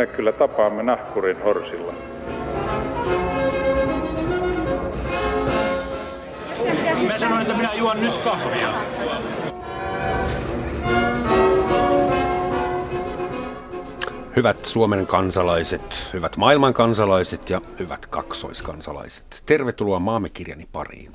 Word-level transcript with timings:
me 0.00 0.06
kyllä 0.06 0.32
tapaamme 0.32 0.82
nahkurin 0.82 1.42
horsilla. 1.42 1.92
Mä 7.08 7.18
sanoin, 7.18 7.42
että 7.42 7.54
minä 7.54 7.74
juon 7.74 8.00
nyt 8.00 8.16
kahvia. 8.16 8.74
Hyvät 14.36 14.64
Suomen 14.64 15.06
kansalaiset, 15.06 16.10
hyvät 16.12 16.36
maailman 16.36 16.74
kansalaiset 16.74 17.50
ja 17.50 17.60
hyvät 17.78 18.06
kaksoiskansalaiset. 18.06 19.42
Tervetuloa 19.46 19.98
maamme 19.98 20.28
kirjani 20.28 20.68
pariin. 20.72 21.12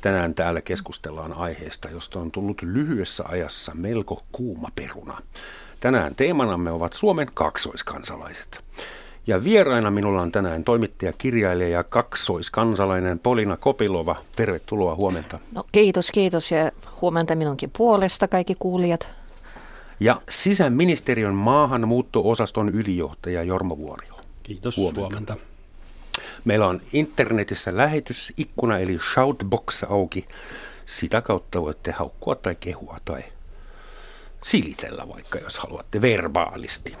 Tänään 0.00 0.34
täällä 0.34 0.60
keskustellaan 0.60 1.32
aiheesta, 1.32 1.88
josta 1.88 2.18
on 2.18 2.32
tullut 2.32 2.62
lyhyessä 2.62 3.24
ajassa 3.28 3.72
melko 3.74 4.20
kuuma 4.32 4.68
peruna. 4.74 5.18
Tänään 5.80 6.14
teemanamme 6.14 6.70
ovat 6.70 6.92
Suomen 6.92 7.28
kaksoiskansalaiset. 7.34 8.64
Ja 9.26 9.44
vieraina 9.44 9.90
minulla 9.90 10.22
on 10.22 10.32
tänään 10.32 10.64
toimittaja, 10.64 11.12
kirjailija 11.12 11.68
ja 11.68 11.84
kaksoiskansalainen 11.84 13.18
Polina 13.18 13.56
Kopilova. 13.56 14.16
Tervetuloa 14.36 14.94
huomenta. 14.94 15.38
No, 15.54 15.64
kiitos, 15.72 16.10
kiitos 16.10 16.50
ja 16.50 16.72
huomenta 17.00 17.34
minunkin 17.34 17.70
puolesta 17.78 18.28
kaikki 18.28 18.54
kuulijat. 18.58 19.08
Ja 20.00 20.20
sisäministeriön 20.28 21.34
maahanmuutto-osaston 21.34 22.68
ylijohtaja 22.68 23.42
Jorma 23.42 23.78
Vuorio. 23.78 24.14
Kiitos, 24.42 24.76
huomenta. 24.76 25.00
huomenta. 25.00 25.36
Meillä 26.44 26.66
on 26.66 26.80
internetissä 26.92 27.76
lähetysikkuna 27.76 28.78
eli 28.78 28.98
Shoutbox 29.14 29.84
auki. 29.84 30.26
Sitä 30.86 31.22
kautta 31.22 31.62
voitte 31.62 31.92
haukkua 31.92 32.34
tai 32.34 32.56
kehua 32.60 32.96
tai 33.04 33.22
silitellä 34.44 35.08
vaikka, 35.08 35.38
jos 35.38 35.58
haluatte 35.58 36.00
verbaalisti. 36.00 36.96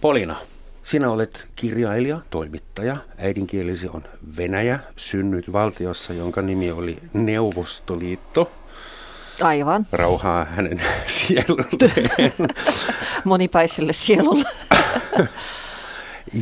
Polina, 0.00 0.36
sinä 0.84 1.10
olet 1.10 1.46
kirjailija, 1.56 2.20
toimittaja. 2.30 2.96
Äidinkielisi 3.18 3.88
on 3.88 4.04
Venäjä, 4.36 4.78
synnyt 4.96 5.52
valtiossa, 5.52 6.12
jonka 6.12 6.42
nimi 6.42 6.72
oli 6.72 6.98
Neuvostoliitto. 7.12 8.50
Aivan. 9.42 9.86
Rauhaa 9.92 10.44
hänen 10.44 10.82
sielulleen. 11.06 12.32
Monipäiselle 13.24 13.92
sielulle. 13.92 14.48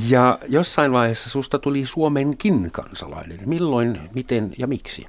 ja 0.08 0.38
jossain 0.48 0.92
vaiheessa 0.92 1.30
susta 1.30 1.58
tuli 1.58 1.86
Suomenkin 1.86 2.70
kansalainen. 2.70 3.41
Milloin, 3.46 4.00
miten 4.14 4.54
ja 4.58 4.66
miksi? 4.66 5.06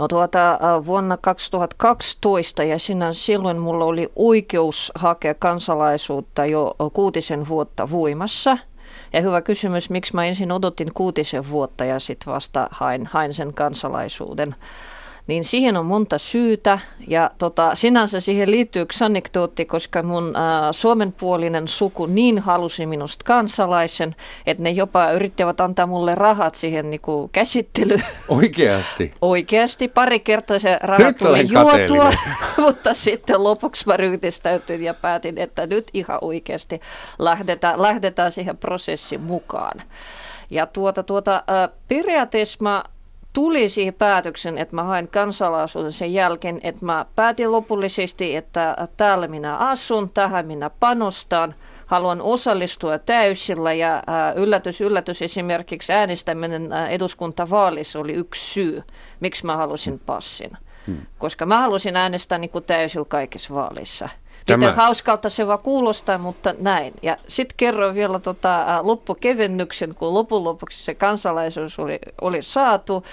No 0.00 0.08
tuota, 0.08 0.58
vuonna 0.86 1.16
2012 1.16 2.64
ja 2.64 2.78
sinä 2.78 3.12
silloin 3.12 3.58
mulla 3.58 3.84
oli 3.84 4.12
oikeus 4.16 4.92
hakea 4.94 5.34
kansalaisuutta 5.34 6.46
jo 6.46 6.76
kuutisen 6.92 7.48
vuotta 7.48 7.90
voimassa. 7.90 8.58
Ja 9.12 9.20
hyvä 9.20 9.42
kysymys, 9.42 9.90
miksi 9.90 10.14
mä 10.14 10.26
ensin 10.26 10.52
odotin 10.52 10.90
kuutisen 10.94 11.50
vuotta 11.50 11.84
ja 11.84 11.98
sitten 11.98 12.32
vasta 12.32 12.68
hain, 12.70 13.06
hain 13.06 13.34
sen 13.34 13.54
kansalaisuuden 13.54 14.54
niin 15.30 15.44
siihen 15.44 15.76
on 15.76 15.86
monta 15.86 16.18
syytä 16.18 16.78
ja 17.06 17.30
tota, 17.38 17.74
sinänsä 17.74 18.20
siihen 18.20 18.50
liittyy 18.50 18.82
yksi 18.82 19.04
anekdootti, 19.04 19.64
koska 19.64 20.02
mun 20.02 20.36
ää, 20.36 20.72
suomenpuolinen 20.72 21.68
suku 21.68 22.06
niin 22.06 22.38
halusi 22.38 22.86
minusta 22.86 23.24
kansalaisen, 23.24 24.14
että 24.46 24.62
ne 24.62 24.70
jopa 24.70 25.10
yrittivät 25.10 25.60
antaa 25.60 25.86
mulle 25.86 26.14
rahat 26.14 26.54
siihen 26.54 26.90
niin 26.90 27.00
kuin 27.00 27.30
käsittelyyn. 27.32 28.04
Oikeasti? 28.28 29.12
Oikeasti. 29.20 29.88
Pari 29.88 30.20
kertaa 30.20 30.58
se 30.58 30.78
rahat 30.82 31.16
tuli 31.16 31.46
juotua, 31.50 32.12
mutta 32.66 32.94
sitten 32.94 33.44
lopuksi 33.44 33.86
mä 33.86 33.96
ryhdistäytyin 33.96 34.82
ja 34.82 34.94
päätin, 34.94 35.38
että 35.38 35.66
nyt 35.66 35.90
ihan 35.94 36.18
oikeasti 36.20 36.80
lähdetään, 37.18 37.82
lähdetään 37.82 38.32
siihen 38.32 38.56
prosessiin 38.56 39.20
mukaan. 39.20 39.80
Ja 40.50 40.66
tuota, 40.66 41.02
tuota, 41.02 41.44
periaatteessa 41.88 42.58
mä 42.60 42.84
tuli 43.32 43.68
siihen 43.68 43.94
päätöksen, 43.94 44.58
että 44.58 44.76
mä 44.76 44.82
hain 44.82 45.08
kansalaisuuden 45.08 45.92
sen 45.92 46.12
jälkeen, 46.12 46.60
että 46.62 46.84
mä 46.84 47.06
päätin 47.16 47.52
lopullisesti, 47.52 48.36
että 48.36 48.88
täällä 48.96 49.28
minä 49.28 49.56
asun, 49.56 50.10
tähän 50.10 50.46
minä 50.46 50.70
panostan, 50.80 51.54
haluan 51.86 52.22
osallistua 52.22 52.98
täysillä 52.98 53.72
ja 53.72 54.02
yllätys, 54.36 54.80
yllätys 54.80 55.22
esimerkiksi 55.22 55.92
äänestäminen 55.92 56.72
eduskuntavaalissa 56.72 57.98
oli 57.98 58.12
yksi 58.12 58.52
syy, 58.52 58.82
miksi 59.20 59.46
mä 59.46 59.56
halusin 59.56 60.00
passin. 60.06 60.50
Hmm. 60.86 61.06
Koska 61.18 61.46
mä 61.46 61.60
halusin 61.60 61.96
äänestää 61.96 62.38
niin 62.38 62.50
kuin 62.50 62.64
täysillä 62.64 63.06
kaikissa 63.08 63.54
vaaleissa. 63.54 64.08
Tämä... 64.46 64.56
Miten 64.56 64.74
hauskalta 64.74 65.28
se 65.28 65.46
vaan 65.46 65.58
kuulostaa, 65.58 66.18
mutta 66.18 66.54
näin. 66.58 66.94
Ja 67.02 67.16
sitten 67.28 67.56
kerroin 67.56 67.94
vielä 67.94 68.18
tota, 68.18 68.80
loppukevennyksen, 68.82 69.94
kun 69.94 70.14
lopun 70.14 70.44
lopuksi 70.44 70.84
se 70.84 70.94
kansalaisuus 70.94 71.78
oli, 71.78 71.98
oli 72.20 72.42
saatu. 72.42 73.04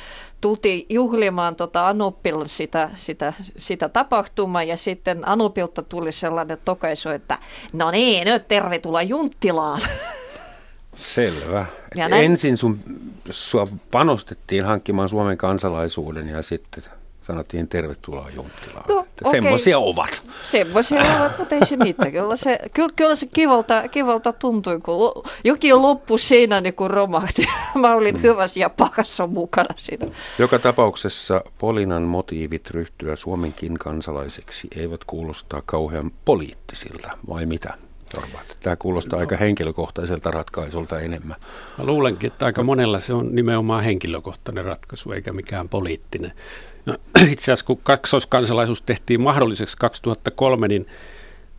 Tultiin 0.42 0.86
juhlimaan 0.90 1.56
tota 1.56 1.88
Anopilla 1.88 2.46
sitä, 2.46 2.90
sitä, 2.96 3.34
sitä 3.58 3.90
tapahtumaa 3.90 4.64
ja 4.64 4.78
sitten 4.78 5.28
Anopilta 5.28 5.82
tuli 5.82 6.12
sellainen 6.12 6.58
tokaisu, 6.66 7.10
että 7.10 7.38
no 7.74 7.92
niin, 7.92 8.26
nyt 8.26 8.48
tervetuloa 8.48 9.02
Junttilaan. 9.02 9.82
Selvä. 10.96 11.66
ensin 12.12 12.58
sun, 12.58 12.80
sua 13.30 13.68
panostettiin 13.92 14.66
hankkimaan 14.66 15.10
Suomen 15.10 15.38
kansalaisuuden 15.38 16.28
ja 16.28 16.42
sitten 16.42 16.84
sanottiin 17.28 17.68
tervetuloa 17.68 18.30
Junttilaan. 18.36 18.86
No, 18.88 18.98
okay. 19.00 19.32
Semmoisia 19.32 19.78
ovat. 19.78 20.24
Semmoisia 20.44 21.02
ovat, 21.20 21.38
mutta 21.38 21.56
ei 21.56 21.66
se 21.66 21.78
mitään. 21.78 22.12
Kyllä 22.12 22.36
se, 22.36 22.60
kyllä, 22.74 22.94
kyllä 22.96 23.16
se 23.16 23.28
kivalta, 23.34 23.88
kivalta 23.88 24.34
tuntui, 24.34 24.80
kun 24.80 25.24
jokin 25.44 25.82
loppu 25.82 26.18
siinä 26.18 26.62
niin 26.62 26.74
kuin 26.74 26.90
romahti. 26.90 27.46
Mä 27.82 27.96
olin 27.96 28.16
mm. 28.16 28.22
hyvässä 28.22 28.60
ja 28.60 28.70
pahassa 28.70 29.28
mukana 29.28 29.76
siinä. 29.78 30.06
Joka 30.40 30.60
tapauksessa 30.60 31.42
Polinan 31.58 32.04
motiivit 32.04 32.72
ryhtyä 32.72 33.16
Suomenkin 33.16 33.78
kansalaiseksi 33.78 34.68
eivät 34.76 35.04
kuulostaa 35.04 35.62
kauhean 35.66 36.12
poliittisilta, 36.26 37.18
vai 37.30 37.46
mitä? 37.46 37.74
Tämä 38.60 38.76
kuulostaa 38.76 39.18
no. 39.18 39.22
aika 39.22 39.38
henkilökohtaiselta 39.38 40.32
ratkaisulta 40.32 41.00
enemmän. 41.00 41.38
Mä 41.78 41.86
luulenkin, 41.86 42.32
että 42.32 42.46
aika 42.46 42.64
monella 42.64 43.00
se 43.00 43.14
on 43.14 43.36
nimenomaan 43.36 43.84
henkilökohtainen 43.84 44.66
ratkaisu, 44.66 45.12
eikä 45.12 45.34
mikään 45.34 45.70
poliittinen. 45.70 46.32
No, 46.86 46.98
itse 47.32 47.44
asiassa 47.44 47.66
kun 47.66 47.80
kaksoiskansalaisuus 47.84 48.82
tehtiin 48.82 49.22
mahdolliseksi 49.22 49.78
2003, 49.78 50.68
niin 50.68 50.88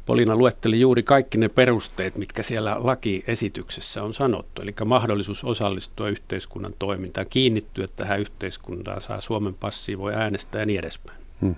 Polina 0.08 0.36
luetteli 0.36 0.80
juuri 0.80 1.02
kaikki 1.02 1.38
ne 1.38 1.48
perusteet, 1.48 2.16
mitkä 2.16 2.42
siellä 2.42 2.76
lakiesityksessä 2.78 4.02
on 4.02 4.12
sanottu. 4.12 4.62
Eli 4.62 4.74
mahdollisuus 4.84 5.44
osallistua 5.44 6.08
yhteiskunnan 6.08 6.74
toimintaan, 6.78 7.26
kiinnittyä 7.30 7.86
tähän 7.96 8.20
yhteiskuntaan, 8.20 9.00
saa 9.00 9.20
Suomen 9.20 9.54
passia, 9.54 9.98
voi 9.98 10.14
äänestää 10.14 10.60
ja 10.62 10.66
niin 10.66 10.78
edespäin. 10.78 11.18
Hmm. 11.40 11.54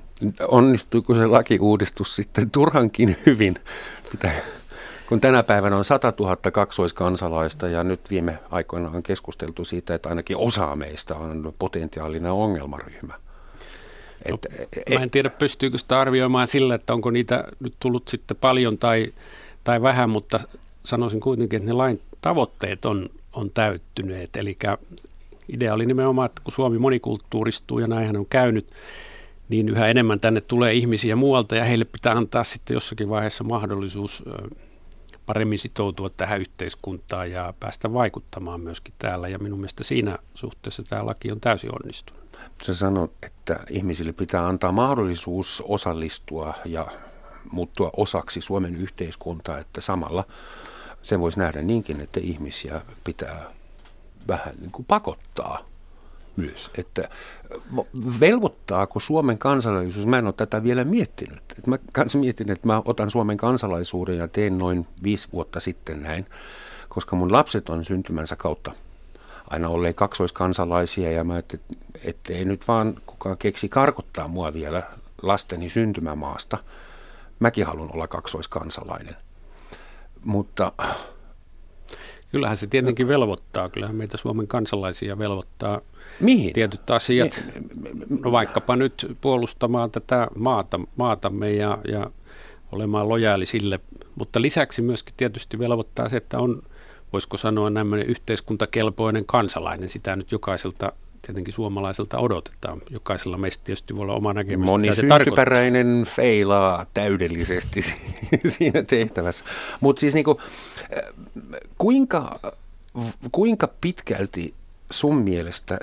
Onnistuiko 0.49 1.15
se 1.15 1.27
lakiuudistus 1.27 2.17
sitten 2.17 2.51
turhankin 2.51 3.17
hyvin? 3.27 3.55
Mitä, 4.13 4.33
kun 5.11 5.21
tänä 5.21 5.43
päivänä 5.43 5.77
on 5.77 5.85
100 5.85 6.13
000 6.19 6.37
kaksoiskansalaista 6.37 7.69
ja 7.69 7.85
nyt 7.85 8.01
viime 8.11 8.39
aikoina 8.51 8.91
on 8.91 9.03
keskusteltu 9.03 9.65
siitä, 9.65 9.95
että 9.95 10.09
ainakin 10.09 10.37
osa 10.37 10.77
meistä 10.77 11.15
on 11.15 11.55
potentiaalinen 11.59 12.33
ongelmaryhmä. 12.33 13.15
No, 14.29 14.39
mä 14.95 15.01
en 15.01 15.11
tiedä, 15.11 15.31
pystyykö 15.31 15.79
sitä 15.79 16.01
arvioimaan 16.01 16.47
sillä, 16.47 16.75
että 16.75 16.93
onko 16.93 17.11
niitä 17.11 17.45
nyt 17.61 17.75
tullut 17.81 18.09
sitten 18.09 18.37
paljon 18.37 18.79
tai, 18.79 19.13
tai 19.65 19.83
vähän, 19.83 20.11
mutta 20.11 20.41
sanoisin 20.85 21.21
kuitenkin, 21.21 21.57
että 21.57 21.69
ne 21.69 21.73
lain 21.73 22.01
tavoitteet 22.21 22.85
on, 22.85 23.11
on 23.33 23.51
täyttyneet. 23.51 24.37
Eli 24.37 24.59
idea 25.49 25.75
oli 25.75 25.87
nimenomaan, 25.87 26.27
että 26.27 26.41
kun 26.45 26.53
Suomi 26.53 26.79
monikulttuuristuu 26.79 27.79
ja 27.79 27.87
näinhän 27.87 28.17
on 28.17 28.27
käynyt, 28.27 28.67
niin 29.49 29.69
yhä 29.69 29.87
enemmän 29.87 30.21
tänne 30.21 30.41
tulee 30.41 30.75
ihmisiä 30.75 31.17
muualta 31.17 31.57
ja 31.57 31.65
heille 31.65 31.85
pitää 31.85 32.13
antaa 32.13 32.45
sitten 32.45 32.75
jossakin 32.75 33.09
vaiheessa 33.09 33.45
mahdollisuus 33.45 34.25
paremmin 35.31 35.59
sitoutua 35.59 36.11
tähän 36.11 36.41
yhteiskuntaan 36.41 37.31
ja 37.31 37.55
päästä 37.61 37.93
vaikuttamaan 37.93 38.61
myöskin 38.61 38.95
täällä. 38.99 39.29
Ja 39.29 39.39
minun 39.39 39.59
mielestä 39.59 39.85
siinä 39.85 40.19
suhteessa 40.35 40.83
tämä 40.83 41.07
laki 41.07 41.33
on 41.33 41.41
täysin 41.41 41.71
onnistunut. 41.83 42.39
Sä 42.63 42.75
sanot, 42.75 43.13
että 43.23 43.61
ihmisille 43.69 44.13
pitää 44.13 44.47
antaa 44.47 44.73
mahdollisuus 44.73 45.63
osallistua 45.67 46.55
ja 46.65 46.87
muuttua 47.53 47.91
osaksi 47.97 48.41
Suomen 48.41 48.77
yhteiskuntaa, 48.77 49.59
että 49.59 49.81
samalla 49.81 50.25
sen 51.03 51.21
voisi 51.21 51.39
nähdä 51.39 51.63
niinkin, 51.63 52.01
että 52.01 52.21
ihmisiä 52.23 52.83
pitää 53.05 53.51
vähän 54.29 54.55
niin 54.61 54.73
kuin 54.73 54.85
pakottaa 54.85 55.70
myös. 56.41 56.71
Että 56.79 57.09
velvoittaako 58.21 59.01
Suomen 59.01 59.39
kansalaisuus, 59.39 60.07
mä 60.07 60.19
en 60.19 60.27
ole 60.27 60.35
tätä 60.37 60.63
vielä 60.63 60.85
miettinyt. 60.85 61.43
Että 61.59 61.71
mä 61.71 61.79
kanssa 61.93 62.19
mietin, 62.19 62.51
että 62.51 62.67
mä 62.67 62.83
otan 62.85 63.11
Suomen 63.11 63.37
kansalaisuuden 63.37 64.19
ja 64.19 64.29
teen 64.29 64.59
noin 64.59 64.87
viisi 65.03 65.29
vuotta 65.33 65.61
sitten 65.61 66.03
näin, 66.03 66.27
koska 66.89 67.17
mun 67.17 67.33
lapset 67.33 67.69
on 67.69 67.85
syntymänsä 67.85 68.37
kautta 68.37 68.73
aina 69.51 69.69
olleet 69.69 69.97
kaksoiskansalaisia 69.97 71.13
ja 71.13 71.25
mä 71.25 71.33
ajattelin, 71.33 71.65
että 72.05 72.33
ei 72.33 72.45
nyt 72.45 72.69
vaan 72.69 72.95
kukaan 73.07 73.39
keksi 73.39 73.69
karkottaa 73.69 74.29
mua 74.29 74.53
vielä 74.53 74.83
lasteni 75.23 75.71
syntymämaasta. 75.71 76.59
Mäkin 77.41 77.67
haluan 77.67 77.95
olla 77.95 78.09
kaksoiskansalainen. 78.09 79.17
Mutta 80.25 80.73
Kyllähän 82.31 82.57
se 82.57 82.67
tietenkin 82.67 83.09
velvoittaa. 83.09 83.69
Kyllähän 83.69 83.97
meitä 83.97 84.17
Suomen 84.17 84.47
kansalaisia 84.47 85.19
velvoittaa 85.19 85.81
Mihin? 86.21 86.53
tietyt 86.53 86.91
asiat. 86.91 87.45
No 88.25 88.33
vaikkapa 88.33 88.77
nyt 88.77 89.17
puolustamaan 89.21 89.91
tätä 89.91 90.29
maata, 90.39 90.81
maatamme 90.97 91.53
ja, 91.53 91.79
ja 91.89 92.11
olemaan 92.73 93.09
lojaali 93.09 93.47
sille. 93.47 93.81
Mutta 94.15 94.43
lisäksi 94.43 94.83
myöskin 94.83 95.15
tietysti 95.17 95.59
velvoittaa 95.59 96.09
se, 96.09 96.17
että 96.17 96.39
on, 96.39 96.63
voisiko 97.13 97.37
sanoa, 97.37 97.71
nämmöinen 97.71 98.07
yhteiskuntakelpoinen 98.07 99.25
kansalainen. 99.27 99.89
Sitä 99.89 100.17
nyt 100.17 100.33
jokaiselta 100.33 100.93
tietenkin 101.27 101.55
suomalaiselta 101.55 102.19
odotetaan. 102.19 102.83
Jokaisella 102.91 103.39
meistä 103.39 103.65
tietysti 103.65 103.97
voi 103.97 104.03
olla 104.03 104.15
oma 104.15 104.33
näkemys. 104.33 104.67
Moni 104.67 104.95
syntyperäinen 104.95 106.07
feilaa 106.17 106.87
täydellisesti 106.95 107.83
siinä 108.59 108.83
tehtävässä. 108.83 109.45
Mutta 109.81 110.01
siis 110.01 110.15
niinku, 110.15 110.41
kuinka, 111.79 112.41
kuinka 113.33 113.69
pitkälti 113.81 114.55
sun 114.91 115.17
mielestä, 115.17 115.79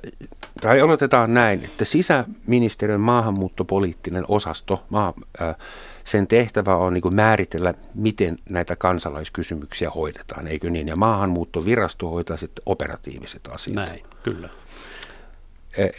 tai 0.62 0.82
aloitetaan 0.82 1.34
näin, 1.34 1.64
että 1.64 1.86
sisäministeriön 1.86 3.02
maahanmuuttopoliittinen 3.02 4.26
osasto, 4.28 4.84
maa, 4.90 5.14
äh, 5.42 5.56
sen 6.04 6.28
tehtävä 6.28 6.76
on 6.76 6.94
niin 6.94 7.16
määritellä, 7.16 7.74
miten 7.96 8.40
näitä 8.50 8.76
kansalaiskysymyksiä 8.76 9.90
hoidetaan, 9.90 10.48
eikö 10.48 10.70
niin? 10.70 10.88
Ja 10.88 10.96
maahanmuuttovirasto 10.96 12.10
hoitaa 12.10 12.38
sitten 12.38 12.64
operatiiviset 12.66 13.48
asiat. 13.52 13.76
Näin, 13.76 14.04
kyllä. 14.24 14.50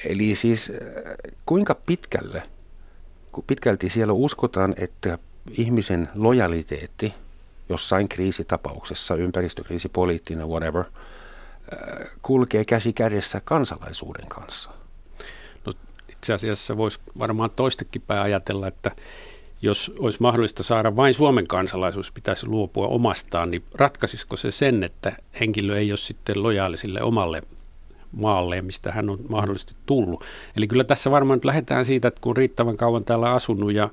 Eli 0.05 0.35
siis 0.35 0.73
kuinka 1.47 1.75
pitkälle, 1.75 2.43
pitkälti 3.47 3.91
siellä 3.91 4.13
uskotaan, 4.13 4.75
että 4.77 5.19
ihmisen 5.51 6.09
lojaliteetti 6.15 7.15
jossain 7.69 8.09
kriisitapauksessa, 8.09 9.15
ympäristökriisi, 9.15 9.89
poliittinen, 9.89 10.49
whatever, 10.49 10.85
kulkee 12.23 12.65
käsi 12.65 12.93
kädessä 12.93 13.41
kansalaisuuden 13.45 14.29
kanssa? 14.29 14.71
No, 15.67 15.73
itse 16.09 16.33
asiassa 16.33 16.77
voisi 16.77 17.01
varmaan 17.19 17.51
toistekin 17.51 18.03
päin 18.03 18.23
ajatella, 18.23 18.67
että 18.67 18.91
jos 19.63 19.93
olisi 19.99 20.23
mahdollista 20.23 20.63
saada 20.63 20.97
vain 20.97 21.15
Suomen 21.15 21.47
kansalaisuus, 21.47 22.13
pitäisi 22.13 22.47
luopua 22.47 22.87
omastaan, 22.87 23.51
niin 23.51 23.65
ratkaisisiko 23.75 24.37
se 24.37 24.51
sen, 24.51 24.83
että 24.85 25.13
henkilö 25.41 25.79
ei 25.79 25.93
ole 25.93 25.97
sitten 25.97 26.43
lojaali 26.43 26.77
sille 26.77 27.03
omalle 27.03 27.43
maalle, 28.13 28.63
mistä 28.63 28.93
hän 28.93 29.11
on 29.11 29.19
mahdollisesti 29.29 29.75
tullut. 29.87 30.25
Eli 30.57 30.69
kyllä 30.69 30.85
tässä 30.85 31.11
varmaan 31.11 31.37
nyt 31.37 31.45
lähdetään 31.45 31.85
siitä, 31.85 32.09
että 32.09 32.21
kun 32.21 32.37
riittävän 32.37 32.77
kauan 32.77 33.05
täällä 33.05 33.33
asunut 33.33 33.73
ja 33.73 33.91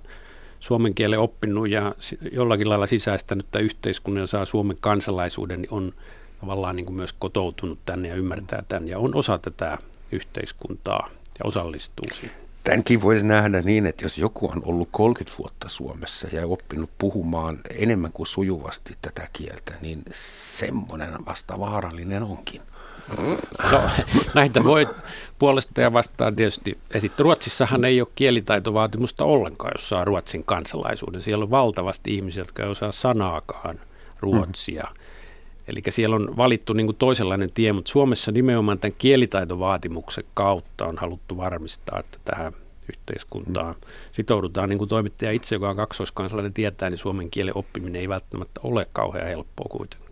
suomen 0.59 0.95
kielen 0.95 1.19
oppinut 1.19 1.69
ja 1.69 1.95
jollakin 2.31 2.69
lailla 2.69 2.87
sisäistänyt 2.87 3.45
tämän 3.51 3.65
yhteiskunnan 3.65 4.21
ja 4.21 4.27
saa 4.27 4.45
Suomen 4.45 4.77
kansalaisuuden, 4.79 5.61
niin 5.61 5.73
on 5.73 5.93
tavallaan 6.39 6.75
niin 6.75 6.85
kuin 6.85 6.95
myös 6.95 7.13
kotoutunut 7.13 7.79
tänne 7.85 8.07
ja 8.07 8.15
ymmärtää 8.15 8.63
tämän 8.67 8.87
ja 8.87 8.99
on 8.99 9.15
osa 9.15 9.39
tätä 9.39 9.77
yhteiskuntaa 10.11 11.09
ja 11.39 11.45
osallistuu 11.45 12.05
siihen. 12.13 12.45
Tämänkin 12.63 13.01
voisi 13.01 13.25
nähdä 13.25 13.61
niin, 13.61 13.87
että 13.87 14.05
jos 14.05 14.17
joku 14.17 14.49
on 14.51 14.61
ollut 14.65 14.89
30 14.91 15.37
vuotta 15.39 15.69
Suomessa 15.69 16.27
ja 16.31 16.47
oppinut 16.47 16.89
puhumaan 16.97 17.59
enemmän 17.69 18.11
kuin 18.11 18.27
sujuvasti 18.27 18.97
tätä 19.01 19.27
kieltä, 19.33 19.73
niin 19.81 20.03
semmoinen 20.13 21.25
vasta 21.25 21.59
vaarallinen 21.59 22.23
onkin. 22.23 22.61
No, 23.71 23.81
näitä 24.33 24.63
voi 24.63 24.87
puolesta 25.39 25.81
ja 25.81 25.93
vastaan 25.93 26.35
tietysti 26.35 26.77
esittää. 26.91 27.23
Ruotsissahan 27.23 27.85
ei 27.85 28.01
ole 28.01 28.07
kielitaitovaatimusta 28.15 29.25
ollenkaan, 29.25 29.71
jos 29.75 29.89
saa 29.89 30.05
Ruotsin 30.05 30.43
kansalaisuuden. 30.43 31.21
Siellä 31.21 31.43
on 31.43 31.51
valtavasti 31.51 32.15
ihmisiä, 32.15 32.41
jotka 32.41 32.63
ei 32.63 32.69
osaa 32.69 32.91
sanaakaan 32.91 33.79
ruotsia. 34.19 34.87
Mm. 34.89 35.04
Eli 35.67 35.81
siellä 35.89 36.15
on 36.15 36.37
valittu 36.37 36.73
niin 36.73 36.87
kuin 36.87 36.97
toisenlainen 36.97 37.51
tie, 37.51 37.73
mutta 37.73 37.91
Suomessa 37.91 38.31
nimenomaan 38.31 38.79
tämän 38.79 38.95
kielitaitovaatimuksen 38.97 40.23
kautta 40.33 40.85
on 40.85 40.97
haluttu 40.97 41.37
varmistaa, 41.37 41.99
että 41.99 42.17
tähän 42.25 42.53
yhteiskuntaan 42.89 43.75
mm. 43.75 43.81
sitoudutaan. 44.11 44.69
Niin 44.69 44.77
kuin 44.77 44.89
toimittaja 44.89 45.31
itse, 45.31 45.55
joka 45.55 45.69
on 45.69 45.75
kaksoiskansalainen, 45.75 46.53
tietää, 46.53 46.89
niin 46.89 46.97
suomen 46.97 47.31
kielen 47.31 47.57
oppiminen 47.57 48.01
ei 48.01 48.09
välttämättä 48.09 48.59
ole 48.63 48.87
kauhean 48.93 49.27
helppoa 49.27 49.67
kuitenkaan. 49.69 50.04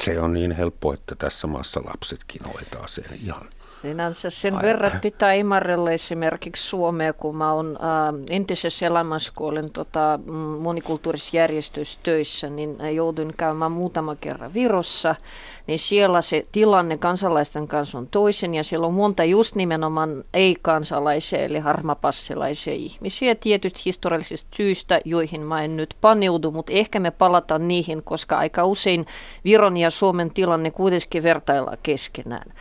Se 0.00 0.20
on 0.20 0.32
niin 0.32 0.52
helppo, 0.52 0.92
että 0.92 1.14
tässä 1.14 1.46
maassa 1.46 1.80
lapsetkin 1.84 2.40
hoitaa 2.54 2.86
sen 2.86 3.04
ihan. 3.24 3.46
Sinänsä 3.56 4.30
sen 4.30 4.54
Aivan. 4.54 4.66
verran 4.66 5.00
pitää 5.00 5.32
imarrella 5.32 5.90
esimerkiksi 5.90 6.62
Suomea, 6.62 7.12
kun 7.12 7.36
mä 7.36 7.52
oon 7.52 7.78
äh, 7.82 8.14
entisessä 8.30 8.86
elämässä, 8.86 9.32
kun 9.36 9.48
olen 9.48 9.70
tota, 9.70 10.18
mm, 10.26 10.32
monikulttuurisessa 10.34 11.36
järjestössä 11.36 11.98
töissä, 12.02 12.50
niin 12.50 12.76
joudun 12.94 13.34
käymään 13.36 13.72
muutama 13.72 14.16
kerran 14.16 14.54
Virossa– 14.54 15.14
niin 15.66 15.78
siellä 15.78 16.22
se 16.22 16.42
tilanne 16.52 16.96
kansalaisten 16.96 17.68
kanssa 17.68 17.98
on 17.98 18.06
toisen 18.06 18.54
ja 18.54 18.64
siellä 18.64 18.86
on 18.86 18.94
monta 18.94 19.24
just 19.24 19.54
nimenomaan 19.54 20.24
ei-kansalaisia 20.34 21.38
eli 21.38 21.58
harmapassilaisia 21.58 22.74
ihmisiä 22.74 23.34
tietysti 23.34 23.80
historiallisista 23.84 24.56
syistä, 24.56 25.00
joihin 25.04 25.40
mä 25.40 25.62
en 25.62 25.76
nyt 25.76 25.96
paneudu, 26.00 26.50
mutta 26.50 26.72
ehkä 26.72 27.00
me 27.00 27.10
palataan 27.10 27.68
niihin, 27.68 28.02
koska 28.02 28.38
aika 28.38 28.64
usein 28.64 29.06
Viron 29.44 29.76
ja 29.76 29.90
Suomen 29.90 30.30
tilanne 30.30 30.70
kuitenkin 30.70 31.22
vertaillaan 31.22 31.78
keskenään. 31.82 32.52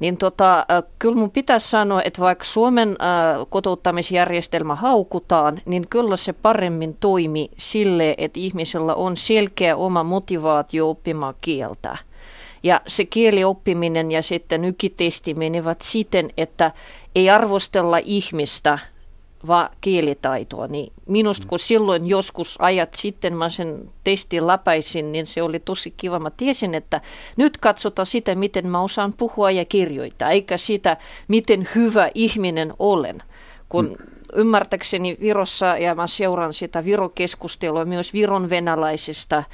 Niin 0.00 0.16
tota, 0.16 0.66
kyllä 0.98 1.14
mun 1.14 1.30
pitäisi 1.30 1.70
sanoa, 1.70 2.02
että 2.04 2.20
vaikka 2.20 2.44
Suomen 2.44 2.96
kotouttamisjärjestelmä 3.50 4.74
haukutaan, 4.74 5.60
niin 5.66 5.84
kyllä 5.90 6.16
se 6.16 6.32
paremmin 6.32 6.96
toimi 7.00 7.50
sille, 7.56 8.14
että 8.18 8.40
ihmisellä 8.40 8.94
on 8.94 9.16
selkeä 9.16 9.76
oma 9.76 10.04
motivaatio 10.04 10.90
oppimaan 10.90 11.34
kieltä. 11.40 12.07
Ja 12.62 12.80
se 12.86 13.04
kielioppiminen 13.04 14.10
ja 14.10 14.22
sitten 14.22 14.62
nykitesti 14.62 15.34
menevät 15.34 15.80
siten, 15.80 16.30
että 16.36 16.72
ei 17.14 17.30
arvostella 17.30 17.98
ihmistä, 18.04 18.78
vaan 19.46 19.68
kielitaitoa. 19.80 20.66
Niin 20.66 20.92
minusta 21.06 21.46
kun 21.46 21.58
silloin 21.58 22.06
joskus 22.06 22.56
ajat 22.60 22.94
sitten 22.94 23.36
mä 23.36 23.48
sen 23.48 23.90
testin 24.04 24.46
läpäisin, 24.46 25.12
niin 25.12 25.26
se 25.26 25.42
oli 25.42 25.58
tosi 25.60 25.94
kiva. 25.96 26.18
Mä 26.18 26.30
tiesin, 26.30 26.74
että 26.74 27.00
nyt 27.36 27.58
katsotaan 27.58 28.06
sitä, 28.06 28.34
miten 28.34 28.68
mä 28.68 28.80
osaan 28.80 29.12
puhua 29.12 29.50
ja 29.50 29.64
kirjoittaa, 29.64 30.30
eikä 30.30 30.56
sitä, 30.56 30.96
miten 31.28 31.68
hyvä 31.74 32.10
ihminen 32.14 32.74
olen. 32.78 33.22
Kun 33.68 33.96
mm 33.98 34.17
ymmärtäkseni 34.34 35.16
Virossa, 35.20 35.66
ja 35.66 35.94
mä 35.94 36.06
seuraan 36.06 36.52
sitä 36.52 36.84
Virokeskustelua 36.84 37.84
myös 37.84 38.12
Viron 38.12 38.50
venäläisistä, 38.50 39.44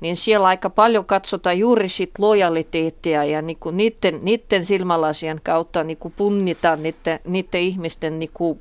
niin 0.00 0.16
siellä 0.16 0.46
aika 0.46 0.70
paljon 0.70 1.04
katsotaan 1.04 1.58
juuri 1.58 1.88
sit 1.88 2.10
lojaliteettia 2.18 3.24
ja 3.24 3.42
niinku 3.42 3.70
niiden, 3.70 4.20
niiden 4.22 4.64
silmälasien 4.64 5.40
kautta 5.42 5.84
niinku 5.84 6.12
punnitaan 6.16 6.82
niiden, 6.82 7.20
niiden 7.24 7.60
ihmisten 7.60 8.18
niinku 8.18 8.58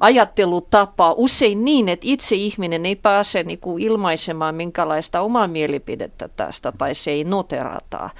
ajattelutapaa. 0.00 1.14
Usein 1.16 1.64
niin, 1.64 1.88
että 1.88 2.06
itse 2.06 2.36
ihminen 2.36 2.86
ei 2.86 2.96
pääse 2.96 3.42
niinku 3.42 3.78
ilmaisemaan 3.78 4.54
minkälaista 4.54 5.20
omaa 5.20 5.48
mielipidettä 5.48 6.28
tästä 6.28 6.72
tai 6.72 6.94
se 6.94 7.10
ei 7.10 7.24
noterata. 7.24 8.10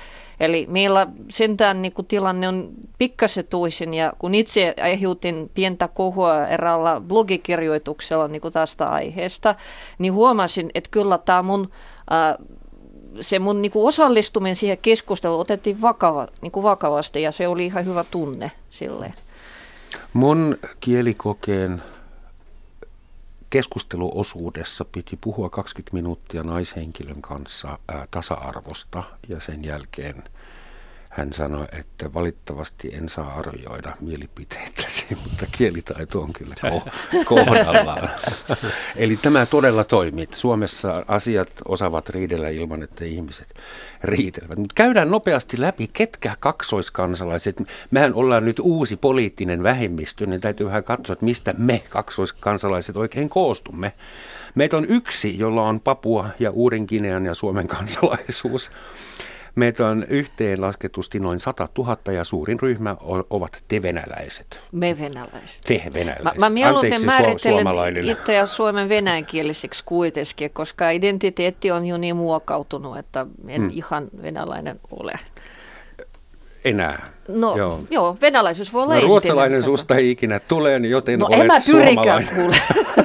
Eli 0.41 0.67
meillä 0.69 1.07
sentään 1.29 1.83
niin 1.83 1.93
kuin 1.93 2.07
tilanne 2.07 2.49
on 2.49 2.71
pikkasen 2.99 3.47
toisin 3.47 3.95
ja 3.95 4.13
kun 4.19 4.35
itse 4.35 4.75
aiheutin 4.83 5.51
pientä 5.55 5.89
kohua 5.89 6.47
eräällä 6.47 7.01
blogikirjoituksella 7.09 8.29
niin 8.29 8.41
kuin 8.41 8.53
tästä 8.53 8.87
aiheesta, 8.87 9.55
niin 9.99 10.13
huomasin, 10.13 10.71
että 10.75 10.91
kyllä 10.91 11.19
tämä 11.19 11.43
mun 11.43 11.71
äh, 12.13 12.47
se 13.21 13.39
mun 13.39 13.63
niin 13.63 13.73
kuin 13.73 13.89
osallistuminen 13.89 14.57
siihen 14.57 14.79
keskusteluun 14.83 15.41
otettiin 15.41 15.83
vakava, 15.83 16.27
niin 16.43 16.53
kuin 16.53 16.65
vakavasti 16.65 17.23
ja 17.23 17.33
se 17.33 17.49
oli 17.49 17.67
ihan 17.67 17.85
hyvä 17.85 18.05
tunne 18.11 18.51
silleen. 18.71 19.15
Mun 20.13 20.59
kielikokeen 20.81 21.83
keskusteluosuudessa 23.51 24.85
piti 24.85 25.19
puhua 25.21 25.51
20 25.51 25.95
minuuttia 25.95 26.43
naishenkilön 26.43 27.23
kanssa 27.23 27.79
ää, 27.89 28.07
tasa-arvosta 28.11 29.03
ja 29.29 29.41
sen 29.41 29.65
jälkeen 29.65 30.23
hän 31.21 31.33
sanoi, 31.33 31.67
että 31.73 32.15
valitettavasti 32.15 32.95
en 32.95 33.09
saa 33.09 33.35
arvioida 33.35 33.97
mielipiteitäsi, 34.01 35.07
mutta 35.25 35.47
kielitaito 35.59 36.23
on 36.23 36.33
kyllä 36.33 36.55
kohdallaan. 37.25 38.11
Eli 38.97 39.17
tämä 39.17 39.47
todella 39.47 39.85
toimii. 39.85 40.29
Suomessa 40.35 41.05
asiat 41.09 41.49
osaavat 41.65 42.09
riidellä 42.09 42.49
ilman, 42.49 42.83
että 42.83 43.05
ihmiset 43.05 43.55
riitelevät. 44.05 44.59
Mutta 44.59 44.75
käydään 44.75 45.11
nopeasti 45.11 45.61
läpi, 45.61 45.91
ketkä 45.93 46.37
kaksoiskansalaiset. 46.41 47.63
Mehän 47.91 48.15
ollaan 48.15 48.45
nyt 48.45 48.59
uusi 48.59 48.97
poliittinen 48.97 49.63
vähemmistö, 49.63 50.27
niin 50.27 50.41
täytyy 50.41 50.67
vähän 50.67 50.85
katsoa, 50.85 51.13
että 51.13 51.25
mistä 51.25 51.55
me 51.59 51.83
kaksoiskansalaiset 51.89 52.97
oikein 52.97 53.29
koostumme. 53.29 53.93
Meitä 54.55 54.77
on 54.77 54.85
yksi, 54.85 55.39
jolla 55.39 55.63
on 55.63 55.81
Papua 55.81 56.29
ja 56.39 56.51
Uuden 56.51 56.87
Kinean 56.87 57.27
ja 57.27 57.35
Suomen 57.35 57.69
kansalaisuus. 57.69 58.71
Meitä 59.55 59.87
on 59.87 60.05
yhteen 60.09 60.61
lasketusti 60.61 61.21
noin 61.21 61.41
100 61.41 61.69
000 61.79 62.13
ja 62.13 62.25
suurin 62.25 62.61
ryhmä 62.61 62.97
ovat 63.31 63.65
te 63.69 63.83
venäläiset. 63.83 64.63
Me 64.73 64.99
venäläiset. 64.99 65.61
Te 65.67 65.83
venäläiset. 65.95 66.25
Mä, 66.25 66.33
mä 66.39 66.51
mieluummin 66.51 67.05
määrittelen 67.05 68.11
itse 68.11 68.35
ja 68.35 68.47
suomen 68.47 68.89
venäjänkielisiksi 68.89 69.85
kuitenkin, 69.85 70.51
koska 70.53 70.91
identiteetti 70.91 71.71
on 71.71 71.87
jo 71.87 71.97
niin 71.97 72.17
muokautunut, 72.17 72.99
että 72.99 73.27
en 73.49 73.61
hmm. 73.61 73.71
ihan 73.73 74.09
venäläinen 74.23 74.81
ole 74.91 75.13
enää. 76.65 77.11
No 77.29 77.57
joo, 77.57 77.81
joo 77.91 78.17
venäläisyys 78.21 78.73
voi 78.73 78.83
olla 78.83 78.95
no, 78.95 79.01
ruotsalainen 79.01 79.63
susta 79.63 79.97
ei 79.97 80.11
ikinä 80.11 80.41
tule, 80.41 80.79
niin 80.79 80.91
joten 80.91 81.19
no, 81.19 81.27
olet 81.27 81.41
en 81.41 81.47
mä 81.47 81.61
pyrikään 81.67 82.29
kuule. 82.35 82.57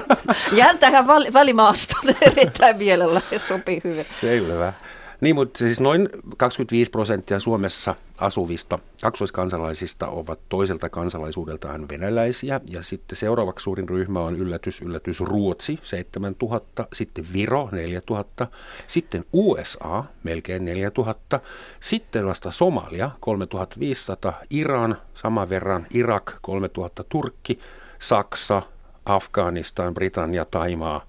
Jään 0.59 0.79
tähän 0.79 1.07
välimaastoon 1.07 2.15
erittäin 2.31 2.77
mielellä, 2.77 3.21
sopii 3.37 3.81
hyvin. 3.83 4.05
Selvä. 4.21 4.73
Niin, 5.21 5.35
mutta 5.35 5.57
siis 5.57 5.79
noin 5.79 6.09
25 6.37 6.91
prosenttia 6.91 7.39
Suomessa 7.39 7.95
asuvista 8.17 8.79
kaksoiskansalaisista 9.01 10.07
ovat 10.07 10.39
toiselta 10.49 10.89
kansalaisuudeltaan 10.89 11.89
venäläisiä. 11.89 12.61
Ja 12.69 12.83
sitten 12.83 13.15
seuraavaksi 13.15 13.63
suurin 13.63 13.89
ryhmä 13.89 14.19
on 14.19 14.35
yllätys, 14.35 14.81
yllätys 14.81 15.19
Ruotsi, 15.19 15.79
7000, 15.81 16.87
sitten 16.93 17.25
Viro, 17.33 17.69
4000, 17.71 18.47
sitten 18.87 19.25
USA, 19.33 20.03
melkein 20.23 20.65
4000, 20.65 21.39
sitten 21.79 22.25
vasta 22.25 22.51
Somalia, 22.51 23.11
3500, 23.19 24.41
Iran, 24.49 24.97
saman 25.13 25.49
verran, 25.49 25.87
Irak, 25.93 26.31
3000, 26.41 27.03
Turkki, 27.03 27.59
Saksa, 27.99 28.61
Afganistan, 29.05 29.93
Britannia, 29.93 30.45
Taimaa. 30.45 31.05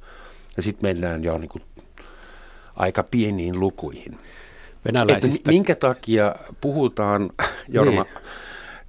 Ja 0.56 0.62
sitten 0.62 0.88
mennään 0.88 1.24
jo 1.24 1.38
niin 1.38 1.48
kuin 1.48 1.62
aika 2.76 3.02
pieniin 3.02 3.60
lukuihin. 3.60 4.18
Venäläisistä. 4.84 5.36
Että 5.36 5.52
minkä 5.52 5.74
takia 5.74 6.34
puhutaan, 6.60 7.30
Jorma, 7.68 8.02
niin. 8.02 8.24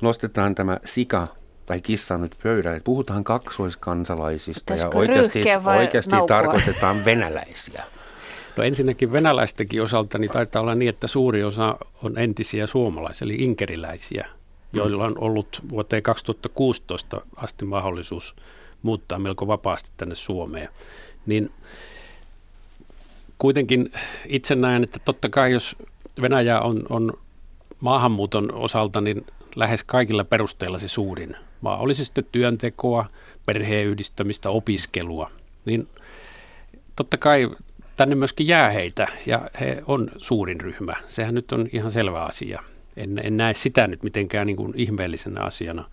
nostetaan 0.02 0.56
tämä 0.56 0.80
sika 0.86 1.28
tai 1.66 1.82
kissa 1.82 2.18
nyt 2.18 2.36
pöydälle, 2.44 2.80
puhutaan 2.80 3.24
kaksoiskansalaisista 3.24 4.74
Pitäisikö 4.74 4.98
ja 4.98 5.00
oikeasti, 5.00 5.44
oikeasti 5.78 6.16
tarkoitetaan 6.28 7.06
venäläisiä. 7.06 7.84
No 8.58 8.64
ensinnäkin 8.64 9.12
venäläistenkin 9.12 9.82
osalta 9.82 10.18
niin 10.18 10.32
taitaa 10.32 10.62
olla 10.62 10.76
niin, 10.76 10.90
että 10.90 11.08
suuri 11.08 11.44
osa 11.44 11.78
on 12.04 12.18
entisiä 12.18 12.68
suomalaisia, 12.68 13.26
eli 13.26 13.36
inkeriläisiä, 13.36 14.28
joilla 14.74 15.06
on 15.06 15.16
ollut 15.18 15.62
vuoteen 15.70 16.04
2016 16.04 17.22
asti 17.36 17.66
mahdollisuus 17.66 18.36
muuttaa 18.82 19.20
melko 19.20 19.48
vapaasti 19.48 19.92
tänne 19.98 20.16
Suomeen. 20.16 20.70
Niin 21.26 21.52
kuitenkin 23.38 23.92
itse 24.26 24.56
näen, 24.56 24.84
että 24.84 25.00
totta 25.06 25.30
kai 25.30 25.52
jos 25.52 25.76
Venäjä 26.22 26.60
on, 26.60 26.84
on 26.90 27.14
maahanmuuton 27.80 28.54
osalta 28.54 29.02
niin 29.02 29.26
lähes 29.56 29.84
kaikilla 29.84 30.24
perusteilla 30.24 30.80
se 30.80 30.88
suurin 30.88 31.36
maa, 31.62 31.78
olisi 31.78 32.06
sitten 32.06 32.26
työntekoa, 32.32 33.06
perheen 33.46 33.88
yhdistämistä, 33.88 34.50
opiskelua, 34.50 35.32
niin 35.66 35.88
totta 36.96 37.18
kai 37.18 37.50
tänne 37.96 38.16
myöskin 38.16 38.48
jää 38.48 38.70
heitä 38.72 39.08
ja 39.26 39.50
he 39.60 39.84
on 39.86 40.12
suurin 40.18 40.62
ryhmä. 40.62 40.94
Sehän 41.08 41.36
nyt 41.36 41.52
on 41.52 41.70
ihan 41.74 41.92
selvä 41.92 42.24
asia. 42.24 42.64
En, 42.98 43.22
en 43.24 43.38
näe 43.38 43.54
sitä 43.54 43.88
nyt 43.88 44.04
mitenkään 44.04 44.48
niin 44.48 44.58
kuin 44.58 44.74
ihmeellisenä 44.76 45.42
asiana. 45.42 45.86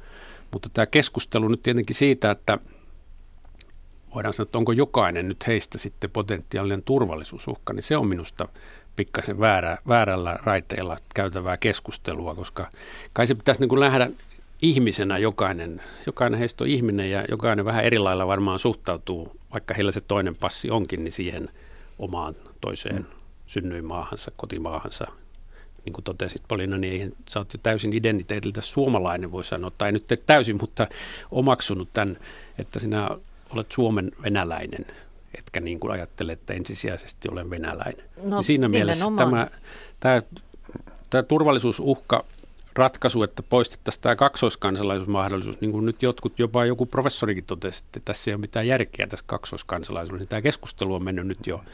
Mutta 0.52 0.68
tämä 0.68 0.86
keskustelu 0.86 1.48
nyt 1.48 1.62
tietenkin 1.62 1.96
siitä, 1.96 2.30
että– 2.30 2.58
voidaan 4.14 4.34
sanoa, 4.34 4.46
että 4.46 4.58
onko 4.58 4.72
jokainen 4.72 5.28
nyt 5.28 5.46
heistä 5.46 5.78
sitten 5.78 6.10
potentiaalinen 6.10 6.82
turvallisuusuhka, 6.82 7.72
niin 7.72 7.82
se 7.82 7.96
on 7.96 8.06
minusta 8.06 8.48
pikkasen 8.96 9.40
väärä, 9.40 9.78
väärällä 9.88 10.38
raiteella 10.42 10.96
käytävää 11.14 11.56
keskustelua, 11.56 12.34
koska 12.34 12.70
kai 13.12 13.26
se 13.26 13.34
pitäisi 13.34 13.60
niin 13.60 13.68
kuin 13.68 13.80
nähdä 13.80 14.10
ihmisenä 14.62 15.18
jokainen, 15.18 15.82
jokainen 16.06 16.38
heistä 16.38 16.64
on 16.64 16.70
ihminen 16.70 17.10
ja 17.10 17.24
jokainen 17.30 17.64
vähän 17.64 17.84
eri 17.84 17.98
lailla 17.98 18.26
varmaan 18.26 18.58
suhtautuu, 18.58 19.36
vaikka 19.52 19.74
heillä 19.74 19.92
se 19.92 20.00
toinen 20.00 20.36
passi 20.36 20.70
onkin, 20.70 21.04
niin 21.04 21.12
siihen 21.12 21.50
omaan 21.98 22.34
toiseen 22.60 22.96
mm. 22.96 23.04
synnyinmaahansa, 23.46 24.32
kotimaahansa. 24.36 25.06
Niin 25.84 25.92
kuin 25.92 26.04
totesit 26.04 26.42
Polina, 26.48 26.78
niin 26.78 27.16
sä 27.28 27.38
oot 27.38 27.52
jo 27.52 27.58
täysin 27.62 27.92
identiteetiltä 27.92 28.60
suomalainen, 28.60 29.32
voi 29.32 29.44
sanoa, 29.44 29.70
tai 29.78 29.92
nyt 29.92 30.12
et 30.12 30.26
täysin, 30.26 30.58
mutta 30.60 30.86
omaksunut 31.30 31.88
tämän, 31.92 32.18
että 32.58 32.78
sinä 32.78 33.10
olet 33.54 33.72
Suomen 33.72 34.10
venäläinen, 34.22 34.86
etkä 35.38 35.60
niin 35.60 35.80
kuin 35.80 35.92
ajattele, 35.92 36.32
että 36.32 36.54
ensisijaisesti 36.54 37.28
olen 37.32 37.50
venäläinen. 37.50 38.04
No, 38.22 38.36
niin 38.36 38.44
siinä 38.44 38.68
mielessä 38.68 39.06
tämä, 39.16 39.46
tämä, 40.00 40.22
tämä 41.10 41.22
turvallisuusuhka 41.22 42.24
ratkaisu, 42.76 43.22
että 43.22 43.42
poistettaisiin 43.42 44.02
tämä 44.02 44.16
kaksoiskansalaisuusmahdollisuus, 44.16 45.60
niin 45.60 45.72
kuin 45.72 45.86
nyt 45.86 46.02
jotkut, 46.02 46.38
jopa 46.38 46.64
joku 46.64 46.86
professorikin 46.86 47.44
totesi, 47.44 47.84
että 47.86 48.00
tässä 48.04 48.30
ei 48.30 48.34
ole 48.34 48.40
mitään 48.40 48.66
järkeä 48.66 49.06
tässä 49.06 49.24
kaksoiskansalaisuudessa, 49.28 50.22
niin 50.22 50.28
tämä 50.28 50.42
keskustelu 50.42 50.94
on 50.94 51.04
mennyt 51.04 51.26
nyt 51.26 51.46
jo 51.46 51.64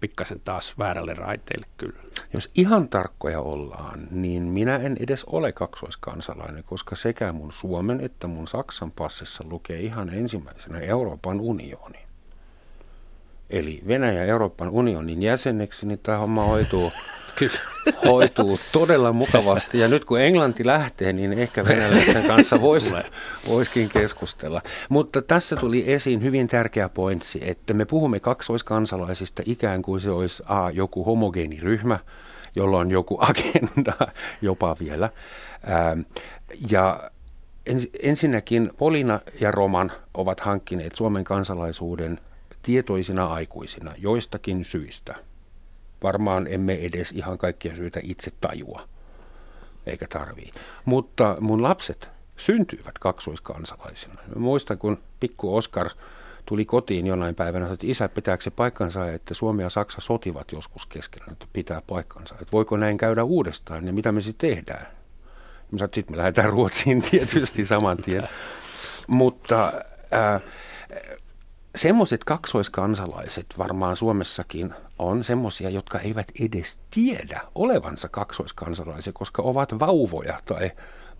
pikkasen 0.00 0.40
taas 0.44 0.78
väärälle 0.78 1.14
raiteille 1.14 1.66
kyllä. 1.76 2.02
Jos 2.34 2.50
ihan 2.54 2.88
tarkkoja 2.88 3.40
ollaan, 3.40 4.08
niin 4.10 4.42
minä 4.42 4.76
en 4.76 4.96
edes 5.00 5.24
ole 5.24 5.52
kaksoiskansalainen, 5.52 6.64
koska 6.64 6.96
sekä 6.96 7.32
mun 7.32 7.52
Suomen 7.52 8.00
että 8.00 8.26
mun 8.26 8.48
Saksan 8.48 8.92
passissa 8.96 9.44
lukee 9.50 9.80
ihan 9.80 10.08
ensimmäisenä 10.08 10.78
Euroopan 10.78 11.40
unioni. 11.40 12.09
Eli 13.50 13.82
Venäjä 13.88 14.24
Euroopan 14.24 14.70
unionin 14.70 15.22
jäseneksi, 15.22 15.86
niin 15.86 15.98
tämä 15.98 16.18
homma 16.18 16.44
hoituu 16.44 16.92
hoituu 18.06 18.60
todella 18.72 19.12
mukavasti. 19.12 19.78
Ja 19.78 19.88
nyt 19.88 20.04
kun 20.04 20.20
Englanti 20.20 20.66
lähtee, 20.66 21.12
niin 21.12 21.32
ehkä 21.32 21.64
venäläisen 21.64 22.26
kanssa 22.26 22.60
voisi, 22.60 22.92
voisikin 23.48 23.88
keskustella. 23.88 24.62
Mutta 24.88 25.22
tässä 25.22 25.56
tuli 25.56 25.92
esiin 25.92 26.22
hyvin 26.22 26.46
tärkeä 26.46 26.88
pointsi, 26.88 27.40
että 27.44 27.74
me 27.74 27.84
puhumme 27.84 28.20
kaksoiskansalaisista 28.20 29.42
ikään 29.46 29.82
kuin 29.82 30.00
se 30.00 30.10
olisi 30.10 30.42
A, 30.46 30.70
joku 30.70 31.04
homogeeniryhmä, 31.04 31.98
jolla 32.56 32.78
on 32.78 32.90
joku 32.90 33.18
agenda 33.20 33.92
jopa 34.42 34.76
vielä. 34.80 35.10
ja 36.70 37.10
ensinnäkin 38.02 38.70
Polina 38.78 39.20
ja 39.40 39.50
Roman 39.50 39.92
ovat 40.14 40.40
hankkineet 40.40 40.94
Suomen 40.94 41.24
kansalaisuuden 41.24 42.20
tietoisina 42.62 43.26
aikuisina 43.26 43.94
joistakin 43.98 44.64
syistä– 44.64 45.14
varmaan 46.02 46.46
emme 46.50 46.74
edes 46.74 47.12
ihan 47.12 47.38
kaikkia 47.38 47.76
syitä 47.76 48.00
itse 48.02 48.30
tajua, 48.40 48.88
eikä 49.86 50.06
tarvii. 50.08 50.50
Mutta 50.84 51.36
mun 51.40 51.62
lapset 51.62 52.10
syntyivät 52.36 52.98
kaksoiskansalaisina. 52.98 54.14
Mä 54.14 54.40
muistan, 54.40 54.78
kun 54.78 54.98
pikku 55.20 55.56
Oskar 55.56 55.90
tuli 56.46 56.64
kotiin 56.64 57.06
jonain 57.06 57.34
päivänä, 57.34 57.72
että 57.72 57.86
isä, 57.86 58.08
pitääkö 58.08 58.44
se 58.44 58.50
paikkansa, 58.50 59.12
että 59.12 59.34
Suomi 59.34 59.62
ja 59.62 59.70
Saksa 59.70 60.00
sotivat 60.00 60.52
joskus 60.52 60.86
keskenään, 60.86 61.32
että 61.32 61.46
pitää 61.52 61.82
paikkansa. 61.86 62.34
Että 62.34 62.52
voiko 62.52 62.76
näin 62.76 62.96
käydä 62.96 63.24
uudestaan 63.24 63.86
ja 63.86 63.92
mitä 63.92 64.12
me 64.12 64.20
sitten 64.20 64.50
tehdään? 64.50 64.86
sitten 65.78 66.04
me 66.10 66.16
lähdetään 66.16 66.50
Ruotsiin 66.50 67.02
tietysti 67.10 67.66
saman 67.66 67.96
tien. 67.96 68.28
Mutta 69.06 69.72
äh, 70.14 70.42
semmoiset 71.76 72.24
kaksoiskansalaiset 72.24 73.46
varmaan 73.58 73.96
Suomessakin 73.96 74.74
on 74.98 75.24
semmoisia, 75.24 75.70
jotka 75.70 75.98
eivät 75.98 76.28
edes 76.40 76.78
tiedä 76.90 77.40
olevansa 77.54 78.08
kaksoiskansalaisia, 78.08 79.12
koska 79.12 79.42
ovat 79.42 79.78
vauvoja 79.78 80.38
tai 80.44 80.70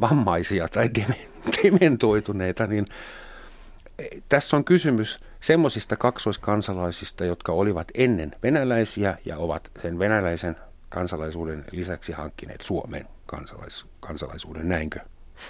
vammaisia 0.01 0.69
tai 0.69 0.91
dementoituneita, 1.63 2.67
niin 2.67 2.85
e, 3.99 4.05
tässä 4.29 4.57
on 4.57 4.65
kysymys 4.65 5.21
semmoisista 5.41 5.97
kaksoiskansalaisista, 5.97 7.25
jotka 7.25 7.53
olivat 7.53 7.89
ennen 7.95 8.31
venäläisiä 8.43 9.19
ja 9.25 9.39
ovat 9.39 9.71
sen 9.83 9.99
venäläisen 9.99 10.57
kansalaisuuden 10.89 11.65
lisäksi 11.73 12.13
hankkineet 12.13 12.61
Suomen 12.61 13.07
kansalais- 13.27 13.87
kansalaisuuden, 14.01 14.69
näinkö? 14.69 15.01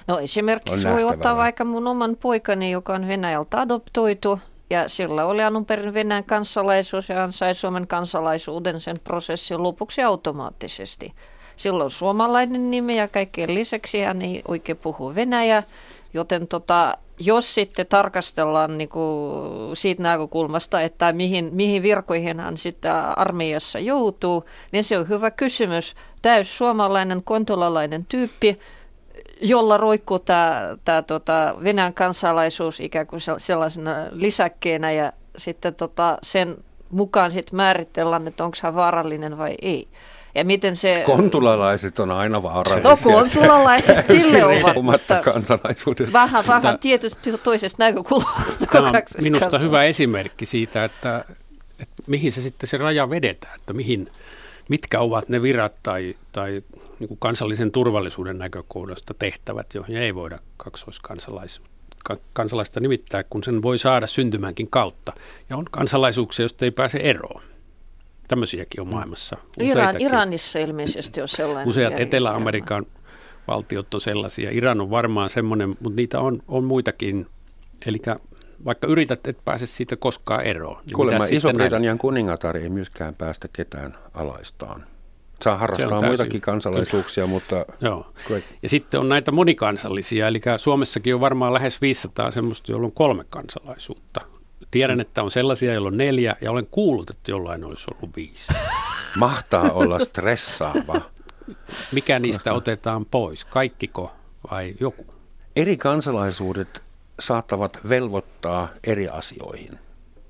No 0.07 0.19
esimerkiksi 0.19 0.89
voi 0.89 1.05
ottaa 1.05 1.37
vaikka 1.37 1.65
mun 1.65 1.87
oman 1.87 2.17
poikani, 2.17 2.71
joka 2.71 2.95
on 2.95 3.09
Venäjältä 3.09 3.61
adoptoitu 3.61 4.41
ja 4.71 4.89
sillä 4.89 5.25
oli 5.25 5.45
alun 5.45 5.67
perin 5.67 5.95
Venäjän 5.95 6.25
kansalaisuus 6.25 7.09
ja 7.09 7.15
hän 7.15 7.33
sai 7.33 7.55
Suomen 7.55 7.87
kansalaisuuden 7.87 8.81
sen 8.81 8.97
prosessin 9.05 9.63
lopuksi 9.63 10.03
automaattisesti. 10.03 11.13
Silloin 11.57 11.91
suomalainen 11.91 12.71
nimi 12.71 12.99
ja 12.99 13.09
kaikkien 13.09 13.55
lisäksi 13.55 14.01
hän 14.01 14.23
ei 14.23 14.43
oikein 14.49 14.79
puhu 14.79 15.15
Venäjä, 15.15 15.63
joten 16.15 16.49
tota, 16.49 16.99
jos 17.19 17.55
sitten 17.55 17.87
tarkastellaan 17.87 18.79
niin 18.79 18.89
kuin 18.89 19.77
siitä 19.77 20.03
näkökulmasta, 20.03 20.81
että 20.81 21.13
mihin, 21.13 21.51
mihin 21.53 21.83
virkoihin 21.83 22.41
hän 22.41 22.57
sitten 22.57 22.93
armeijassa 22.95 23.79
joutuu, 23.79 24.45
niin 24.73 24.85
se 24.85 24.99
on 24.99 25.09
hyvä 25.09 25.31
kysymys. 25.31 25.95
Täys 26.23 26.59
suomalainen 26.59 27.23
kontolalainen 27.25 28.07
tyyppi, 28.09 28.59
jolla 29.41 29.77
roikkuu 29.77 30.19
tämä, 30.19 30.77
tämä 30.85 31.03
tota 31.03 31.55
Venäjän 31.65 31.95
kansalaisuus 31.95 32.81
ikään 32.81 33.07
kuin 33.07 33.21
sellaisena 33.39 33.93
lisäkkeenä 34.11 34.93
ja 34.93 35.13
sitten 35.37 35.75
tota 35.75 36.19
sen 36.23 36.57
mukaan 36.91 37.31
sitten 37.31 37.57
määritellään, 37.57 38.29
että 38.29 38.45
onko 38.45 38.57
hän 38.63 38.75
vaarallinen 38.75 39.39
vai 39.39 39.55
ei. 39.63 39.89
Ja 40.35 40.45
miten 40.45 40.77
se... 40.77 41.03
Kontulalaiset 41.07 41.99
on 41.99 42.11
aina 42.11 42.43
vaarallisia. 42.43 42.91
No 42.91 42.97
kontulalaiset 43.21 44.07
sille 44.23 44.45
ovat. 44.45 44.77
Omatta 44.77 45.23
kansalaisuudesta. 45.23 46.13
Vähän, 46.13 46.45
vähän 46.49 46.79
tietysti 46.79 47.39
toisesta 47.43 47.85
näkökulmasta. 47.85 48.67
Tämä 48.67 48.89
on 48.89 48.95
minusta 49.23 49.59
hyvä 49.59 49.85
esimerkki 49.85 50.47
siitä, 50.47 50.85
että, 50.85 51.25
että 51.81 52.03
mihin 52.07 52.33
se 52.33 52.43
sitten 52.43 52.69
se 52.69 52.77
raja 52.77 53.11
vedetään, 53.11 53.55
että 53.55 53.73
mihin, 53.73 54.11
mitkä 54.71 55.01
ovat 55.01 55.29
ne 55.29 55.43
virat 55.43 55.73
tai, 55.83 56.15
tai 56.33 56.63
niin 56.99 57.09
kuin 57.09 57.19
kansallisen 57.19 57.73
turvallisuuden 57.73 58.39
näkökohdasta 58.39 59.15
tehtävät, 59.15 59.75
joihin 59.75 59.97
ei 59.97 60.15
voida 60.15 60.39
kaksoiskansalaista 60.57 62.81
nimittää, 62.81 63.25
kun 63.25 63.45
sen 63.45 63.63
voi 63.63 63.79
saada 63.79 64.07
syntymänkin 64.07 64.71
kautta. 64.71 65.13
Ja 65.51 65.57
on 65.57 65.65
kansalaisuuksia, 65.71 66.43
joista 66.43 66.65
ei 66.65 66.71
pääse 66.71 66.99
eroon. 66.99 67.43
Tämmöisiäkin 68.29 68.81
on 68.81 68.89
maailmassa. 68.89 69.37
Iran, 69.61 69.95
Iranissa 69.99 70.59
ilmeisesti 70.59 71.21
on 71.21 71.29
sellainen. 71.29 71.69
Useat 71.69 71.99
Etelä-Amerikan 71.99 72.87
valtiot 73.49 73.95
on 73.95 74.01
sellaisia. 74.01 74.51
Iran 74.53 74.81
on 74.81 74.91
varmaan 74.91 75.31
semmoinen, 75.31 75.69
mutta 75.69 75.97
niitä 75.97 76.21
on, 76.21 76.43
on 76.49 76.65
muitakin. 76.65 77.27
Eli 77.87 77.99
vaikka 78.65 78.87
yrität, 78.87 79.27
et 79.27 79.39
pääse 79.45 79.67
siitä 79.67 79.97
koskaan 79.97 80.45
eroon. 80.45 80.83
Niin 80.87 80.97
Kuulemma 80.97 81.25
Iso-Britannian 81.31 81.99
kuningatar 81.99 82.57
ei 82.57 82.69
myöskään 82.69 83.15
päästä 83.15 83.49
ketään 83.53 83.99
alaistaan. 84.15 84.85
Saa 85.43 85.57
harrastaa 85.57 86.01
muitakin 86.01 86.41
kansalaisuuksia, 86.41 87.25
Kyllä. 87.25 87.35
mutta... 87.35 87.67
Joo. 87.81 88.13
Ja 88.63 88.69
sitten 88.69 89.01
on 89.01 89.09
näitä 89.09 89.33
monikansallisia, 89.33 90.29
eli 90.29 90.41
Suomessakin 90.57 91.15
on 91.15 91.21
varmaan 91.21 91.55
lähes 91.55 91.81
500 91.81 92.31
semmoista, 92.31 92.73
joilla 92.73 92.87
on 92.87 92.93
kolme 92.93 93.25
kansalaisuutta. 93.31 94.21
Tiedän, 94.71 95.01
että 95.01 95.23
on 95.23 95.31
sellaisia, 95.31 95.73
joilla 95.73 95.89
on 95.89 95.97
neljä, 95.97 96.37
ja 96.41 96.51
olen 96.51 96.67
kuullut, 96.71 97.11
että 97.11 97.31
jollain 97.31 97.65
olisi 97.65 97.87
ollut 97.91 98.17
viisi. 98.17 98.53
Mahtaa 99.19 99.71
olla 99.71 99.99
stressaava. 99.99 101.01
Mikä 101.93 102.19
niistä 102.19 102.53
otetaan 102.53 103.07
pois? 103.07 103.45
Kaikkiko 103.45 104.13
vai 104.51 104.75
joku? 104.81 105.07
Eri 105.57 105.77
kansalaisuudet 105.77 106.83
saattavat 107.21 107.79
velvoittaa 107.89 108.69
eri 108.85 109.09
asioihin. 109.09 109.79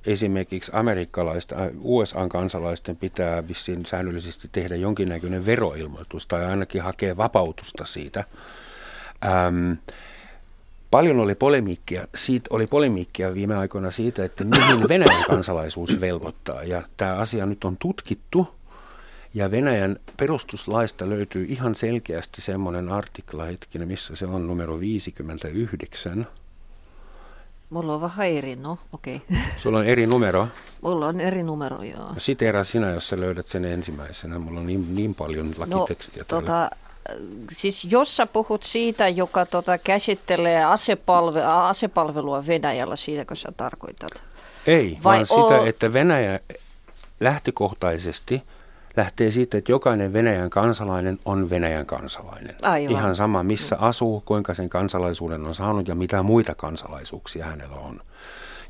Esimerkiksi 0.06 0.70
amerikkalaisten, 0.74 1.58
äh, 1.58 1.68
USA-kansalaisten 1.80 2.96
pitää 2.96 3.48
vissiin 3.48 3.86
säännöllisesti 3.86 4.48
tehdä 4.52 4.76
jonkinnäköinen 4.76 5.46
veroilmoitus 5.46 6.26
tai 6.26 6.44
ainakin 6.44 6.82
hakea 6.82 7.16
vapautusta 7.16 7.84
siitä. 7.84 8.24
Ähm, 9.24 9.72
Paljon 10.90 11.20
oli 11.20 11.34
polemiikkia, 11.34 12.06
siitä 12.14 12.48
oli 12.50 12.66
polemiikkia 12.66 13.34
viime 13.34 13.56
aikoina 13.56 13.90
siitä, 13.90 14.24
että 14.24 14.44
mihin 14.44 14.88
Venäjän 14.88 15.24
kansalaisuus 15.26 16.00
velvoittaa. 16.00 16.64
Ja 16.64 16.82
tämä 16.96 17.14
asia 17.14 17.46
nyt 17.46 17.64
on 17.64 17.76
tutkittu 17.76 18.48
ja 19.34 19.50
Venäjän 19.50 19.96
perustuslaista 20.16 21.08
löytyy 21.08 21.46
ihan 21.48 21.74
selkeästi 21.74 22.42
semmoinen 22.42 22.88
artikla, 22.88 23.44
hetkinen, 23.44 23.88
missä 23.88 24.16
se 24.16 24.26
on 24.26 24.46
numero 24.46 24.80
59. 24.80 26.26
Mulla 27.70 27.94
on 27.94 28.00
vähän 28.00 28.26
eri, 28.26 28.56
no 28.56 28.78
okei. 28.92 29.16
Okay. 29.16 29.38
Sulla 29.62 29.78
on 29.78 29.86
eri 29.86 30.06
numero? 30.06 30.48
Mulla 30.82 31.06
on 31.06 31.20
eri 31.20 31.42
numero, 31.42 31.82
joo. 31.82 32.08
Siteera 32.18 32.64
sinä, 32.64 32.90
jos 32.90 33.08
sä 33.08 33.20
löydät 33.20 33.46
sen 33.46 33.64
ensimmäisenä. 33.64 34.38
Mulla 34.38 34.60
on 34.60 34.66
niin, 34.66 34.94
niin 34.94 35.14
paljon 35.14 35.54
lakitekstiä. 35.58 36.22
No, 36.22 36.40
tota, 36.40 36.70
siis 37.52 37.84
jos 37.84 38.16
sä 38.16 38.26
puhut 38.26 38.62
siitä, 38.62 39.08
joka 39.08 39.46
tota, 39.46 39.78
käsittelee 39.78 40.64
asepalve, 40.64 41.42
asepalvelua 41.42 42.46
Venäjällä, 42.46 42.96
siitäkö 42.96 43.34
sä 43.34 43.52
tarkoitat? 43.56 44.22
Ei, 44.66 44.98
Vai 45.04 45.24
vaan 45.30 45.44
o- 45.44 45.48
sitä, 45.48 45.68
että 45.68 45.92
Venäjä 45.92 46.40
lähtökohtaisesti 47.20 48.42
lähtee 48.96 49.30
siitä, 49.30 49.58
että 49.58 49.72
jokainen 49.72 50.12
Venäjän 50.12 50.50
kansalainen 50.50 51.18
on 51.24 51.50
Venäjän 51.50 51.86
kansalainen. 51.86 52.56
Aivan. 52.62 52.92
Ihan 52.92 53.16
sama, 53.16 53.42
missä 53.42 53.76
asuu, 53.76 54.22
kuinka 54.26 54.54
sen 54.54 54.68
kansalaisuuden 54.68 55.46
on 55.46 55.54
saanut 55.54 55.88
ja 55.88 55.94
mitä 55.94 56.22
muita 56.22 56.54
kansalaisuuksia 56.54 57.46
hänellä 57.46 57.76
on. 57.76 58.00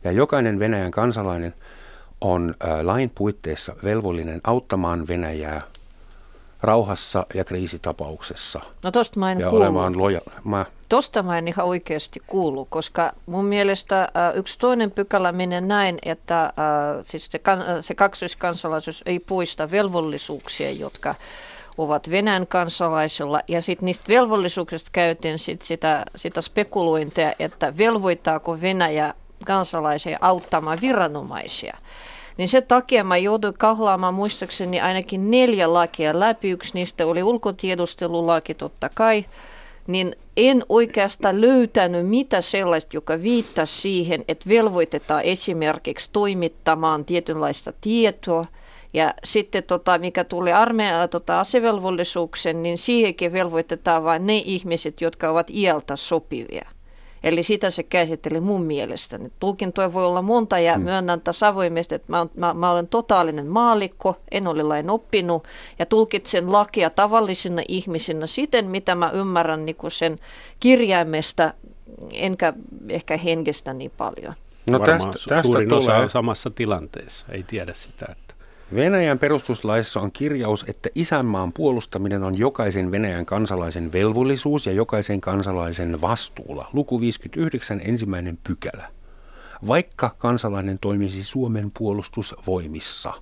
Ja 0.04 0.12
jokainen 0.12 0.58
Venäjän 0.58 0.90
kansalainen 0.90 1.54
on 2.20 2.54
äh, 2.64 2.80
lain 2.80 3.10
puitteissa 3.14 3.76
velvollinen 3.84 4.40
auttamaan 4.44 5.08
Venäjää– 5.08 5.60
rauhassa 6.62 7.26
ja 7.34 7.44
kriisitapauksessa. 7.44 8.60
No 8.82 8.90
tosta 8.90 9.20
mä 9.20 9.32
en 9.32 9.40
ja 9.40 9.50
kuulu. 9.50 9.64
Loja- 9.96 10.30
mä... 10.44 10.66
Tosta 10.88 11.22
mä 11.22 11.38
en 11.38 11.48
ihan 11.48 11.66
oikeasti 11.66 12.22
kuulu, 12.26 12.64
koska 12.64 13.12
mun 13.26 13.44
mielestä 13.44 14.02
äh, 14.02 14.36
yksi 14.36 14.58
toinen 14.58 14.90
pykälä 14.90 15.32
menee 15.32 15.60
näin, 15.60 15.98
että 16.02 16.44
äh, 16.44 16.52
siis 17.02 17.26
se, 17.30 17.38
kan, 17.38 17.58
se 17.80 17.94
kaksoiskansalaisuus 17.94 19.02
ei 19.06 19.18
puista 19.18 19.70
velvollisuuksia, 19.70 20.70
jotka 20.70 21.14
ovat 21.78 22.10
Venäjän 22.10 22.46
kansalaisilla. 22.46 23.40
Ja 23.48 23.62
sitten 23.62 23.86
niistä 23.86 24.04
velvollisuuksista 24.08 24.90
käytiin 24.92 25.38
sit 25.38 25.62
sitä, 25.62 26.04
sitä 26.16 26.40
spekulointia, 26.40 27.32
että 27.38 27.76
velvoittaako 27.76 28.60
Venäjä 28.60 29.14
kansalaisia 29.46 30.18
auttamaan 30.20 30.78
viranomaisia 30.80 31.76
niin 32.36 32.48
se 32.48 32.60
takia 32.60 33.04
mä 33.04 33.16
jouduin 33.16 33.54
kahlaamaan 33.58 34.14
muistaakseni 34.14 34.80
ainakin 34.80 35.30
neljä 35.30 35.72
lakia 35.72 36.20
läpi. 36.20 36.50
Yksi 36.50 36.74
niistä 36.74 37.06
oli 37.06 37.22
ulkotiedustelulaki 37.22 38.54
totta 38.54 38.90
kai. 38.94 39.24
Niin 39.86 40.16
en 40.36 40.64
oikeastaan 40.68 41.40
löytänyt 41.40 42.06
mitä 42.06 42.40
sellaista, 42.40 42.96
joka 42.96 43.22
viittasi 43.22 43.80
siihen, 43.80 44.24
että 44.28 44.48
velvoitetaan 44.48 45.22
esimerkiksi 45.22 46.10
toimittamaan 46.12 47.04
tietynlaista 47.04 47.72
tietoa. 47.80 48.44
Ja 48.92 49.14
sitten 49.24 49.62
tota, 49.62 49.98
mikä 49.98 50.24
tuli 50.24 50.52
armeijan 50.52 51.08
tota, 51.08 51.40
asevelvollisuuksen, 51.40 52.62
niin 52.62 52.78
siihenkin 52.78 53.32
velvoitetaan 53.32 54.04
vain 54.04 54.26
ne 54.26 54.36
ihmiset, 54.36 55.00
jotka 55.00 55.30
ovat 55.30 55.50
iältä 55.50 55.96
sopivia. 55.96 56.68
Eli 57.22 57.42
sitä 57.42 57.70
se 57.70 57.82
käsitteli 57.82 58.40
mun 58.40 58.62
mielestäni. 58.62 59.32
Tulkintoja 59.40 59.92
voi 59.92 60.06
olla 60.06 60.22
monta 60.22 60.58
ja 60.58 60.78
mm. 60.78 60.84
myönnän 60.84 61.20
tässä 61.20 61.48
avoimesti, 61.48 61.94
että 61.94 62.12
mä, 62.12 62.26
mä, 62.36 62.54
mä 62.54 62.70
olen 62.70 62.88
totaalinen 62.88 63.46
maalikko, 63.46 64.16
en 64.30 64.46
ole 64.46 64.62
lain 64.62 64.90
oppinut 64.90 65.48
ja 65.78 65.86
tulkitsen 65.86 66.52
lakia 66.52 66.90
tavallisina 66.90 67.62
ihmisinä 67.68 68.26
siten, 68.26 68.66
mitä 68.66 68.94
mä 68.94 69.10
ymmärrän 69.10 69.66
niin 69.66 69.76
kuin 69.76 69.90
sen 69.90 70.18
kirjaimesta, 70.60 71.54
enkä 72.12 72.52
ehkä 72.88 73.16
hengestä 73.16 73.72
niin 73.72 73.92
paljon. 73.96 74.34
No 74.70 74.78
tästä, 74.78 75.10
tästä 75.28 75.42
suurin 75.42 75.68
tulee... 75.68 75.82
osa 75.82 75.96
on 75.96 76.10
samassa 76.10 76.50
tilanteessa, 76.50 77.26
ei 77.32 77.42
tiedä 77.42 77.72
sitä. 77.72 78.06
Että 78.12 78.29
Venäjän 78.74 79.18
perustuslaissa 79.18 80.00
on 80.00 80.12
kirjaus, 80.12 80.64
että 80.68 80.88
isänmaan 80.94 81.52
puolustaminen 81.52 82.22
on 82.22 82.38
jokaisen 82.38 82.90
Venäjän 82.90 83.26
kansalaisen 83.26 83.92
velvollisuus 83.92 84.66
ja 84.66 84.72
jokaisen 84.72 85.20
kansalaisen 85.20 86.00
vastuulla. 86.00 86.68
Luku 86.72 87.00
59 87.00 87.80
ensimmäinen 87.84 88.38
pykälä. 88.44 88.88
Vaikka 89.66 90.14
kansalainen 90.18 90.78
toimisi 90.78 91.24
Suomen 91.24 91.70
puolustusvoimissa. 91.78 93.12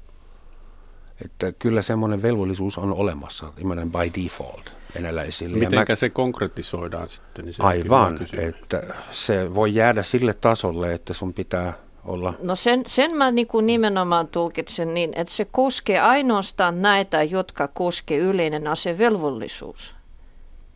Että 1.24 1.52
kyllä 1.52 1.82
semmoinen 1.82 2.22
velvollisuus 2.22 2.78
on 2.78 2.92
olemassa, 2.92 3.52
imenen 3.58 3.92
by 3.92 4.22
default 4.24 4.72
venäläisille. 4.94 5.58
Miten 5.58 5.84
mä... 5.88 5.96
se 5.96 6.10
konkretisoidaan 6.10 7.08
sitten? 7.08 7.44
Niin 7.44 7.52
se 7.52 7.62
Aivan, 7.62 8.18
että 8.38 8.82
se 9.10 9.54
voi 9.54 9.74
jäädä 9.74 10.02
sille 10.02 10.34
tasolle, 10.34 10.94
että 10.94 11.12
sun 11.12 11.34
pitää 11.34 11.72
olla? 12.04 12.34
No 12.42 12.56
sen, 12.56 12.82
sen 12.86 13.16
mä 13.16 13.30
niin 13.30 13.46
kuin 13.46 13.66
nimenomaan 13.66 14.28
tulkitsen 14.28 14.94
niin, 14.94 15.12
että 15.16 15.32
se 15.32 15.44
koskee 15.44 16.00
ainoastaan 16.00 16.82
näitä, 16.82 17.22
jotka 17.22 17.68
koskee 17.68 18.18
yleinen 18.18 18.66
asevelvollisuus. 18.66 19.94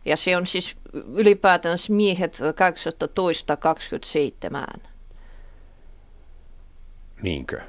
Ja 0.05 0.17
se 0.17 0.37
on 0.37 0.47
siis 0.47 0.77
ylipäätään 1.15 1.79
miehet 1.89 2.39
18-27. 4.79 4.81
Niinkö? 7.23 7.61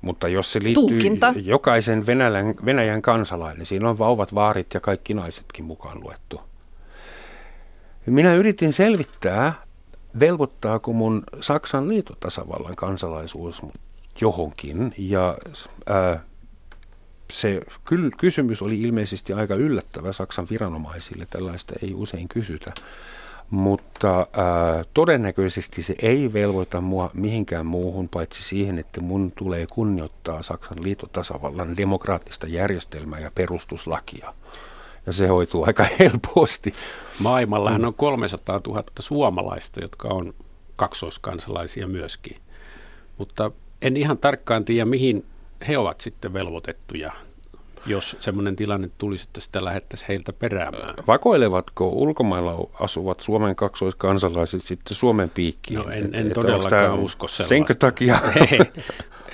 Mutta 0.00 0.28
jos 0.28 0.52
se 0.52 0.62
liittyy 0.62 0.88
Tulkinta. 0.88 1.34
jokaisen 1.36 2.06
Venäjän, 2.06 2.54
Venäjän 2.64 3.02
kansalainen, 3.02 3.66
siinä 3.66 3.88
on 3.88 3.98
vauvat, 3.98 4.34
vaarit 4.34 4.74
ja 4.74 4.80
kaikki 4.80 5.14
naisetkin 5.14 5.64
mukaan 5.64 6.00
luettu. 6.00 6.40
Minä 8.06 8.34
yritin 8.34 8.72
selvittää, 8.72 9.54
velvoittaako 10.20 10.92
mun 10.92 11.22
Saksan 11.40 11.88
liitotasavallan 11.88 12.76
kansalaisuus 12.76 13.62
johonkin. 14.20 14.94
Ja 14.98 15.38
ää, 15.86 16.24
se 17.32 17.60
ky- 17.84 18.10
kysymys 18.10 18.62
oli 18.62 18.80
ilmeisesti 18.80 19.32
aika 19.32 19.54
yllättävä 19.54 20.12
Saksan 20.12 20.46
viranomaisille, 20.50 21.26
tällaista 21.30 21.74
ei 21.82 21.94
usein 21.94 22.28
kysytä. 22.28 22.72
Mutta 23.50 24.18
ää, 24.18 24.84
todennäköisesti 24.94 25.82
se 25.82 25.94
ei 26.02 26.32
velvoita 26.32 26.80
mua 26.80 27.10
mihinkään 27.14 27.66
muuhun, 27.66 28.08
paitsi 28.08 28.42
siihen, 28.42 28.78
että 28.78 29.00
mun 29.00 29.32
tulee 29.32 29.66
kunnioittaa 29.72 30.42
Saksan 30.42 30.82
liitotasavallan 30.82 31.76
demokraattista 31.76 32.46
järjestelmää 32.46 33.20
ja 33.20 33.30
perustuslakia 33.34 34.34
ja 35.06 35.12
se 35.12 35.26
hoituu 35.26 35.64
aika 35.66 35.86
helposti. 35.98 36.74
Maailmallahan 37.18 37.84
on 37.84 37.94
300 37.94 38.60
000 38.66 38.84
suomalaista, 39.00 39.80
jotka 39.80 40.08
on 40.08 40.34
kaksoiskansalaisia 40.76 41.86
myöskin. 41.86 42.36
Mutta 43.18 43.50
en 43.82 43.96
ihan 43.96 44.18
tarkkaan 44.18 44.64
tiedä, 44.64 44.84
mihin 44.84 45.24
he 45.68 45.78
ovat 45.78 46.00
sitten 46.00 46.32
velvoitettuja 46.32 47.12
jos 47.86 48.16
semmoinen 48.20 48.56
tilanne 48.56 48.90
tulisi, 48.98 49.24
että 49.28 49.40
sitä 49.40 49.64
lähettäisiin 49.64 50.08
heiltä 50.08 50.32
peräämään. 50.32 50.94
Vakoilevatko 51.06 51.88
ulkomailla 51.88 52.68
asuvat 52.80 53.20
Suomen 53.20 53.56
kaksoiskansalaiset 53.56 54.62
sitten 54.62 54.96
Suomen 54.96 55.30
piikkiin? 55.30 55.80
No 55.80 55.88
en, 55.90 56.14
en 56.14 56.26
et, 56.26 56.32
todellakaan 56.32 56.98
usko 56.98 57.28
sellaista. 57.28 57.48
Senkö 57.48 57.74
takia? 57.74 58.18
Ei. 58.50 58.58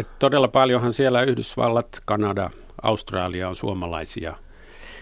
Et 0.01 0.19
todella 0.19 0.49
paljonhan 0.49 0.93
siellä 0.93 1.23
Yhdysvallat, 1.23 2.01
Kanada, 2.07 2.51
Australia 2.83 3.49
on 3.49 3.57
suomalaisia. 3.57 4.37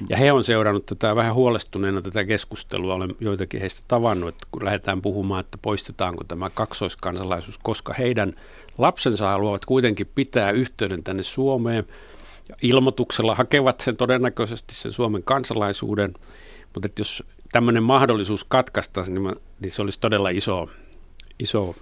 Ja 0.08 0.16
he 0.16 0.32
on 0.32 0.44
seurannut 0.44 0.86
tätä 0.86 1.16
vähän 1.16 1.34
huolestuneena 1.34 2.02
tätä 2.02 2.24
keskustelua. 2.24 2.94
Olen 2.94 3.14
joitakin 3.20 3.60
heistä 3.60 3.82
tavannut, 3.88 4.28
että 4.28 4.46
kun 4.50 4.64
lähdetään 4.64 5.02
puhumaan, 5.02 5.40
että 5.40 5.58
poistetaanko 5.62 6.24
tämä 6.24 6.50
kaksoiskansalaisuus, 6.50 7.58
koska 7.58 7.94
heidän 7.98 8.32
lapsensa 8.78 9.28
haluavat 9.28 9.64
kuitenkin 9.64 10.10
pitää 10.14 10.50
yhteyden 10.50 11.02
tänne 11.02 11.22
Suomeen– 11.22 11.84
ilmoituksella 12.62 13.34
hakevat 13.34 13.80
sen 13.80 13.96
todennäköisesti 13.96 14.74
sen 14.74 14.92
Suomen 14.92 15.22
kansalaisuuden, 15.22 16.14
mutta 16.74 16.86
että 16.86 17.00
jos 17.00 17.24
tämmöinen 17.52 17.82
mahdollisuus 17.82 18.44
katkaista, 18.44 19.02
niin, 19.08 19.36
niin 19.60 19.70
se 19.70 19.82
olisi 19.82 20.00
todella 20.00 20.28
iso, 20.28 20.68
iso 21.38 21.74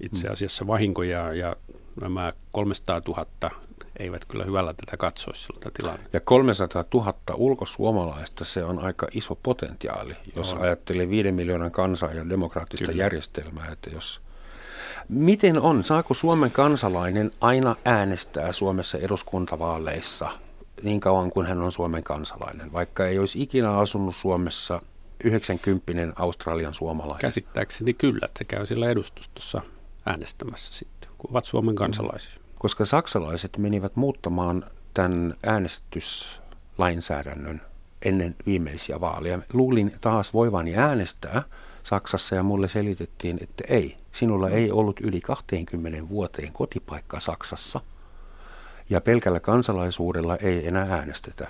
itse 0.00 0.26
mm. 0.26 0.32
asiassa 0.32 0.66
vahinko 0.66 1.02
ja, 1.02 1.34
ja 1.34 1.56
nämä 2.00 2.32
300 2.52 3.00
000 3.08 3.26
eivät 4.00 4.24
kyllä 4.24 4.44
hyvällä 4.44 4.74
tätä 4.74 4.96
katsoisi 4.96 5.48
tätä 5.60 5.70
tilannetta. 5.76 6.16
Ja 6.16 6.20
300 6.20 6.84
000 6.94 7.14
ulkosuomalaista, 7.34 8.44
se 8.44 8.64
on 8.64 8.78
aika 8.78 9.06
iso 9.12 9.34
potentiaali, 9.34 10.16
jos 10.36 10.54
on. 10.54 10.62
ajattelee 10.62 11.10
5 11.10 11.32
miljoonan 11.32 11.72
kansaa 11.72 12.12
ja 12.12 12.28
demokraattista 12.28 12.86
kyllä. 12.86 13.02
järjestelmää, 13.02 13.68
että 13.72 13.90
jos 13.90 14.20
Miten 15.08 15.60
on? 15.60 15.84
Saako 15.84 16.14
Suomen 16.14 16.50
kansalainen 16.50 17.30
aina 17.40 17.76
äänestää 17.84 18.52
Suomessa 18.52 18.98
eduskuntavaaleissa 18.98 20.28
niin 20.82 21.00
kauan 21.00 21.30
kuin 21.30 21.46
hän 21.46 21.62
on 21.62 21.72
Suomen 21.72 22.04
kansalainen, 22.04 22.72
vaikka 22.72 23.06
ei 23.06 23.18
olisi 23.18 23.42
ikinä 23.42 23.78
asunut 23.78 24.16
Suomessa 24.16 24.82
90 25.24 26.22
Australian 26.22 26.74
suomalainen? 26.74 27.20
Käsittääkseni 27.20 27.94
kyllä, 27.94 28.24
että 28.24 28.44
käy 28.44 28.66
siellä 28.66 28.90
edustustossa 28.90 29.60
äänestämässä 30.06 30.74
sitten, 30.74 31.10
kun 31.18 31.30
ovat 31.30 31.44
Suomen 31.44 31.74
kansalaisia. 31.74 32.39
Koska 32.60 32.84
saksalaiset 32.84 33.58
menivät 33.58 33.96
muuttamaan 33.96 34.64
tämän 34.94 35.34
äänestyslainsäädännön 35.46 37.60
ennen 38.02 38.36
viimeisiä 38.46 39.00
vaaleja. 39.00 39.38
Luulin 39.52 39.92
taas 40.00 40.34
voivani 40.34 40.76
äänestää– 40.76 41.42
Saksassa 41.82 42.34
ja 42.34 42.42
mulle 42.42 42.68
selitettiin, 42.68 43.38
että 43.42 43.64
ei, 43.68 43.96
sinulla 44.12 44.48
ei 44.48 44.70
ollut 44.70 45.00
yli 45.00 45.20
20 45.20 46.08
vuoteen 46.08 46.52
kotipaikka 46.52 47.20
Saksassa 47.20 47.80
ja 48.90 49.00
pelkällä 49.00 49.40
kansalaisuudella 49.40 50.36
ei 50.36 50.68
enää 50.68 50.86
äänestetä. 50.90 51.48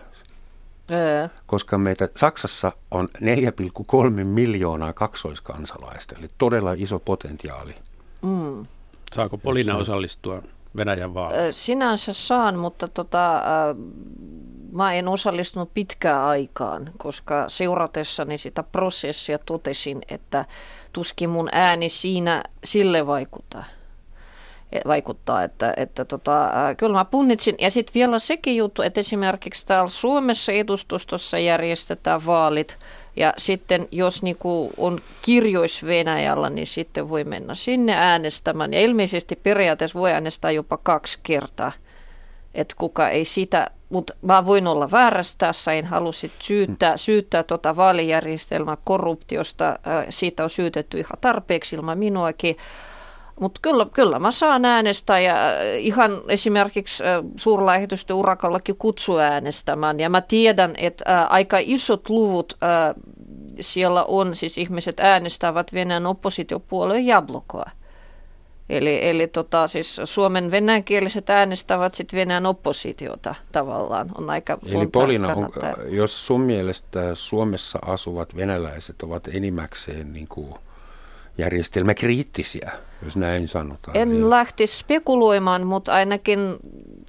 Ää. 0.91 1.29
Koska 1.47 1.79
meitä 1.79 2.09
Saksassa 2.17 2.73
on 2.91 3.09
4,3 3.19 4.25
miljoonaa 4.25 4.93
kaksoiskansalaista, 4.93 6.15
eli 6.19 6.29
todella 6.39 6.75
iso 6.77 6.99
potentiaali. 6.99 7.75
Mm. 8.23 8.67
Saako 9.15 9.39
Polina 9.39 9.77
osallistua 9.77 10.43
Venäjän 10.77 11.15
vaaleihin? 11.15 11.53
Sinänsä 11.53 12.13
saan, 12.13 12.59
mutta 12.59 12.89
tota, 12.89 13.43
mä 14.73 14.93
en 14.93 15.09
osallistunut 15.09 15.75
pitkään 15.75 16.23
aikaan, 16.23 16.91
koska 16.99 17.49
seuratessani 17.49 18.39
sitä 18.39 18.63
prosessia 18.63 19.39
totesin, 19.39 20.03
että 20.09 20.45
tuskin 20.93 21.31
mun 21.31 21.49
ääni 21.53 21.89
siinä 21.89 22.43
sille 22.65 23.07
vaikuttaa 23.07 23.65
e, 24.73 24.81
vaikuttaa, 24.87 25.43
että, 25.43 25.75
että 25.77 26.05
tota, 26.05 26.51
kyllä 26.77 26.93
mä 26.93 27.05
punnitsin. 27.05 27.55
Ja 27.59 27.71
sitten 27.71 27.95
vielä 27.95 28.19
sekin 28.19 28.57
juttu, 28.57 28.83
että 28.83 29.01
esimerkiksi 29.01 29.67
täällä 29.67 29.91
Suomessa 29.91 30.53
edustustossa 30.53 31.39
järjestetään 31.39 32.27
vaalit, 32.27 32.79
ja 33.17 33.35
sitten 33.39 33.89
jos 33.91 34.23
niinku 34.23 34.71
on 34.77 34.99
kirjois 35.23 35.87
Venäjällä, 35.87 36.51
niin 36.51 36.67
sitten 36.67 37.09
voi 37.09 37.25
mennä 37.25 37.55
sinne 37.55 37.95
äänestämään. 37.95 38.73
Ja 38.73 38.81
ilmeisesti 38.81 39.37
periaatteessa 39.37 39.99
voi 39.99 40.13
äänestää 40.13 40.51
jopa 40.51 40.77
kaksi 40.77 41.19
kertaa– 41.23 41.73
että 42.55 42.75
kuka 42.79 43.09
ei 43.09 43.25
sitä, 43.25 43.71
mutta 43.89 44.15
mä 44.23 44.47
voin 44.47 44.67
olla 44.67 44.91
väärässä 44.91 45.35
tässä, 45.39 45.73
en 45.73 45.87
halua 45.87 46.13
sit 46.13 46.33
syyttää, 46.39 46.97
syyttää 46.97 47.43
tota 47.43 47.77
vaalijärjestelmää 47.77 48.77
korruptiosta, 48.85 49.79
siitä 50.09 50.45
on 50.45 50.51
syytetty 50.51 50.99
ihan 50.99 51.19
tarpeeksi 51.21 51.77
ilman 51.77 51.99
minuakin, 51.99 52.57
mutta 53.41 53.61
kyllä, 53.63 53.87
kyllä 53.93 54.19
mä 54.19 54.31
saan 54.31 54.65
äänestää 54.65 55.21
ja 55.21 55.35
ihan 55.79 56.13
esimerkiksi 56.29 57.05
suurlähetysten 57.37 58.17
urakallakin 58.17 58.77
kutsu 58.77 59.19
äänestämään. 59.19 60.01
Ja 60.01 60.09
mä 60.09 60.21
tiedän, 60.21 60.75
että 60.77 61.27
aika 61.31 61.57
isot 61.61 62.09
luvut 62.09 62.59
siellä 63.61 64.05
on, 64.05 64.35
siis 64.35 64.59
ihmiset 64.59 65.01
äänestävät 65.01 65.73
Venäjän 65.73 66.07
oppositiopuolueen 66.07 67.07
Jablokoa. 67.07 67.71
Eli, 68.69 69.09
eli 69.09 69.27
tota, 69.27 69.67
siis 69.67 70.01
Suomen 70.05 70.51
venäjänkieliset 70.51 71.31
äänestävät 71.31 71.95
sitten 71.95 72.17
Venäjän 72.17 72.47
oppositiota 72.47 73.35
tavallaan. 73.53 74.11
On 74.19 74.31
aika 74.31 74.59
Eli 74.67 74.87
Polina, 74.87 75.35
on, 75.35 75.51
jos 75.89 76.27
sun 76.27 76.41
mielestä 76.41 77.15
Suomessa 77.15 77.79
asuvat 77.87 78.37
venäläiset 78.37 79.03
ovat 79.03 79.29
enimmäkseen 79.33 80.13
niin 80.13 80.29
kuin 80.29 80.55
järjestelmäkriittisiä, 81.41 82.71
jos 83.05 83.17
näin 83.17 83.49
sanotaan. 83.49 83.97
En 83.97 84.09
niin. 84.09 84.31
lähtisi 84.31 84.79
spekuloimaan, 84.79 85.67
mutta 85.67 85.93
ainakin 85.93 86.57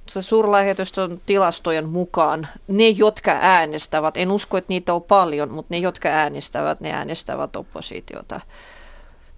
se 0.08 0.22
suurlähetystön 0.22 1.20
tilastojen 1.26 1.88
mukaan 1.88 2.48
ne, 2.68 2.88
jotka 2.88 3.38
äänestävät, 3.40 4.16
en 4.16 4.30
usko, 4.30 4.56
että 4.56 4.72
niitä 4.72 4.94
on 4.94 5.02
paljon, 5.02 5.50
mutta 5.50 5.74
ne, 5.74 5.78
jotka 5.78 6.08
äänestävät, 6.08 6.80
ne 6.80 6.92
äänestävät 6.92 7.56
oppositiota. 7.56 8.40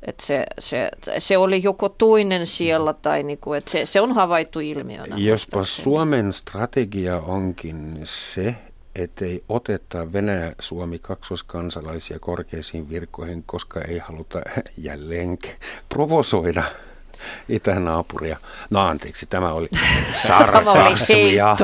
Että 0.03 0.27
se, 0.27 0.47
se, 0.59 0.89
se 1.19 1.39
oli 1.39 1.63
joko 1.63 1.89
toinen 1.89 2.47
siellä 2.47 2.93
tai 2.93 3.23
niinku, 3.23 3.53
että 3.53 3.71
se, 3.71 3.87
se 3.87 4.01
on 4.01 4.13
havaittu 4.13 4.61
ilmiönä. 4.61 5.17
Jospa 5.19 5.65
Suomen 5.65 6.33
strategia 6.33 7.19
onkin 7.19 8.01
se, 8.05 8.55
ettei 8.95 9.45
oteta 9.49 10.13
Venäjä-Suomi 10.13 10.99
kaksoskansalaisia 10.99 12.19
korkeisiin 12.19 12.91
virkoihin, 12.91 13.43
koska 13.47 13.81
ei 13.81 13.99
haluta 13.99 14.43
jälleen 14.77 15.39
provosoida 15.89 16.63
itänaapuria. 17.49 18.37
No 18.71 18.81
anteeksi, 18.81 19.27
tämä 19.27 19.53
oli 19.53 19.69
sarkasmia. 20.27 21.57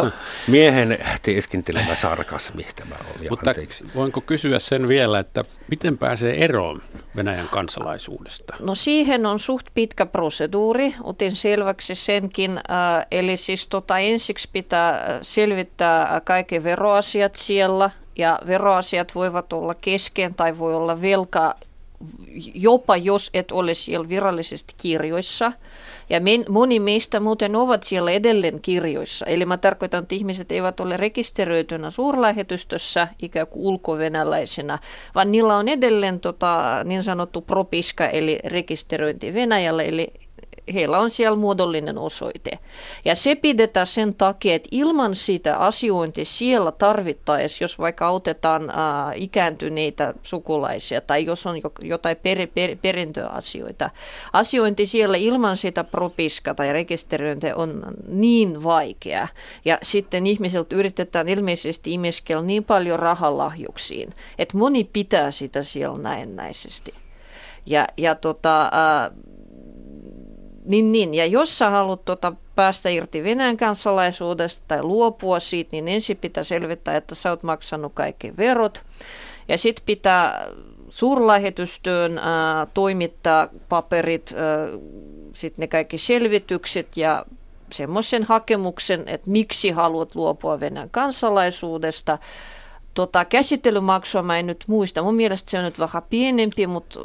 Miehen 0.46 0.98
teeskentelemä 1.22 1.96
sarkasmi 1.96 2.66
tämä 2.76 2.94
oli, 3.16 3.28
Mutta 3.30 3.50
anteeksi. 3.50 3.84
voinko 3.94 4.20
kysyä 4.20 4.58
sen 4.58 4.88
vielä, 4.88 5.18
että 5.18 5.44
miten 5.70 5.98
pääsee 5.98 6.44
eroon 6.44 6.82
Venäjän 7.16 7.48
kansalaisuudesta? 7.50 8.54
No 8.60 8.74
siihen 8.74 9.26
on 9.26 9.38
suht 9.38 9.66
pitkä 9.74 10.06
proseduuri, 10.06 10.94
otin 11.02 11.36
selväksi 11.36 11.94
senkin. 11.94 12.50
Äh, 12.50 13.06
eli 13.10 13.36
siis 13.36 13.66
tota, 13.68 13.98
ensiksi 13.98 14.48
pitää 14.52 15.18
selvittää 15.22 16.20
kaikki 16.24 16.64
veroasiat 16.64 17.36
siellä, 17.36 17.90
ja 18.16 18.38
veroasiat 18.46 19.14
voivat 19.14 19.52
olla 19.52 19.74
kesken 19.74 20.34
tai 20.34 20.58
voi 20.58 20.74
olla 20.74 21.00
velka 21.02 21.54
jopa 22.54 22.96
jos 22.96 23.30
et 23.34 23.52
ole 23.52 23.74
siellä 23.74 24.08
virallisesti 24.08 24.74
kirjoissa. 24.82 25.52
Ja 26.10 26.20
men, 26.20 26.44
moni 26.48 26.80
meistä 26.80 27.20
muuten 27.20 27.56
ovat 27.56 27.82
siellä 27.82 28.10
edelleen 28.10 28.60
kirjoissa. 28.60 29.26
Eli 29.26 29.46
mä 29.46 29.58
tarkoitan, 29.58 30.02
että 30.02 30.14
ihmiset 30.14 30.52
eivät 30.52 30.80
ole 30.80 30.96
rekisteröitynä 30.96 31.90
suurlähetystössä 31.90 33.08
ikään 33.22 33.46
kuin 33.46 33.66
ulkovenäläisenä, 33.66 34.78
vaan 35.14 35.32
niillä 35.32 35.56
on 35.56 35.68
edelleen 35.68 36.20
tota, 36.20 36.80
niin 36.84 37.04
sanottu 37.04 37.40
propiska 37.40 38.08
eli 38.08 38.38
rekisteröinti 38.44 39.34
Venäjällä, 39.34 39.82
eli 39.82 40.12
heillä 40.74 40.98
on 40.98 41.10
siellä 41.10 41.36
muodollinen 41.36 41.98
osoite. 41.98 42.50
Ja 43.04 43.14
se 43.14 43.34
pidetään 43.34 43.86
sen 43.86 44.14
takia, 44.14 44.54
että 44.54 44.68
ilman 44.72 45.16
sitä 45.16 45.56
asiointi 45.56 46.24
siellä 46.24 46.72
tarvittaessa, 46.72 47.64
jos 47.64 47.78
vaikka 47.78 48.06
autetaan 48.06 48.70
ää, 48.70 49.12
ikääntyneitä 49.14 50.14
sukulaisia 50.22 51.00
tai 51.00 51.24
jos 51.24 51.46
on 51.46 51.60
jotain 51.82 52.16
per, 52.16 52.46
per, 52.54 52.76
perintöasioita, 52.82 53.90
asiointi 54.32 54.86
siellä 54.86 55.16
ilman 55.16 55.56
sitä 55.56 55.84
propiska 55.84 56.54
tai 56.54 56.72
rekisteröintiä 56.72 57.56
on 57.56 57.82
niin 58.08 58.62
vaikea. 58.62 59.28
Ja 59.64 59.78
sitten 59.82 60.26
ihmisiltä 60.26 60.76
yritetään 60.76 61.28
ilmeisesti 61.28 61.92
imeskellä 61.92 62.42
niin 62.42 62.64
paljon 62.64 62.98
rahalahjuksiin, 62.98 64.14
että 64.38 64.58
moni 64.58 64.84
pitää 64.84 65.30
sitä 65.30 65.62
siellä 65.62 65.98
näennäisesti. 65.98 66.94
Ja, 67.66 67.86
ja 67.96 68.14
tota, 68.14 68.70
ää, 68.72 69.10
niin, 70.70 70.92
niin, 70.92 71.14
ja 71.14 71.26
jos 71.26 71.58
sä 71.58 71.70
haluat 71.70 72.04
tota, 72.04 72.32
päästä 72.54 72.88
irti 72.88 73.24
Venäjän 73.24 73.56
kansalaisuudesta 73.56 74.62
tai 74.68 74.82
luopua 74.82 75.40
siitä, 75.40 75.68
niin 75.72 75.88
ensin 75.88 76.16
pitää 76.16 76.42
selvittää, 76.42 76.96
että 76.96 77.14
sä 77.14 77.30
oot 77.30 77.42
maksanut 77.42 77.92
kaikki 77.94 78.36
verot. 78.36 78.84
Ja 79.48 79.58
sitten 79.58 79.84
pitää 79.86 80.46
suurlähetystöön 80.88 82.18
ää, 82.18 82.66
toimittaa 82.74 83.48
paperit, 83.68 84.34
sitten 85.34 85.62
ne 85.62 85.66
kaikki 85.66 85.98
selvitykset 85.98 86.96
ja 86.96 87.24
semmoisen 87.72 88.22
hakemuksen, 88.22 89.08
että 89.08 89.30
miksi 89.30 89.70
haluat 89.70 90.14
luopua 90.14 90.60
Venäjän 90.60 90.90
kansalaisuudesta. 90.90 92.18
Tota, 93.00 93.24
käsittelymaksua 93.24 94.22
mä 94.22 94.38
en 94.38 94.46
nyt 94.46 94.64
muista. 94.66 95.02
Mun 95.02 95.14
mielestä 95.14 95.50
se 95.50 95.58
on 95.58 95.64
nyt 95.64 95.78
vähän 95.78 96.02
pienempi, 96.10 96.66
mutta 96.66 97.00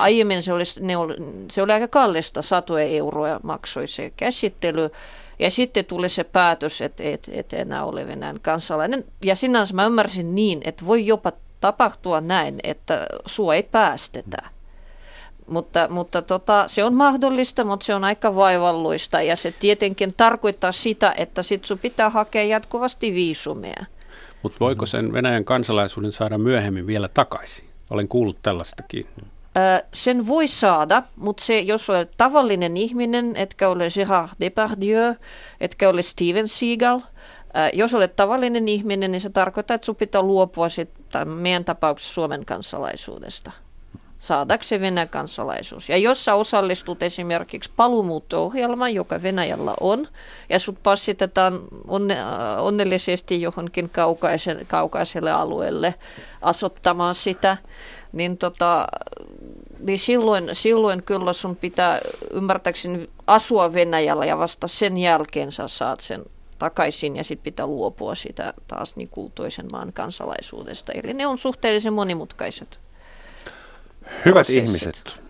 aiemmin 0.00 0.42
se 0.42 0.52
oli, 0.52 0.62
ne 0.80 0.96
oli, 0.96 1.14
se 1.50 1.62
oli 1.62 1.72
aika 1.72 1.88
kallista, 1.88 2.42
satoja 2.42 2.84
euroa 2.84 3.40
maksoi 3.42 3.86
se 3.86 4.12
käsittely. 4.16 4.90
Ja 5.38 5.50
sitten 5.50 5.84
tuli 5.84 6.08
se 6.08 6.24
päätös, 6.24 6.80
että 6.80 7.02
et, 7.04 7.30
et 7.32 7.52
enää 7.52 7.84
ole 7.84 8.06
Venäjän 8.06 8.40
kansalainen. 8.40 9.04
Ja 9.24 9.36
sinänsä 9.36 9.74
mä 9.74 9.84
ymmärsin 9.84 10.34
niin, 10.34 10.60
että 10.64 10.86
voi 10.86 11.06
jopa 11.06 11.32
tapahtua 11.60 12.20
näin, 12.20 12.60
että 12.62 13.06
sua 13.26 13.54
ei 13.54 13.62
päästetä. 13.62 14.38
Mutta, 15.46 15.88
mutta 15.90 16.22
tota, 16.22 16.64
se 16.66 16.84
on 16.84 16.94
mahdollista, 16.94 17.64
mutta 17.64 17.86
se 17.86 17.94
on 17.94 18.04
aika 18.04 18.34
vaivalluista 18.34 19.22
ja 19.22 19.36
se 19.36 19.54
tietenkin 19.60 20.14
tarkoittaa 20.16 20.72
sitä, 20.72 21.14
että 21.16 21.42
sit 21.42 21.64
sun 21.64 21.78
pitää 21.78 22.10
hakea 22.10 22.44
jatkuvasti 22.44 23.14
viisumia. 23.14 23.95
Mutta 24.42 24.60
voiko 24.60 24.86
sen 24.86 25.12
Venäjän 25.12 25.44
kansalaisuuden 25.44 26.12
saada 26.12 26.38
myöhemmin 26.38 26.86
vielä 26.86 27.08
takaisin? 27.08 27.66
Olen 27.90 28.08
kuullut 28.08 28.38
tällaistakin. 28.42 29.06
Sen 29.92 30.26
voi 30.26 30.48
saada, 30.48 31.02
mutta 31.16 31.44
se, 31.44 31.60
jos 31.60 31.90
olet 31.90 32.10
tavallinen 32.16 32.76
ihminen, 32.76 33.36
etkä 33.36 33.68
ole 33.68 33.86
Gérard 33.86 34.36
Depardieu, 34.40 35.14
etkä 35.60 35.88
ole 35.88 36.02
Steven 36.02 36.48
Seagal, 36.48 37.00
jos 37.72 37.94
olet 37.94 38.16
tavallinen 38.16 38.68
ihminen, 38.68 39.12
niin 39.12 39.20
se 39.20 39.30
tarkoittaa, 39.30 39.74
että 39.74 39.84
sinun 39.84 39.96
pitää 39.96 40.22
luopua 40.22 40.68
sit, 40.68 40.90
meidän 41.24 41.64
tapauksessa 41.64 42.14
Suomen 42.14 42.44
kansalaisuudesta 42.44 43.50
saadakseen 44.26 44.80
Venäjän 44.80 45.08
kansalaisuus. 45.08 45.88
Ja 45.88 45.96
jos 45.96 46.24
sä 46.24 46.34
osallistut 46.34 47.02
esimerkiksi 47.02 47.70
paluumuutto-ohjelmaan, 47.76 48.94
joka 48.94 49.22
Venäjällä 49.22 49.74
on, 49.80 50.08
ja 50.48 50.58
sut 50.58 50.82
passitetaan 50.82 51.60
onne, 51.88 52.16
onnellisesti 52.58 53.42
johonkin 53.42 53.90
kaukaisen, 53.90 54.66
kaukaiselle 54.68 55.32
alueelle 55.32 55.94
asottamaan 56.42 57.14
sitä, 57.14 57.56
niin, 58.12 58.38
tota, 58.38 58.86
niin 59.80 59.98
silloin, 59.98 60.48
silloin 60.52 61.02
kyllä 61.02 61.32
sun 61.32 61.56
pitää 61.56 61.98
ymmärtääkseni 62.30 63.10
asua 63.26 63.72
Venäjällä 63.72 64.24
ja 64.24 64.38
vasta 64.38 64.68
sen 64.68 64.98
jälkeen 64.98 65.52
sä 65.52 65.68
saat 65.68 66.00
sen 66.00 66.24
takaisin 66.58 67.16
ja 67.16 67.24
sitten 67.24 67.44
pitää 67.44 67.66
luopua 67.66 68.14
sitä 68.14 68.54
taas 68.68 68.96
niin 68.96 69.08
kuin 69.08 69.32
toisen 69.32 69.66
maan 69.72 69.92
kansalaisuudesta. 69.92 70.92
Eli 70.92 71.14
ne 71.14 71.26
on 71.26 71.38
suhteellisen 71.38 71.92
monimutkaiset. 71.92 72.85
Hyvät 74.24 74.46
prosessit. 74.46 74.64
ihmiset, 74.64 75.20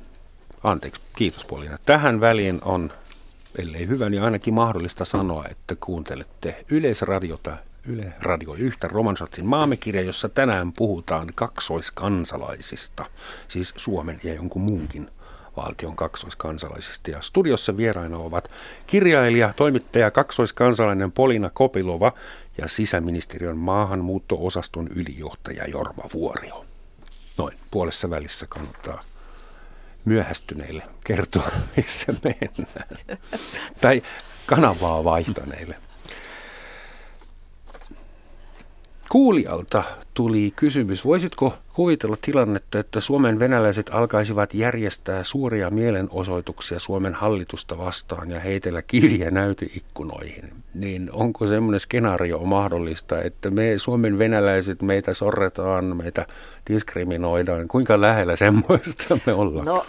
anteeksi, 0.62 1.00
kiitos 1.16 1.44
Polina. 1.44 1.78
Tähän 1.86 2.20
väliin 2.20 2.60
on, 2.64 2.92
ellei 3.58 3.86
hyvä, 3.88 4.08
niin 4.08 4.22
ainakin 4.22 4.54
mahdollista 4.54 5.04
sanoa, 5.04 5.44
että 5.50 5.76
kuuntelette 5.80 6.64
Yleisradiota, 6.70 7.56
Yle 7.88 8.12
Radio 8.20 8.54
yhtä 8.54 8.88
Romansatsin 8.88 9.46
maamekirja, 9.46 10.02
jossa 10.02 10.28
tänään 10.28 10.72
puhutaan 10.72 11.26
kaksoiskansalaisista, 11.34 13.04
siis 13.48 13.74
Suomen 13.76 14.20
ja 14.24 14.34
jonkun 14.34 14.62
muunkin 14.62 15.10
valtion 15.56 15.96
kaksoiskansalaisista. 15.96 17.10
Ja 17.10 17.20
studiossa 17.20 17.76
vieraina 17.76 18.18
ovat 18.18 18.50
kirjailija, 18.86 19.52
toimittaja, 19.56 20.10
kaksoiskansalainen 20.10 21.12
Polina 21.12 21.50
Kopilova 21.50 22.12
ja 22.58 22.68
sisäministeriön 22.68 23.56
maahanmuutto-osaston 23.56 24.88
ylijohtaja 24.88 25.66
Jorma 25.68 26.02
Vuorio. 26.14 26.65
Noin 27.38 27.58
puolessa 27.70 28.10
välissä 28.10 28.46
kannattaa 28.46 29.02
myöhästyneille 30.04 30.82
kertoa, 31.04 31.50
missä 31.76 32.12
mennään. 32.24 33.18
tai 33.80 34.02
kanavaa 34.46 35.04
vaihtaneille. 35.04 35.76
Kuulijalta 39.16 39.82
tuli 40.14 40.52
kysymys, 40.56 41.04
voisitko 41.04 41.54
kuvitella 41.74 42.16
tilannetta, 42.20 42.78
että 42.78 43.00
Suomen 43.00 43.38
venäläiset 43.38 43.90
alkaisivat 43.92 44.54
järjestää 44.54 45.24
suuria 45.24 45.70
mielenosoituksia 45.70 46.78
Suomen 46.78 47.14
hallitusta 47.14 47.78
vastaan 47.78 48.30
ja 48.30 48.40
heitellä 48.40 48.82
kiviä 48.82 49.30
näyteikkunoihin? 49.30 50.52
Niin 50.74 51.10
onko 51.12 51.46
semmoinen 51.46 51.80
skenaario 51.80 52.38
mahdollista, 52.38 53.22
että 53.22 53.50
me 53.50 53.74
Suomen 53.78 54.18
venäläiset, 54.18 54.82
meitä 54.82 55.14
sorretaan, 55.14 55.96
meitä 55.96 56.26
diskriminoidaan? 56.70 57.68
Kuinka 57.68 58.00
lähellä 58.00 58.36
semmoista 58.36 59.18
me 59.26 59.32
ollaan? 59.32 59.66
No 59.66 59.86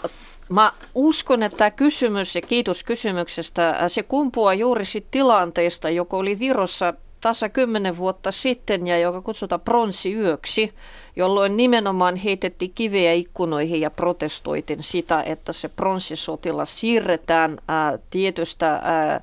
Mä 0.50 0.72
uskon, 0.96 1.44
että 1.44 1.58
tämä 1.58 1.72
kysymys 1.72 2.36
ja 2.36 2.42
kiitos 2.42 2.84
kysymyksestä, 2.84 3.76
se 3.88 4.04
kumpuaa 4.04 4.54
juuri 4.54 4.86
siitä 4.86 5.08
tilanteesta, 5.12 5.90
joka 5.90 6.18
oli 6.18 6.40
Virossa 6.40 6.94
tasa 7.22 7.50
kymmenen 7.50 7.98
vuotta 7.98 8.32
sitten 8.32 8.88
ja 8.88 9.00
joka 9.00 9.22
kutsutaan 9.22 9.62
pronssiyöksi, 9.62 10.74
jolloin 11.16 11.58
nimenomaan 11.58 12.16
heitettiin 12.16 12.72
kiveä 12.76 13.14
ikkunoihin 13.14 13.82
ja 13.82 13.92
protestoitin 13.92 14.84
sitä, 14.84 15.24
että 15.24 15.54
se 15.54 15.70
pronssisotilas 15.70 16.80
siirretään 16.80 17.58
ää, 17.68 18.00
tietystä 18.10 18.70
ää, 18.70 19.22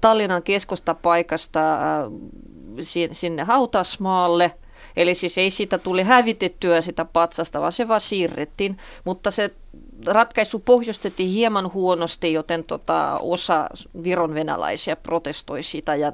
Tallinnan 0.00 0.42
keskustapaikasta 0.42 1.60
ää, 1.60 2.10
sinne 3.12 3.42
hautasmaalle– 3.42 4.52
Eli 4.96 5.14
siis 5.14 5.38
ei 5.38 5.50
siitä 5.50 5.78
tuli 5.78 6.02
hävitettyä 6.02 6.80
sitä 6.80 7.04
patsasta, 7.04 7.60
vaan 7.60 7.72
se 7.72 7.88
vaan 7.88 8.00
siirrettiin. 8.00 8.78
Mutta 9.04 9.30
se 9.30 9.50
ratkaisu 10.06 10.58
pohjustettiin 10.58 11.28
hieman 11.30 11.72
huonosti, 11.72 12.32
joten 12.32 12.64
tota, 12.64 13.18
osa 13.22 13.68
Viron 14.02 14.34
venäläisiä 14.34 14.96
protestoi 14.96 15.62
sitä 15.62 15.94
ja 15.94 16.12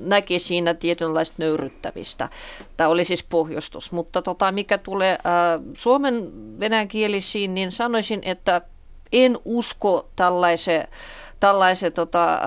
näki 0.00 0.38
siinä 0.38 0.74
tietynlaista 0.74 1.36
nöyryttämistä. 1.38 2.28
Tämä 2.76 2.90
oli 2.90 3.04
siis 3.04 3.22
pohjustus. 3.22 3.92
Mutta 3.92 4.22
tota, 4.22 4.52
mikä 4.52 4.78
tulee 4.78 5.12
äh, 5.12 5.62
suomen 5.74 6.32
venäjänkielisiin, 6.60 7.54
niin 7.54 7.72
sanoisin, 7.72 8.20
että 8.24 8.60
en 9.12 9.38
usko 9.44 10.08
tällaiseen 10.16 10.88
tällaisen 11.40 11.92
tota, 11.92 12.34
äh, 12.34 12.40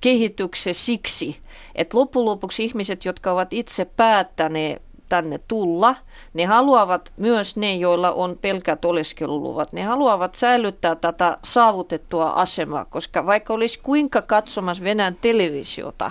kehityksen 0.00 0.74
siksi, 0.74 1.36
että 1.74 1.98
loppujen 1.98 2.24
lopuksi 2.24 2.64
ihmiset, 2.64 3.04
jotka 3.04 3.32
ovat 3.32 3.52
itse 3.52 3.84
päättäneet 3.84 4.82
tänne 5.08 5.40
tulla, 5.48 5.94
ne 6.34 6.44
haluavat 6.44 7.12
myös 7.16 7.56
ne, 7.56 7.74
joilla 7.74 8.12
on 8.12 8.38
pelkät 8.42 8.84
oleskeluluvat, 8.84 9.72
ne 9.72 9.82
haluavat 9.82 10.34
säilyttää 10.34 10.94
tätä 10.94 11.38
saavutettua 11.44 12.30
asemaa, 12.30 12.84
koska 12.84 13.26
vaikka 13.26 13.54
olisi 13.54 13.78
kuinka 13.82 14.22
katsomassa 14.22 14.84
Venäjän 14.84 15.16
televisiota, 15.20 16.10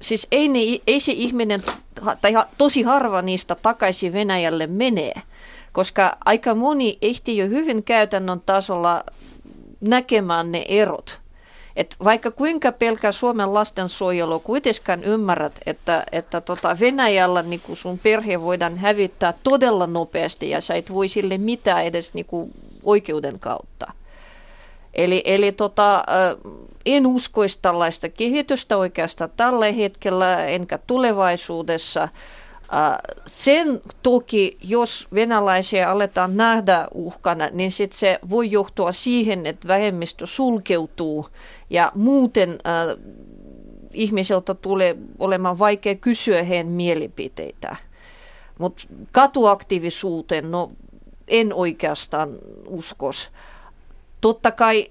siis 0.00 0.26
ei, 0.30 0.48
ne, 0.48 0.58
ei 0.86 1.00
se 1.00 1.12
ihminen, 1.12 1.62
tai 2.20 2.32
tosi 2.58 2.82
harva 2.82 3.22
niistä 3.22 3.54
takaisin 3.54 4.12
Venäjälle 4.12 4.66
menee, 4.66 5.14
koska 5.72 6.16
aika 6.24 6.54
moni 6.54 6.98
ehtii 7.02 7.36
jo 7.36 7.46
hyvin 7.46 7.82
käytännön 7.82 8.40
tasolla 8.46 9.04
näkemään 9.80 10.52
ne 10.52 10.64
erot. 10.68 11.20
Et 11.78 11.96
vaikka 12.04 12.30
kuinka 12.30 12.72
pelkää 12.72 13.12
Suomen 13.12 13.54
lastensuojelu, 13.54 14.40
kuitenkaan 14.40 15.04
ymmärrät, 15.04 15.60
että, 15.66 16.04
että 16.12 16.40
tota 16.40 16.76
Venäjällä 16.80 17.42
niin 17.42 17.60
sun 17.72 17.98
perhe 17.98 18.42
voidaan 18.42 18.78
hävittää 18.78 19.34
todella 19.42 19.86
nopeasti 19.86 20.50
ja 20.50 20.60
sä 20.60 20.74
et 20.74 20.92
voi 20.92 21.08
sille 21.08 21.38
mitään 21.38 21.84
edes 21.84 22.14
niin 22.14 22.26
oikeuden 22.82 23.40
kautta. 23.40 23.92
Eli, 24.94 25.22
eli 25.24 25.52
tota, 25.52 26.04
en 26.86 27.06
uskoisi 27.06 27.58
tällaista 27.62 28.08
kehitystä 28.08 28.76
oikeastaan 28.76 29.30
tällä 29.36 29.72
hetkellä, 29.72 30.46
enkä 30.46 30.78
tulevaisuudessa. 30.78 32.08
Sen 33.26 33.80
toki, 34.02 34.58
jos 34.64 35.08
venäläisiä 35.14 35.90
aletaan 35.90 36.36
nähdä 36.36 36.88
uhkana, 36.94 37.48
niin 37.52 37.70
sit 37.70 37.92
se 37.92 38.18
voi 38.30 38.50
johtua 38.50 38.92
siihen, 38.92 39.46
että 39.46 39.68
vähemmistö 39.68 40.26
sulkeutuu 40.26 41.26
ja 41.70 41.92
muuten 41.94 42.50
äh, 42.50 43.04
ihmiseltä 43.92 44.54
tulee 44.54 44.96
olemaan 45.18 45.58
vaikea 45.58 45.94
kysyä 45.94 46.42
heidän 46.42 46.66
mielipiteitä. 46.66 47.76
Mutta 48.58 48.82
katuaktiivisuuteen, 49.12 50.50
no 50.50 50.70
en 51.28 51.54
oikeastaan 51.54 52.38
uskos. 52.66 53.30
Totta 54.20 54.50
kai 54.50 54.86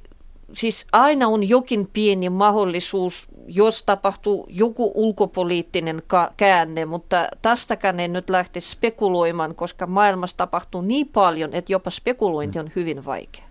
siis 0.54 0.88
aina 0.92 1.28
on 1.28 1.50
jokin 1.50 1.90
pieni 1.94 2.30
mahdollisuus, 2.30 3.28
jos 3.48 3.84
tapahtuu 3.84 4.48
joku 4.50 4.92
ulkopoliittinen 4.96 6.04
ka- 6.08 6.32
käänne, 6.38 6.86
mutta 6.86 7.28
tästäkään 7.42 8.00
en 8.00 8.14
nyt 8.14 8.30
lähte 8.30 8.60
spekuloimaan, 8.60 9.56
koska 9.56 9.88
maailmassa 9.88 10.38
tapahtuu 10.38 10.82
niin 10.82 11.08
paljon, 11.08 11.54
että 11.54 11.72
jopa 11.72 11.90
spekulointi 11.90 12.60
on 12.60 12.72
hyvin 12.76 13.06
vaikea. 13.06 13.44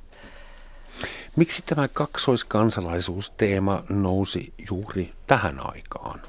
Miksi 1.36 1.62
tämä 1.66 1.88
kaksoiskansalaisuusteema 1.88 3.82
nousi 3.88 4.52
juuri 4.70 5.12
tähän 5.26 5.60
aikaan? 5.60 6.20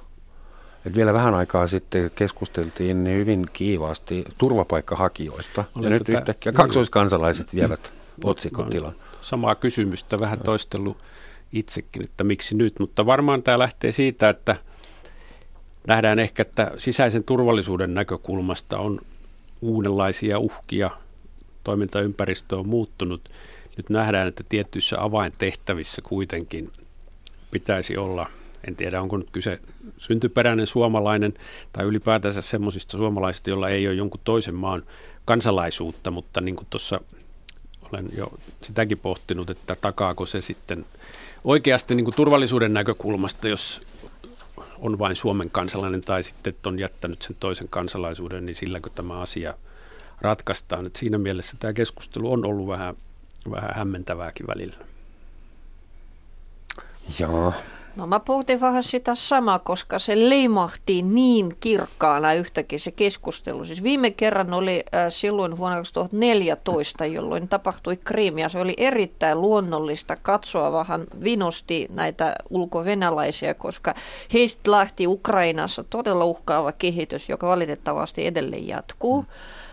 Et 0.86 0.95
vielä 0.95 1.13
vähän 1.13 1.34
aikaa 1.36 1.67
sitten 1.67 2.12
keskusteltiin 2.15 3.08
hyvin 3.08 3.45
kiivaasti 3.53 4.25
turvapaikkahakijoista. 4.38 5.63
Olen 5.75 5.84
ja 5.84 5.89
nyt 5.89 6.10
yhtäkkiä 6.10 6.51
kaksoiskansalaiset 6.51 7.56
vievät 7.56 7.91
otsikotilan. 8.23 8.95
Samaa 9.27 9.55
kysymystä 9.55 10.19
vähän 10.19 10.39
toistellut 10.39 10.97
itsekin, 11.53 12.05
että 12.05 12.23
miksi 12.23 12.55
nyt. 12.55 12.79
Mutta 12.79 13.05
varmaan 13.05 13.43
tämä 13.43 13.59
lähtee 13.59 13.91
siitä, 13.91 14.29
että 14.29 14.55
nähdään 15.87 16.19
ehkä, 16.19 16.41
että 16.41 16.71
sisäisen 16.77 17.23
turvallisuuden 17.23 17.93
näkökulmasta 17.93 18.77
on 18.77 18.99
uudenlaisia 19.61 20.39
uhkia, 20.39 20.89
toimintaympäristö 21.63 22.57
on 22.57 22.67
muuttunut. 22.67 23.29
Nyt 23.77 23.89
nähdään, 23.89 24.27
että 24.27 24.43
tiettyissä 24.49 25.03
avaintehtävissä 25.03 26.01
kuitenkin 26.01 26.71
pitäisi 27.51 27.97
olla, 27.97 28.25
en 28.67 28.75
tiedä 28.75 29.01
onko 29.01 29.17
nyt 29.17 29.29
kyse 29.31 29.59
syntyperäinen 29.97 30.67
suomalainen 30.67 31.33
tai 31.73 31.85
ylipäätänsä 31.85 32.41
semmoisista 32.41 32.97
suomalaisista, 32.97 33.49
joilla 33.49 33.69
ei 33.69 33.87
ole 33.87 33.95
jonkun 33.95 34.21
toisen 34.23 34.55
maan 34.55 34.83
kansalaisuutta, 35.25 36.11
mutta 36.11 36.41
niin 36.41 36.55
kuin 36.55 36.67
tuossa 36.69 37.01
olen 37.91 38.10
jo 38.17 38.32
sitäkin 38.63 38.97
pohtinut, 38.97 39.50
että 39.50 39.76
takaako 39.76 40.26
se 40.26 40.41
sitten 40.41 40.86
oikeasti 41.43 41.95
niin 41.95 42.06
kuin 42.06 42.15
turvallisuuden 42.15 42.73
näkökulmasta, 42.73 43.47
jos 43.47 43.82
on 44.80 45.00
vain 45.00 45.15
Suomen 45.15 45.50
kansalainen 45.50 46.02
tai 46.02 46.23
sitten 46.23 46.54
että 46.54 46.69
on 46.69 46.80
jättänyt 46.80 47.21
sen 47.21 47.36
toisen 47.39 47.67
kansalaisuuden, 47.69 48.45
niin 48.45 48.56
silläkö 48.56 48.89
tämä 48.89 49.19
asia 49.19 49.54
ratkaistaan. 50.21 50.86
Että 50.86 51.00
siinä 51.00 51.17
mielessä 51.17 51.58
tämä 51.60 51.73
keskustelu 51.73 52.32
on 52.32 52.45
ollut 52.45 52.67
vähän, 52.67 52.95
vähän 53.52 53.71
hämmentävääkin 53.76 54.47
välillä. 54.47 54.76
Joo, 57.19 57.54
No 57.97 58.07
mä 58.07 58.19
pohtin 58.19 58.62
vähän 58.62 58.83
sitä 58.83 59.15
samaa, 59.15 59.60
koska 59.60 59.99
se 59.99 60.29
leimahti 60.29 61.01
niin 61.01 61.53
kirkkaana 61.60 62.33
yhtäkin 62.33 62.79
se 62.79 62.91
keskustelu. 62.91 63.65
Siis 63.65 63.83
viime 63.83 64.12
kerran 64.12 64.53
oli 64.53 64.83
äh, 64.95 65.05
silloin 65.10 65.57
vuonna 65.57 65.77
2014, 65.77 67.05
jolloin 67.05 67.47
tapahtui 67.47 67.97
Krimia. 67.97 68.49
Se 68.49 68.60
oli 68.60 68.73
erittäin 68.77 69.41
luonnollista 69.41 70.15
katsoa 70.15 70.71
vähän 70.71 71.05
vinosti 71.23 71.88
näitä 71.89 72.36
ulkovenäläisiä, 72.49 73.53
koska 73.53 73.95
heistä 74.33 74.71
lähti 74.71 75.07
Ukrainassa 75.07 75.83
todella 75.83 76.25
uhkaava 76.25 76.71
kehitys, 76.71 77.29
joka 77.29 77.47
valitettavasti 77.47 78.27
edelleen 78.27 78.67
jatkuu. 78.67 79.21
Mm. 79.21 79.27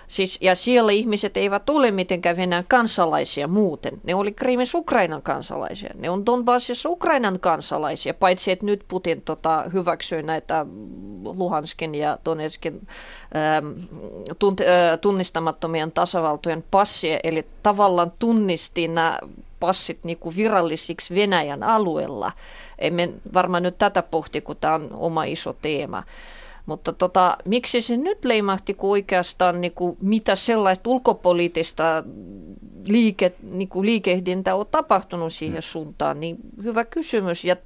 Siis, 0.08 0.38
ja 0.40 0.54
siellä 0.54 0.92
ihmiset 0.92 1.36
eivät 1.36 1.70
ole 1.70 1.90
mitenkään 1.90 2.36
Venäjän 2.36 2.64
kansalaisia 2.68 3.48
muuten. 3.48 4.00
Ne 4.04 4.14
oli 4.14 4.32
Krimis 4.32 4.74
Ukrainan 4.74 5.22
kansalaisia. 5.22 5.90
Ne 5.94 6.10
on 6.10 6.26
Donbassissa 6.26 6.88
Ukrainan 6.88 7.40
kansalaisia, 7.40 8.14
paitsi 8.14 8.50
että 8.52 8.66
nyt 8.66 8.84
Putin 8.88 9.22
tota, 9.22 9.64
hyväksyi 9.72 10.22
näitä 10.22 10.66
Luhanskin 11.24 11.94
ja 11.94 12.18
Donetskin 12.24 12.86
ähm, 13.36 13.72
tunt, 14.38 14.60
äh, 14.60 14.66
tunnistamattomien 15.00 15.92
tasavaltojen 15.92 16.64
passia, 16.70 17.20
eli 17.24 17.46
tavallaan 17.62 18.12
tunnisti 18.18 18.88
nämä 18.88 19.18
passit 19.60 20.04
niin 20.04 20.18
kuin 20.18 20.36
virallisiksi 20.36 21.14
Venäjän 21.14 21.62
alueella. 21.62 22.32
Emme 22.78 23.08
varmaan 23.34 23.62
nyt 23.62 23.78
tätä 23.78 24.02
pohti, 24.02 24.40
kun 24.40 24.56
tämä 24.56 24.74
on 24.74 24.88
oma 24.92 25.24
iso 25.24 25.52
teema. 25.52 26.02
Mutta 26.66 26.92
tota, 26.92 27.37
miksi 27.44 27.81
se 27.81 27.96
nyt 27.96 28.24
leimahti, 28.24 28.74
kun 28.74 28.90
oikeastaan 28.90 29.61
niin 29.61 29.72
kuin, 29.72 29.96
mitä 30.03 30.35
sellaista 30.37 30.90
ulkopoliittista 30.90 32.05
liike, 32.88 33.33
niin 33.42 33.68
kuin 33.68 33.87
liikehdintä 33.87 34.55
on 34.55 34.66
tapahtunut 34.70 35.33
siihen 35.33 35.62
suuntaan, 35.62 36.20
niin 36.20 36.37
hyvä 36.62 36.85
kysymys. 36.85 37.44
Ja 37.44 37.57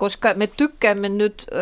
koska 0.00 0.34
me 0.34 0.46
tykkäämme 0.46 1.08
nyt 1.08 1.46
ö, 1.52 1.56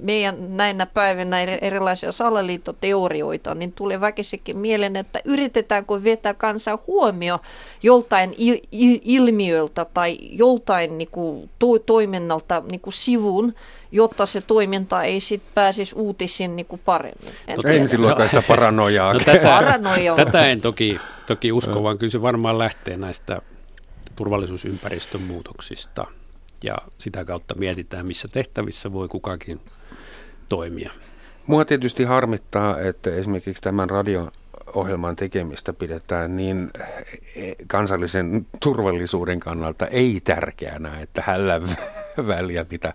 meidän 0.00 0.56
näinä 0.56 0.86
päivinä 0.86 1.40
erilaisia 1.40 2.12
salaliittoteorioita, 2.12 3.54
niin 3.54 3.72
tulee 3.72 4.00
väkisikin 4.00 4.58
mieleen, 4.58 4.96
että 4.96 5.20
yritetäänkö 5.24 6.04
vetää 6.04 6.34
kansan 6.34 6.78
huomio 6.86 7.40
joltain 7.82 8.30
il- 8.30 8.66
il- 8.72 9.00
ilmiöltä 9.04 9.86
tai 9.94 10.18
joltain 10.22 10.98
niin 10.98 11.08
kuin, 11.12 11.50
to- 11.58 11.78
toiminnalta 11.78 12.62
niin 12.70 12.80
kuin 12.80 12.94
sivuun, 12.94 13.54
jotta 13.92 14.26
se 14.26 14.40
toiminta 14.40 15.02
ei 15.02 15.20
sit 15.20 15.42
pääsisi 15.54 15.94
uutisiin 15.94 16.56
niin 16.56 16.66
kuin 16.66 16.80
paremmin. 16.84 17.34
En 17.48 17.58
no, 17.64 17.70
ensiluokkaista 17.80 18.42
paranoiaa. 18.48 19.12
No, 19.12 19.18
tätä, 19.18 19.38
Paranoia 19.42 20.14
tätä 20.14 20.46
en 20.46 20.60
toki, 20.60 21.00
toki 21.26 21.52
usko, 21.52 21.82
vaan 21.82 21.98
kyllä 21.98 22.10
se 22.10 22.22
varmaan 22.22 22.58
lähtee 22.58 22.96
näistä 22.96 23.42
turvallisuusympäristön 24.16 25.22
muutoksista– 25.22 26.06
ja 26.64 26.74
sitä 26.98 27.24
kautta 27.24 27.54
mietitään, 27.54 28.06
missä 28.06 28.28
tehtävissä 28.28 28.92
voi 28.92 29.08
kukakin 29.08 29.60
toimia. 30.48 30.92
Mua 31.46 31.64
tietysti 31.64 32.04
harmittaa, 32.04 32.80
että 32.80 33.10
esimerkiksi 33.10 33.62
tämän 33.62 33.90
radio 33.90 34.30
ohjelman 34.74 35.16
tekemistä 35.16 35.72
pidetään 35.72 36.36
niin 36.36 36.70
kansallisen 37.66 38.46
turvallisuuden 38.60 39.40
kannalta 39.40 39.86
ei 39.86 40.20
tärkeänä, 40.24 41.00
että 41.00 41.22
hällä 41.26 41.60
väliä, 42.26 42.64
mitä 42.70 42.94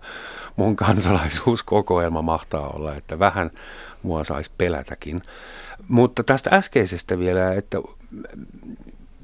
mun 0.56 0.76
kansalaisuuskokoelma 0.76 2.22
mahtaa 2.22 2.68
olla, 2.68 2.94
että 2.94 3.18
vähän 3.18 3.50
mua 4.02 4.24
saisi 4.24 4.50
pelätäkin. 4.58 5.22
Mutta 5.88 6.24
tästä 6.24 6.50
äskeisestä 6.50 7.18
vielä, 7.18 7.54
että 7.54 7.78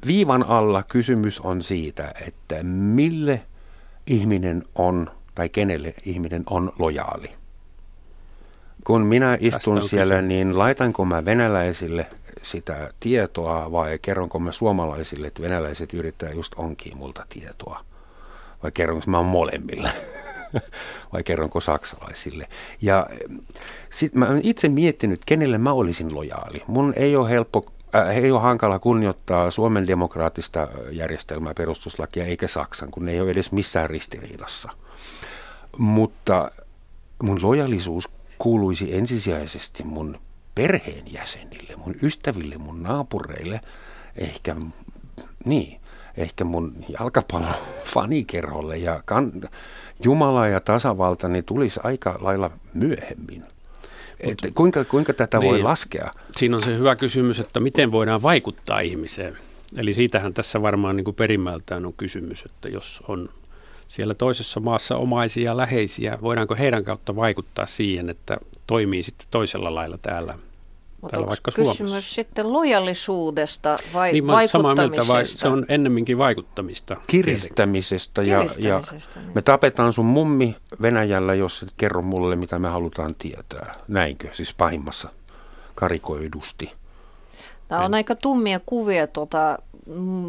viivan 0.06 0.42
alla 0.42 0.82
kysymys 0.82 1.40
on 1.40 1.62
siitä, 1.62 2.12
että 2.26 2.62
mille– 2.62 3.40
ihminen 4.06 4.62
on, 4.74 5.10
tai 5.34 5.48
kenelle 5.48 5.94
ihminen 6.04 6.42
on 6.50 6.72
lojaali. 6.78 7.30
Kun 8.84 9.06
minä 9.06 9.38
istun 9.40 9.82
siellä, 9.82 10.14
kyse. 10.14 10.26
niin 10.26 10.58
laitanko 10.58 11.04
mä 11.04 11.24
venäläisille 11.24 12.06
sitä 12.42 12.90
tietoa 13.00 13.72
vai 13.72 13.98
kerronko 14.02 14.38
mä 14.38 14.52
suomalaisille, 14.52 15.26
että 15.26 15.42
venäläiset 15.42 15.94
yrittää 15.94 16.30
just 16.30 16.52
onkin 16.56 16.96
multa 16.96 17.26
tietoa? 17.28 17.84
Vai 18.62 18.70
kerronko 18.72 19.04
mä 19.06 19.22
molemmille? 19.22 19.90
vai 21.12 21.22
kerronko 21.22 21.60
saksalaisille? 21.60 22.48
Ja 22.80 23.06
sit 23.90 24.14
mä 24.14 24.26
itse 24.42 24.68
miettinyt, 24.68 25.24
kenelle 25.24 25.58
mä 25.58 25.72
olisin 25.72 26.14
lojaali. 26.14 26.62
Mun 26.66 26.92
ei 26.96 27.16
ole 27.16 27.30
helppo 27.30 27.64
ei 28.14 28.30
ole 28.30 28.40
hankala 28.40 28.78
kunnioittaa 28.78 29.50
Suomen 29.50 29.86
demokraattista 29.86 30.68
järjestelmää, 30.90 31.54
perustuslakia, 31.54 32.24
eikä 32.24 32.48
Saksan, 32.48 32.90
kun 32.90 33.04
ne 33.04 33.12
ei 33.12 33.20
ole 33.20 33.30
edes 33.30 33.52
missään 33.52 33.90
ristiriidassa. 33.90 34.70
Mutta 35.78 36.50
mun 37.22 37.38
lojallisuus 37.42 38.08
kuuluisi 38.38 38.96
ensisijaisesti 38.96 39.84
mun 39.84 40.18
perheenjäsenille, 40.54 41.76
mun 41.76 41.94
ystäville, 42.02 42.58
mun 42.58 42.82
naapureille, 42.82 43.60
ehkä, 44.16 44.56
niin, 45.44 45.80
ehkä 46.16 46.44
mun 46.44 46.84
jalkapallon 46.98 47.54
fanikerholle 47.94 48.78
ja 48.78 49.02
kan, 49.04 49.32
Jumala 50.04 50.48
ja 50.48 50.60
tasavalta 50.60 51.28
niin 51.28 51.44
tulisi 51.44 51.80
aika 51.82 52.18
lailla 52.20 52.50
myöhemmin. 52.74 53.44
Että 54.22 54.48
kuinka, 54.54 54.84
kuinka 54.84 55.12
tätä 55.12 55.38
niin, 55.38 55.50
voi 55.50 55.62
laskea? 55.62 56.10
Siinä 56.36 56.56
on 56.56 56.62
se 56.62 56.76
hyvä 56.76 56.96
kysymys, 56.96 57.40
että 57.40 57.60
miten 57.60 57.92
voidaan 57.92 58.22
vaikuttaa 58.22 58.80
ihmiseen. 58.80 59.36
Eli 59.76 59.94
siitähän 59.94 60.34
tässä 60.34 60.62
varmaan 60.62 60.96
niin 60.96 61.04
kuin 61.04 61.14
perimmältään 61.14 61.86
on 61.86 61.92
kysymys, 61.92 62.42
että 62.44 62.68
jos 62.68 63.02
on 63.08 63.28
siellä 63.88 64.14
toisessa 64.14 64.60
maassa 64.60 64.96
omaisia 64.96 65.56
läheisiä, 65.56 66.18
voidaanko 66.22 66.54
heidän 66.54 66.84
kautta 66.84 67.16
vaikuttaa 67.16 67.66
siihen, 67.66 68.08
että 68.08 68.36
toimii 68.66 69.02
sitten 69.02 69.26
toisella 69.30 69.74
lailla 69.74 69.98
täällä 69.98 70.34
mutta 71.02 71.18
onko 71.18 71.28
vaikka 71.28 71.50
kysymys 71.50 71.76
Suomessa. 71.76 72.14
sitten 72.14 72.52
lojallisuudesta 72.52 73.76
vai 73.94 74.12
niin, 74.12 74.26
vaikuttamisesta? 74.26 74.58
Samaa 74.58 74.88
mieltä, 74.88 75.12
vai 75.12 75.24
se 75.24 75.48
on 75.48 75.66
ennemminkin 75.68 76.18
vaikuttamista. 76.18 76.96
Kiristämisestä. 77.06 78.22
Ja, 78.22 78.44
ja 78.58 78.82
niin. 78.90 79.32
me 79.34 79.42
tapetaan 79.42 79.92
sun 79.92 80.06
mummi 80.06 80.56
Venäjällä, 80.82 81.34
jos 81.34 81.62
et 81.62 81.72
kerro 81.76 82.02
mulle, 82.02 82.36
mitä 82.36 82.58
me 82.58 82.68
halutaan 82.68 83.14
tietää. 83.14 83.72
Näinkö? 83.88 84.28
Siis 84.32 84.54
pahimmassa 84.54 85.08
karikoidusti. 85.74 86.72
Tämä 87.68 87.84
on 87.84 87.94
aika 87.94 88.14
tummia 88.14 88.60
kuvia. 88.66 89.06
Tuota, 89.06 89.58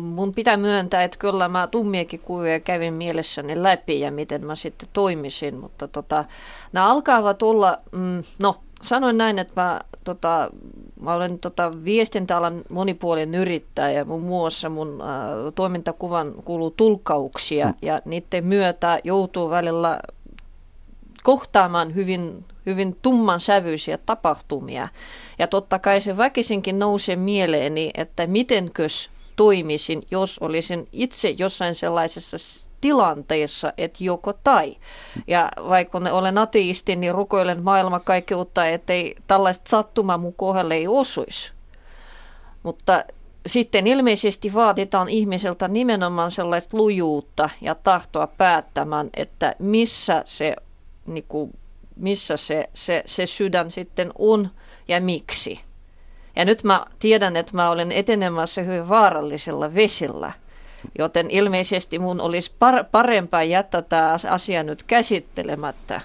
mun 0.02 0.34
pitää 0.34 0.58
myöntää, 0.58 1.04
että 1.04 1.18
kyllä 1.18 1.48
mä 1.48 1.68
tummiakin 1.68 2.20
kuvia 2.20 2.60
kävin 2.60 2.94
mielessäni 2.94 3.64
läpi 3.64 4.00
ja 4.00 4.12
miten 4.12 4.46
mä 4.46 4.56
sitten 4.56 4.90
toimisin, 4.94 5.56
mutta 5.56 5.88
tota, 5.88 6.26
nämä 6.74 6.88
alkavat 6.88 7.44
olla, 7.44 7.78
mm, 7.92 8.24
no 8.40 8.56
sanoin 8.84 9.18
näin, 9.18 9.40
että 9.40 9.62
mä, 9.62 9.82
tota, 10.04 10.50
mä 11.02 11.14
olen 11.14 11.40
tota, 11.40 11.72
viestintäalan 11.84 12.62
monipuolinen 12.70 13.42
yrittäjä 13.42 13.92
ja 13.92 14.06
muun 14.06 14.22
muassa 14.22 14.70
mun 14.70 15.02
äh, 15.02 15.08
toimintakuvan 15.56 16.34
kuuluu 16.46 16.72
tulkkauksia 16.72 17.68
mm. 17.68 17.74
ja 17.82 18.00
niiden 18.06 18.46
myötä 18.46 19.00
joutuu 19.04 19.50
välillä 19.50 20.00
kohtaamaan 21.24 21.96
hyvin, 21.96 22.46
hyvin 22.66 22.98
tumman 23.02 23.40
sävyisiä 23.40 23.98
tapahtumia. 23.98 24.88
Ja 25.40 25.48
totta 25.48 25.80
kai 25.80 26.02
se 26.02 26.18
väkisinkin 26.18 26.80
nousee 26.80 27.16
mieleeni, 27.16 27.92
että 27.94 28.28
mitenkös 28.28 29.10
toimisin, 29.36 30.04
jos 30.12 30.40
olisin 30.40 30.88
itse 30.92 31.30
jossain 31.30 31.76
sellaisessa 31.76 32.38
tilanteessa, 32.84 33.74
että 33.78 34.04
joko 34.04 34.34
tai. 34.34 34.76
Ja 35.28 35.52
vaikka 35.70 36.02
olen 36.12 36.38
ateisti, 36.38 36.96
niin 36.96 37.16
rukoilen 37.16 37.64
maailmankaikkeutta, 37.64 38.68
ettei 38.68 39.16
tällaista 39.28 39.70
sattumaa 39.70 40.18
mun 40.18 40.34
kohdalle 40.34 40.76
ei 40.76 40.88
osuisi. 40.88 41.52
Mutta 42.64 43.06
sitten 43.46 43.88
ilmeisesti 43.88 44.54
vaaditaan 44.54 45.10
ihmiseltä 45.10 45.68
nimenomaan 45.68 46.32
sellaista 46.32 46.78
lujuutta 46.78 47.50
ja 47.62 47.76
tahtoa 47.76 48.28
päättämään, 48.28 49.10
että 49.14 49.56
missä 49.60 50.24
se, 50.26 50.56
niin 51.06 51.26
kuin, 51.28 51.52
missä 51.96 52.38
se, 52.38 52.70
se, 52.74 53.04
se 53.06 53.26
sydän 53.26 53.72
sitten 53.72 54.12
on 54.20 54.50
ja 54.88 55.02
miksi. 55.02 55.60
Ja 56.36 56.46
nyt 56.46 56.64
mä 56.64 56.86
tiedän, 57.00 57.36
että 57.36 57.52
mä 57.56 57.70
olen 57.70 57.92
etenemässä 57.92 58.62
hyvin 58.62 58.90
vaarallisella 58.90 59.74
vesillä, 59.74 60.32
joten 61.00 61.32
ilmeisesti 61.32 62.00
mun 62.00 62.22
olisi 62.22 62.52
par- 62.52 62.86
parempaa 62.92 63.44
jättää 63.44 63.82
tämä 63.82 64.18
asia 64.30 64.64
nyt 64.64 64.84
käsittelemättä. 64.84 66.02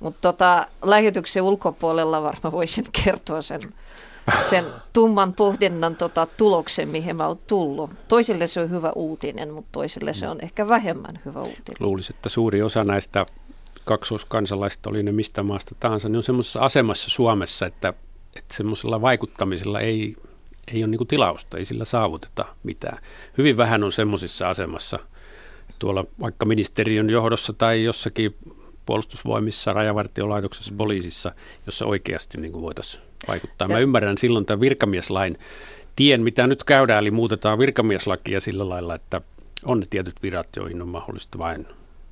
Mutta 0.00 0.18
tota, 0.20 0.66
lähetyksen 0.82 1.42
ulkopuolella 1.42 2.22
varmaan 2.22 2.52
voisin 2.52 2.84
kertoa 3.04 3.42
sen 3.42 3.60
sen 4.48 4.64
tumman 4.92 5.32
pohdinnan 5.32 5.96
tota, 5.96 6.26
tuloksen, 6.36 6.88
mihin 6.88 7.16
mä 7.16 7.26
oon 7.26 7.38
tullut. 7.46 7.90
Toisille 8.08 8.46
se 8.46 8.60
on 8.60 8.70
hyvä 8.70 8.92
uutinen, 8.94 9.52
mutta 9.52 9.68
toisille 9.72 10.12
se 10.12 10.28
on 10.28 10.38
ehkä 10.40 10.68
vähemmän 10.68 11.20
hyvä 11.24 11.40
uutinen. 11.40 11.76
Luulisin, 11.80 12.16
että 12.16 12.28
suuri 12.28 12.62
osa 12.62 12.84
näistä 12.84 13.26
kaksoiskansalaista, 13.84 14.90
oli 14.90 15.02
ne 15.02 15.12
mistä 15.12 15.42
maasta 15.42 15.74
tahansa, 15.80 16.08
niin 16.08 16.16
on 16.16 16.22
semmoisessa 16.22 16.60
asemassa 16.60 17.10
Suomessa, 17.10 17.66
että, 17.66 17.94
että 18.36 18.54
semmoisella 18.54 19.00
vaikuttamisella 19.00 19.80
ei, 19.80 20.16
ei 20.74 20.84
ole 20.84 20.90
niin 20.90 21.06
tilausta, 21.06 21.58
ei 21.58 21.64
sillä 21.64 21.84
saavuteta 21.84 22.44
mitään. 22.62 22.98
Hyvin 23.38 23.56
vähän 23.56 23.84
on 23.84 23.92
semmoisissa 23.92 24.46
asemassa 24.46 24.98
tuolla 25.78 26.04
vaikka 26.20 26.46
ministeriön 26.46 27.10
johdossa 27.10 27.52
tai 27.52 27.84
jossakin 27.84 28.34
puolustusvoimissa, 28.86 29.72
rajavartiolaitoksessa, 29.72 30.74
poliisissa, 30.76 31.32
jossa 31.66 31.86
oikeasti 31.86 32.40
niin 32.40 32.52
voitaisiin 32.52 33.02
vaikuttaa. 33.28 33.68
Mä 33.68 33.78
ymmärrän 33.78 34.18
silloin 34.18 34.46
tämän 34.46 34.60
virkamieslain 34.60 35.38
tien, 35.96 36.22
mitä 36.22 36.46
nyt 36.46 36.64
käydään, 36.64 36.98
eli 36.98 37.10
muutetaan 37.10 37.58
virkamieslakia 37.58 38.40
sillä 38.40 38.68
lailla, 38.68 38.94
että 38.94 39.20
on 39.64 39.80
ne 39.80 39.86
tietyt 39.90 40.22
virat, 40.22 40.48
joihin 40.56 40.82
on 40.82 40.88
mahdollista 40.88 41.38
vain 41.38 41.66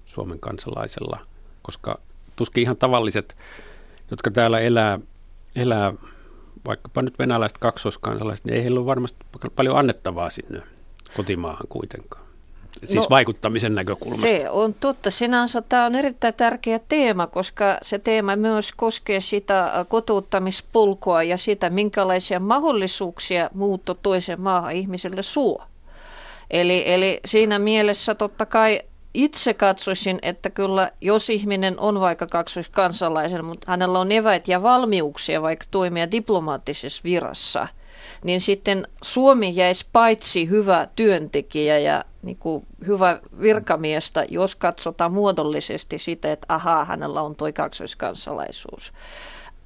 Suomen 0.07 0.39
kansalaisella, 0.39 1.21
koska 1.63 2.01
tuskin 2.37 2.63
ihan 2.63 2.77
tavalliset, 2.77 3.39
jotka 4.11 4.31
täällä 4.31 4.61
elää, 4.61 4.99
elää 5.57 5.93
vaikkapa 6.67 7.03
nyt 7.03 7.19
venäläiset 7.19 7.59
kaksoiskansalaiset, 7.59 8.45
niin 8.45 8.55
ei 8.55 8.63
heillä 8.63 8.81
ole 8.81 8.87
varmasti 8.87 9.19
paljon 9.57 9.77
annettavaa 9.77 10.31
sinne 10.31 10.63
kotimaahan 11.17 11.67
kuitenkaan. 11.69 12.27
Siis 12.85 13.05
no, 13.05 13.07
vaikuttamisen 13.11 13.75
näkökulmasta. 13.75 14.27
Se 14.27 14.51
on 14.51 14.75
totta. 14.75 15.11
Sinänsä 15.11 15.63
tämä 15.63 15.87
on 15.87 15.95
erittäin 15.95 16.35
tärkeä 16.35 16.81
teema, 16.89 17.27
koska 17.27 17.79
se 17.83 17.99
teema 17.99 18.37
myös 18.37 18.73
koskee 18.73 19.21
sitä 19.21 19.87
kotouttamispolkua 19.89 21.23
ja 21.23 21.37
sitä, 21.37 21.71
minkälaisia 21.71 22.41
mahdollisuuksia 22.41 23.51
muutto 23.55 23.95
toiseen 23.95 24.41
maahan 24.41 24.73
ihmiselle 24.73 25.23
suo. 25.23 25.63
Eli, 26.51 26.83
eli 26.87 27.21
siinä 27.25 27.59
mielessä 27.59 28.15
totta 28.15 28.47
kai 28.47 28.83
itse 29.17 29.55
katsoisin, 29.55 30.19
että 30.23 30.51
kyllä 30.51 30.91
jos 31.01 31.31
ihminen 31.31 31.81
on 31.81 32.01
vaikka 32.01 32.27
kaksoiskansalaisen, 32.27 33.45
mutta 33.45 33.71
hänellä 33.71 33.99
on 33.99 34.13
eväät 34.13 34.49
ja 34.49 34.63
valmiuksia 34.63 35.43
vaikka 35.43 35.67
toimia 35.71 36.11
diplomaattisessa 36.11 37.01
virassa– 37.05 37.69
niin 38.25 38.41
sitten 38.41 38.89
Suomi 39.03 39.53
jäisi 39.57 39.87
paitsi 39.93 40.49
hyvä 40.49 40.89
työntekijä 40.97 41.79
ja 41.79 42.05
niin 42.23 42.37
kuin 42.37 42.67
hyvä 42.87 43.21
virkamiestä, 43.41 44.25
jos 44.29 44.57
katsotaan 44.57 45.13
muodollisesti 45.13 45.99
sitä, 45.99 46.33
että 46.33 46.47
ahaa, 46.55 46.85
hänellä 46.85 47.23
on 47.23 47.37
tuo 47.37 47.49
kaksoiskansalaisuus. 47.55 48.93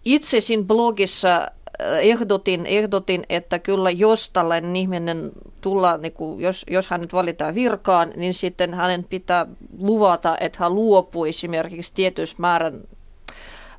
Itse 0.04 0.40
siinä 0.40 0.64
blogissa 0.64 1.50
ehdotin, 2.00 2.66
ehdotin, 2.66 3.24
että 3.28 3.58
kyllä 3.58 3.90
jos 3.90 4.30
tällainen 4.30 4.76
ihminen 4.76 5.32
tulla, 5.60 5.96
niin 5.96 6.12
kuin, 6.12 6.40
jos, 6.40 6.64
jos 6.70 6.88
hänet 6.88 7.12
valitaan 7.12 7.54
virkaan, 7.54 8.12
niin 8.16 8.34
sitten 8.34 8.74
hänen 8.74 9.04
pitää 9.04 9.46
luvata, 9.78 10.36
että 10.40 10.58
hän 10.60 10.74
luopuu 10.74 11.24
esimerkiksi 11.24 11.94
tietystä 11.94 12.42
määrän 12.42 12.80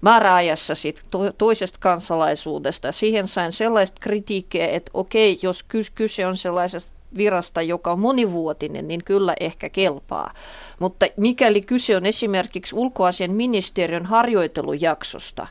määräajassa 0.01 0.75
sit 0.75 1.05
to, 1.11 1.31
toisesta 1.37 1.79
kansalaisuudesta. 1.81 2.91
Siihen 2.91 3.27
sain 3.27 3.51
sellaista 3.51 3.97
kritiikkiä, 4.01 4.67
että 4.67 4.91
okei, 4.93 5.39
jos 5.41 5.65
kyse 5.95 6.25
on 6.27 6.37
sellaisesta 6.37 6.93
virasta, 7.17 7.61
joka 7.61 7.91
on 7.91 7.99
monivuotinen, 7.99 8.87
niin 8.87 9.03
kyllä 9.03 9.33
ehkä 9.39 9.69
kelpaa. 9.69 10.33
Mutta 10.79 11.05
mikäli 11.17 11.61
kyse 11.61 11.97
on 11.97 12.05
esimerkiksi 12.05 12.75
ulkoasian 12.75 13.31
ministeriön 13.31 14.05
harjoitelujaksosta, 14.05 15.47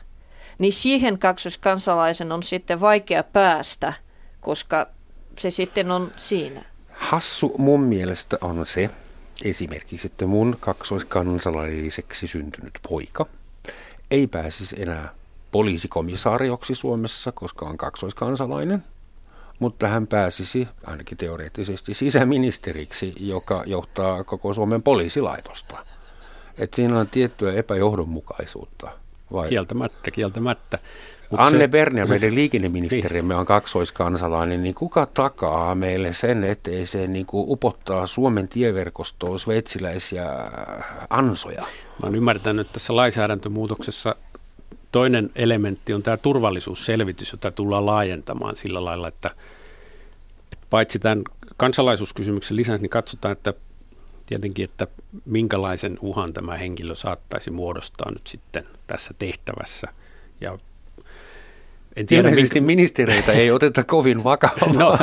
niin 0.61 0.73
siihen 0.73 1.19
kaksoskansalaisen 1.19 2.31
on 2.31 2.43
sitten 2.43 2.81
vaikea 2.81 3.23
päästä, 3.23 3.93
koska 4.41 4.87
se 5.39 5.49
sitten 5.49 5.91
on 5.91 6.11
siinä. 6.17 6.61
Hassu 6.91 7.55
mun 7.57 7.81
mielestä 7.81 8.37
on 8.41 8.65
se, 8.65 8.89
esimerkiksi, 9.43 10.07
että 10.07 10.25
mun 10.25 10.57
kaksoiskansalaiseksi 10.59 12.27
syntynyt 12.27 12.79
poika– 12.89 13.25
ei 14.11 14.27
pääsisi 14.27 14.81
enää 14.81 15.09
poliisikomisaarioksi 15.51 16.75
Suomessa, 16.75 17.31
koska 17.31 17.65
on 17.65 17.77
kaksoiskansalainen, 17.77 18.83
mutta 19.59 19.87
hän 19.87 20.07
pääsisi 20.07 20.67
ainakin 20.85 21.17
teoreettisesti 21.17 21.93
sisäministeriksi, 21.93 23.13
joka 23.19 23.63
johtaa 23.65 24.23
koko 24.23 24.53
Suomen 24.53 24.83
poliisilaitosta. 24.83 25.85
Et 26.57 26.73
siinä 26.73 26.99
on 26.99 27.07
tiettyä 27.07 27.53
epäjohdonmukaisuutta. 27.53 28.91
Vai? 29.33 29.49
Kieltämättä, 29.49 30.11
kieltämättä. 30.11 30.79
Mut 31.31 31.39
Anne 31.39 31.59
se, 31.59 31.67
Berner, 31.67 32.07
meidän 32.07 32.35
liikenneministerimme 32.35 33.35
on 33.35 33.45
kaksoiskansalainen, 33.45 34.63
niin 34.63 34.75
kuka 34.75 35.05
takaa 35.05 35.75
meille 35.75 36.13
sen, 36.13 36.43
ettei 36.43 36.85
se 36.85 37.07
niin 37.07 37.25
kuin 37.25 37.45
upottaa 37.49 38.07
Suomen 38.07 38.47
tieverkostoon 38.47 39.39
sveitsiläisiä 39.39 40.25
ansoja? 41.09 41.61
Mä 41.61 41.67
oon 42.03 42.15
ymmärtänyt, 42.15 42.65
että 42.65 42.73
tässä 42.73 42.95
lainsäädäntömuutoksessa 42.95 44.15
toinen 44.91 45.29
elementti 45.35 45.93
on 45.93 46.03
tämä 46.03 46.17
turvallisuusselvitys, 46.17 47.31
jota 47.31 47.51
tullaan 47.51 47.85
laajentamaan 47.85 48.55
sillä 48.55 48.85
lailla, 48.85 49.07
että, 49.07 49.29
että 50.53 50.67
paitsi 50.69 50.99
tämän 50.99 51.23
kansalaisuuskysymyksen 51.57 52.57
lisäksi, 52.57 52.81
niin 52.81 52.89
katsotaan, 52.89 53.31
että 53.31 53.53
tietenkin, 54.25 54.63
että 54.63 54.87
minkälaisen 55.25 55.97
uhan 56.01 56.33
tämä 56.33 56.57
henkilö 56.57 56.95
saattaisi 56.95 57.51
muodostaa 57.51 58.11
nyt 58.11 58.27
sitten 58.27 58.65
tässä 58.91 59.13
tehtävässä. 59.19 59.87
Ja 60.41 60.57
en 61.95 62.05
tiedä, 62.05 62.29
Ilmeisesti 62.29 62.59
minkä... 62.61 62.65
ministereitä 62.65 63.31
ei 63.31 63.51
oteta 63.51 63.83
kovin 63.83 64.23
vakavasti. 64.31 64.77
No, 64.77 64.97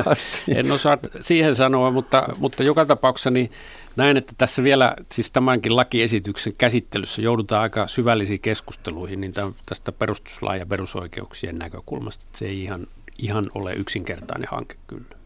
en 0.55 0.73
osaa 0.73 0.99
siihen 1.21 1.55
sanoa, 1.55 1.91
mutta, 1.91 2.29
mutta 2.39 2.63
joka 2.63 2.87
tapauksessa 2.87 3.31
niin 3.31 3.51
näen, 3.97 4.17
että 4.17 4.33
tässä 4.39 4.63
vielä 4.63 4.95
siis 5.13 5.31
tämänkin 5.31 5.77
lakiesityksen 5.77 6.53
käsittelyssä 6.59 7.23
joudutaan 7.23 7.63
aika 7.63 7.87
syvällisiin 7.87 8.41
keskusteluihin 8.41 9.21
niin 9.21 9.33
tämän, 9.33 9.53
tästä 9.67 9.93
perustuslain 9.93 10.59
ja 10.59 10.67
perusoikeuksien 10.67 11.59
näkökulmasta. 11.59 12.25
Että 12.27 12.39
se 12.39 12.45
ei 12.47 12.63
ihan, 12.63 12.87
ihan 13.19 13.45
ole 13.55 13.73
yksinkertainen 13.73 14.49
hanke 14.51 14.75
kyllä. 14.87 15.19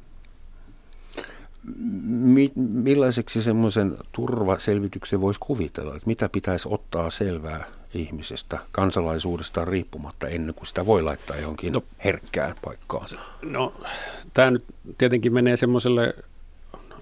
Mi- 2.06 2.52
millaiseksi 2.56 3.42
semmoisen 3.42 3.96
turvaselvityksen 4.12 5.20
voisi 5.20 5.40
kuvitella? 5.40 5.96
Että 5.96 6.06
mitä 6.06 6.28
pitäisi 6.28 6.68
ottaa 6.70 7.10
selvää 7.10 7.64
ihmisestä, 7.94 8.58
kansalaisuudestaan 8.72 9.68
riippumatta 9.68 10.28
ennen 10.28 10.54
kuin 10.54 10.66
sitä 10.66 10.86
voi 10.86 11.02
laittaa 11.02 11.36
johonkin 11.36 11.72
no, 11.72 11.84
herkkään 12.04 12.54
paikkaan? 12.64 13.06
No, 13.42 13.74
tämä 14.34 14.50
nyt 14.50 14.64
tietenkin 14.98 15.34
menee 15.34 15.56
semmoiselle 15.56 16.14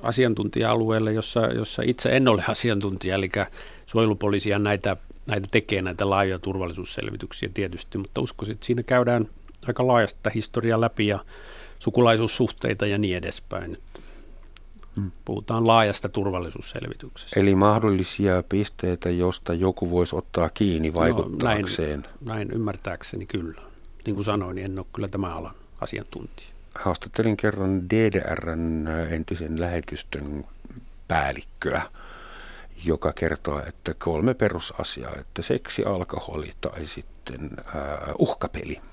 asiantuntija-alueelle, 0.02 1.12
jossa, 1.12 1.40
jossa 1.40 1.82
itse 1.86 2.16
en 2.16 2.28
ole 2.28 2.44
asiantuntija, 2.48 3.14
eli 3.14 3.30
suojelupoliisia 3.86 4.58
näitä, 4.58 4.96
näitä 5.26 5.48
tekee 5.50 5.82
näitä 5.82 6.10
laajoja 6.10 6.38
turvallisuusselvityksiä 6.38 7.48
tietysti, 7.54 7.98
mutta 7.98 8.20
uskoisin, 8.20 8.52
että 8.52 8.66
siinä 8.66 8.82
käydään 8.82 9.28
aika 9.68 9.86
laajasta 9.86 10.30
historiaa 10.34 10.80
läpi 10.80 11.06
ja 11.06 11.18
sukulaisuussuhteita 11.78 12.86
ja 12.86 12.98
niin 12.98 13.16
edespäin. 13.16 13.78
Mm. 14.96 15.10
Puhutaan 15.24 15.66
laajasta 15.66 16.08
turvallisuusselvityksestä. 16.08 17.40
Eli 17.40 17.54
mahdollisia 17.54 18.42
pisteitä, 18.48 19.10
josta 19.10 19.54
joku 19.54 19.90
voisi 19.90 20.16
ottaa 20.16 20.50
kiinni 20.54 20.94
vaikuttaakseen. 20.94 22.00
No, 22.00 22.06
näin, 22.20 22.26
näin 22.26 22.50
ymmärtääkseni 22.50 23.26
kyllä. 23.26 23.62
Niin 24.06 24.14
kuin 24.14 24.24
sanoin, 24.24 24.54
niin 24.54 24.64
en 24.64 24.78
ole 24.78 24.86
kyllä 24.92 25.08
tämä 25.08 25.34
alan 25.34 25.54
asiantuntija. 25.80 26.48
Haastattelin 26.74 27.36
kerran 27.36 27.90
DDRn 27.90 28.88
entisen 29.10 29.60
lähetystön 29.60 30.44
päällikköä, 31.08 31.82
joka 32.84 33.12
kertoo, 33.12 33.62
että 33.66 33.94
kolme 33.94 34.34
perusasiaa, 34.34 35.14
että 35.18 35.42
seksi, 35.42 35.84
alkoholi 35.84 36.52
tai 36.60 36.86
sitten 36.86 37.50
äh, 37.58 38.14
uhkapeli– 38.18 38.80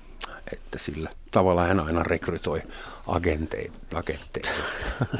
että 0.52 0.78
sillä 0.78 1.10
tavalla 1.30 1.64
hän 1.64 1.80
aina 1.80 2.02
rekrytoi 2.02 2.62
agenteita. 3.06 3.72
agentteja. 3.94 4.50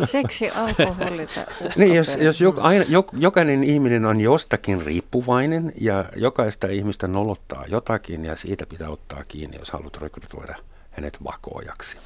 Seksi, 0.04 0.50
alkoholi 0.50 1.26
Niin, 1.76 1.94
jos, 1.94 2.16
jos 2.20 2.40
jok, 2.40 2.56
aina, 2.58 2.84
jok, 2.88 3.08
jokainen 3.12 3.64
ihminen 3.64 4.04
on 4.04 4.20
jostakin 4.20 4.82
riippuvainen 4.82 5.72
ja 5.80 6.04
jokaista 6.16 6.66
ihmistä 6.66 7.08
nolottaa 7.08 7.64
jotakin 7.68 8.24
ja 8.24 8.36
siitä 8.36 8.66
pitää 8.66 8.88
ottaa 8.88 9.24
kiinni, 9.24 9.58
jos 9.58 9.70
haluat 9.70 9.96
rekrytoida 9.96 10.54
hänet 10.90 11.24
vakoojaksi. 11.24 11.98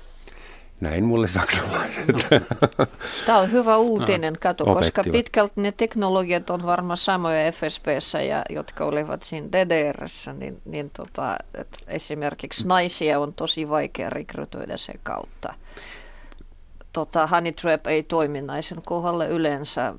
Näin 0.83 1.05
mulle 1.05 1.29
saksalaiset. 1.29 2.07
No. 2.79 2.87
Tämä 3.27 3.39
on 3.39 3.53
hyvä 3.53 3.77
uutinen, 3.77 4.35
kato, 4.41 4.65
koska 4.65 5.03
pitkälti 5.13 5.61
ne 5.61 5.73
teknologiat 5.73 6.51
on 6.51 6.67
varmaan 6.67 6.97
samoja 6.97 7.53
FSBssä, 7.53 8.23
ja, 8.23 8.43
jotka 8.51 8.85
olivat 8.85 9.23
siinä 9.23 9.49
DDRssä, 9.53 10.33
niin, 10.33 10.63
niin 10.65 10.91
tota, 10.97 11.37
että 11.55 11.79
esimerkiksi 11.87 12.67
naisia 12.67 13.21
on 13.21 13.35
tosi 13.35 13.69
vaikea 13.69 14.11
rekrytoida 14.11 14.77
sen 14.77 15.01
kautta. 15.03 15.55
Tota, 16.93 17.27
honey 17.27 17.53
trap 17.53 17.87
ei 17.87 18.03
toimi 18.03 18.43
naisen 18.43 18.79
kohdalle 18.87 19.29
yleensä, 19.29 19.95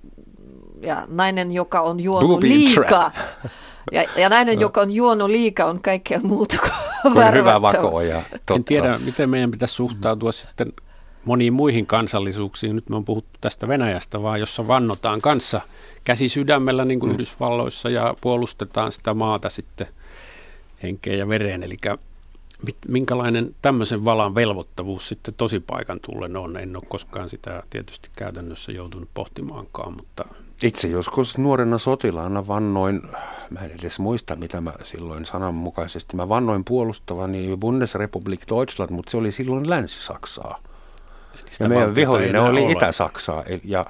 ja 0.81 1.07
nainen, 1.07 1.51
joka 1.51 1.81
on 1.81 1.99
juonut 1.99 2.43
liikaa, 2.43 3.11
ja, 3.91 4.05
ja 4.17 4.29
nainen, 4.29 4.55
no. 4.55 4.61
joka 4.61 4.81
on 4.81 4.91
juonut 4.91 5.29
liikaa, 5.29 5.69
on 5.69 5.81
kaikkea 5.81 6.19
muuta 6.23 6.57
kuin 6.59 7.33
hyvä 7.33 7.61
vako 7.61 8.01
ja 8.01 8.21
totta. 8.31 8.53
En 8.53 8.63
tiedä, 8.63 8.97
miten 8.97 9.29
meidän 9.29 9.51
pitäisi 9.51 9.75
suhtautua 9.75 10.29
mm. 10.29 10.33
sitten 10.33 10.73
moniin 11.25 11.53
muihin 11.53 11.85
kansallisuuksiin. 11.85 12.75
Nyt 12.75 12.89
me 12.89 12.95
on 12.95 13.05
puhuttu 13.05 13.37
tästä 13.41 13.67
Venäjästä, 13.67 14.21
vaan 14.21 14.39
jossa 14.39 14.67
vannotaan 14.67 15.21
kanssa 15.21 15.61
käsi 16.03 16.29
sydämellä 16.29 16.85
niin 16.85 16.99
kuin 16.99 17.09
mm. 17.09 17.13
Yhdysvalloissa 17.13 17.89
ja 17.89 18.15
puolustetaan 18.21 18.91
sitä 18.91 19.13
maata 19.13 19.49
sitten 19.49 19.87
henkeen 20.83 21.19
ja 21.19 21.27
vereen. 21.27 21.63
Eli 21.63 21.77
minkälainen 22.87 23.55
tämmöisen 23.61 24.05
valan 24.05 24.35
velvoittavuus 24.35 25.07
sitten 25.07 25.33
tosipaikan 25.33 25.99
tullen 25.99 26.37
on. 26.37 26.57
En 26.57 26.75
ole 26.75 26.83
koskaan 26.89 27.29
sitä 27.29 27.63
tietysti 27.69 28.09
käytännössä 28.15 28.71
joutunut 28.71 29.09
pohtimaankaan, 29.13 29.93
mutta 29.93 30.25
itse 30.63 30.87
joskus 30.87 31.37
nuorena 31.37 31.77
sotilaana 31.77 32.47
vannoin, 32.47 33.01
mä 33.49 33.59
en 33.59 33.71
edes 33.79 33.99
muista 33.99 34.35
mitä 34.35 34.61
mä 34.61 34.73
silloin 34.83 35.25
sananmukaisesti, 35.25 36.15
mä 36.15 36.29
vannoin 36.29 36.63
puolustavani 36.63 37.57
Bundesrepublik 37.57 38.41
Deutschland, 38.49 38.91
mutta 38.91 39.11
se 39.11 39.17
oli 39.17 39.31
silloin 39.31 39.69
Länsi-Saksaa. 39.69 40.59
Ja 41.59 41.69
meidän 41.69 41.95
vihollinen 41.95 42.41
oli 42.41 42.71
Itä-Saksaa 42.71 43.43
ja 43.63 43.85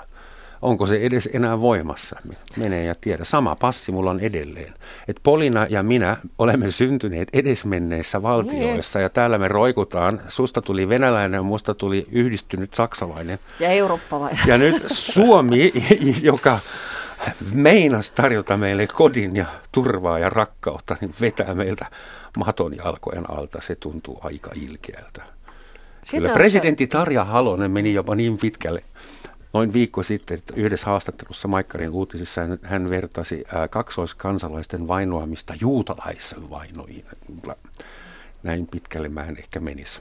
onko 0.63 0.87
se 0.87 0.95
edes 0.95 1.29
enää 1.33 1.61
voimassa? 1.61 2.19
Menee 2.57 2.83
ja 2.83 2.95
tiedä. 3.01 3.23
Sama 3.23 3.55
passi 3.55 3.91
mulla 3.91 4.11
on 4.11 4.19
edelleen. 4.19 4.73
Et 5.07 5.19
Polina 5.23 5.67
ja 5.69 5.83
minä 5.83 6.17
olemme 6.39 6.71
syntyneet 6.71 7.27
edesmenneissä 7.33 8.21
valtioissa 8.21 8.99
ja 8.99 9.09
täällä 9.09 9.37
me 9.37 9.47
roikutaan. 9.47 10.21
Susta 10.27 10.61
tuli 10.61 10.89
venäläinen 10.89 11.37
ja 11.37 11.43
musta 11.43 11.73
tuli 11.73 12.07
yhdistynyt 12.11 12.73
saksalainen. 12.73 13.39
Ja 13.59 13.69
eurooppalainen. 13.69 14.39
Ja 14.47 14.57
nyt 14.57 14.83
Suomi, 14.87 15.73
joka 16.21 16.59
meinas 17.53 18.11
tarjota 18.11 18.57
meille 18.57 18.87
kodin 18.87 19.35
ja 19.35 19.45
turvaa 19.71 20.19
ja 20.19 20.29
rakkautta, 20.29 20.95
niin 21.01 21.13
vetää 21.21 21.53
meiltä 21.53 21.85
maton 22.37 22.77
jalkojen 22.77 23.29
alta. 23.29 23.61
Se 23.61 23.75
tuntuu 23.75 24.19
aika 24.23 24.51
ilkeältä. 24.55 25.23
Kyllä 26.11 26.29
presidentti 26.33 26.87
Tarja 26.87 27.23
Halonen 27.23 27.71
meni 27.71 27.93
jopa 27.93 28.15
niin 28.15 28.37
pitkälle 28.37 28.83
noin 29.53 29.73
viikko 29.73 30.03
sitten 30.03 30.37
että 30.37 30.53
yhdessä 30.57 30.87
haastattelussa 30.87 31.47
Maikkarin 31.47 31.89
uutisissa 31.89 32.41
hän 32.63 32.89
vertasi 32.89 33.43
kaksoiskansalaisten 33.69 34.87
vainoamista 34.87 35.53
juutalaisen 35.61 36.49
vainoihin. 36.49 37.05
Näin 38.43 38.67
pitkälle 38.71 39.09
mä 39.09 39.23
en 39.23 39.37
ehkä 39.37 39.59
menisi. 39.59 39.99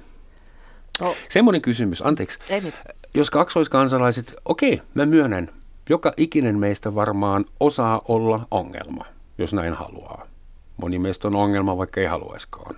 No. 1.01 1.15
Semmoinen 1.29 1.63
kysymys, 1.63 2.03
anteeksi. 2.07 2.39
Ei 2.49 2.61
mitään. 2.61 2.85
Jos 3.15 3.31
kaksoiskansalaiset, 3.31 4.35
okei, 4.45 4.81
mä 4.95 5.07
myönnän, 5.07 5.49
joka 5.89 6.13
ikinen 6.17 6.59
meistä 6.59 6.95
varmaan 6.95 7.45
osaa 7.61 8.03
olla 8.09 8.47
ongelma, 8.51 9.05
jos 9.39 9.53
näin 9.53 9.75
haluaa. 9.75 10.27
Moni 10.77 10.99
meistä 10.99 11.29
on 11.29 11.37
ongelma, 11.37 11.77
vaikka 11.77 12.01
ei 12.01 12.07
haluaiskaan. 12.07 12.77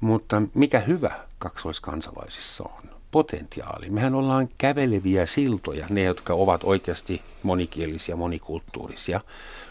Mutta 0.00 0.42
mikä 0.54 0.80
hyvä 0.80 1.14
kaksoiskansalaisissa 1.38 2.64
on? 2.64 2.87
Potentiaali. 3.10 3.90
Mehän 3.90 4.14
ollaan 4.14 4.48
käveleviä 4.58 5.26
siltoja, 5.26 5.86
ne 5.90 6.02
jotka 6.02 6.34
ovat 6.34 6.64
oikeasti 6.64 7.22
monikielisiä, 7.42 8.16
monikulttuurisia. 8.16 9.20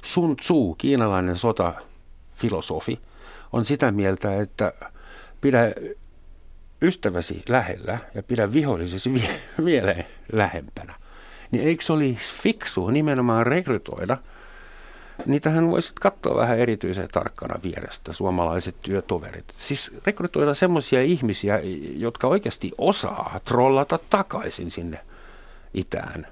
Sun 0.02 0.36
Tzu, 0.36 0.76
kiinalainen 0.78 1.36
sotafilosofi, 1.36 3.00
on 3.54 3.66
sitä 3.66 3.92
mieltä, 3.92 4.42
että 4.42 4.74
pidä 5.42 5.74
ystäväsi 6.82 7.44
lähellä 7.50 7.98
ja 8.16 8.24
pidä 8.24 8.54
vihollisesi 8.54 9.14
vielä 9.66 9.96
lähempänä. 10.32 10.94
Niin 11.52 11.68
eikö 11.68 11.84
se 11.84 11.94
olisi 11.94 12.34
fiksu 12.34 12.90
nimenomaan 12.90 13.48
rekrytoida– 13.48 14.18
niitähän 15.26 15.72
voisit 15.72 16.00
katsoa 16.00 16.38
vähän 16.38 16.60
erityisen 16.60 17.10
tarkkana 17.12 17.60
vierestä, 17.64 18.14
suomalaiset 18.14 18.76
työtoverit. 18.82 19.46
Siis 19.58 19.92
rekrytoida 20.06 20.54
semmoisia 20.54 21.02
ihmisiä, 21.02 21.60
jotka 21.98 22.28
oikeasti 22.28 22.72
osaa 22.78 23.40
trollata 23.46 24.00
takaisin 24.10 24.72
sinne 24.72 25.00
itään. 25.74 26.28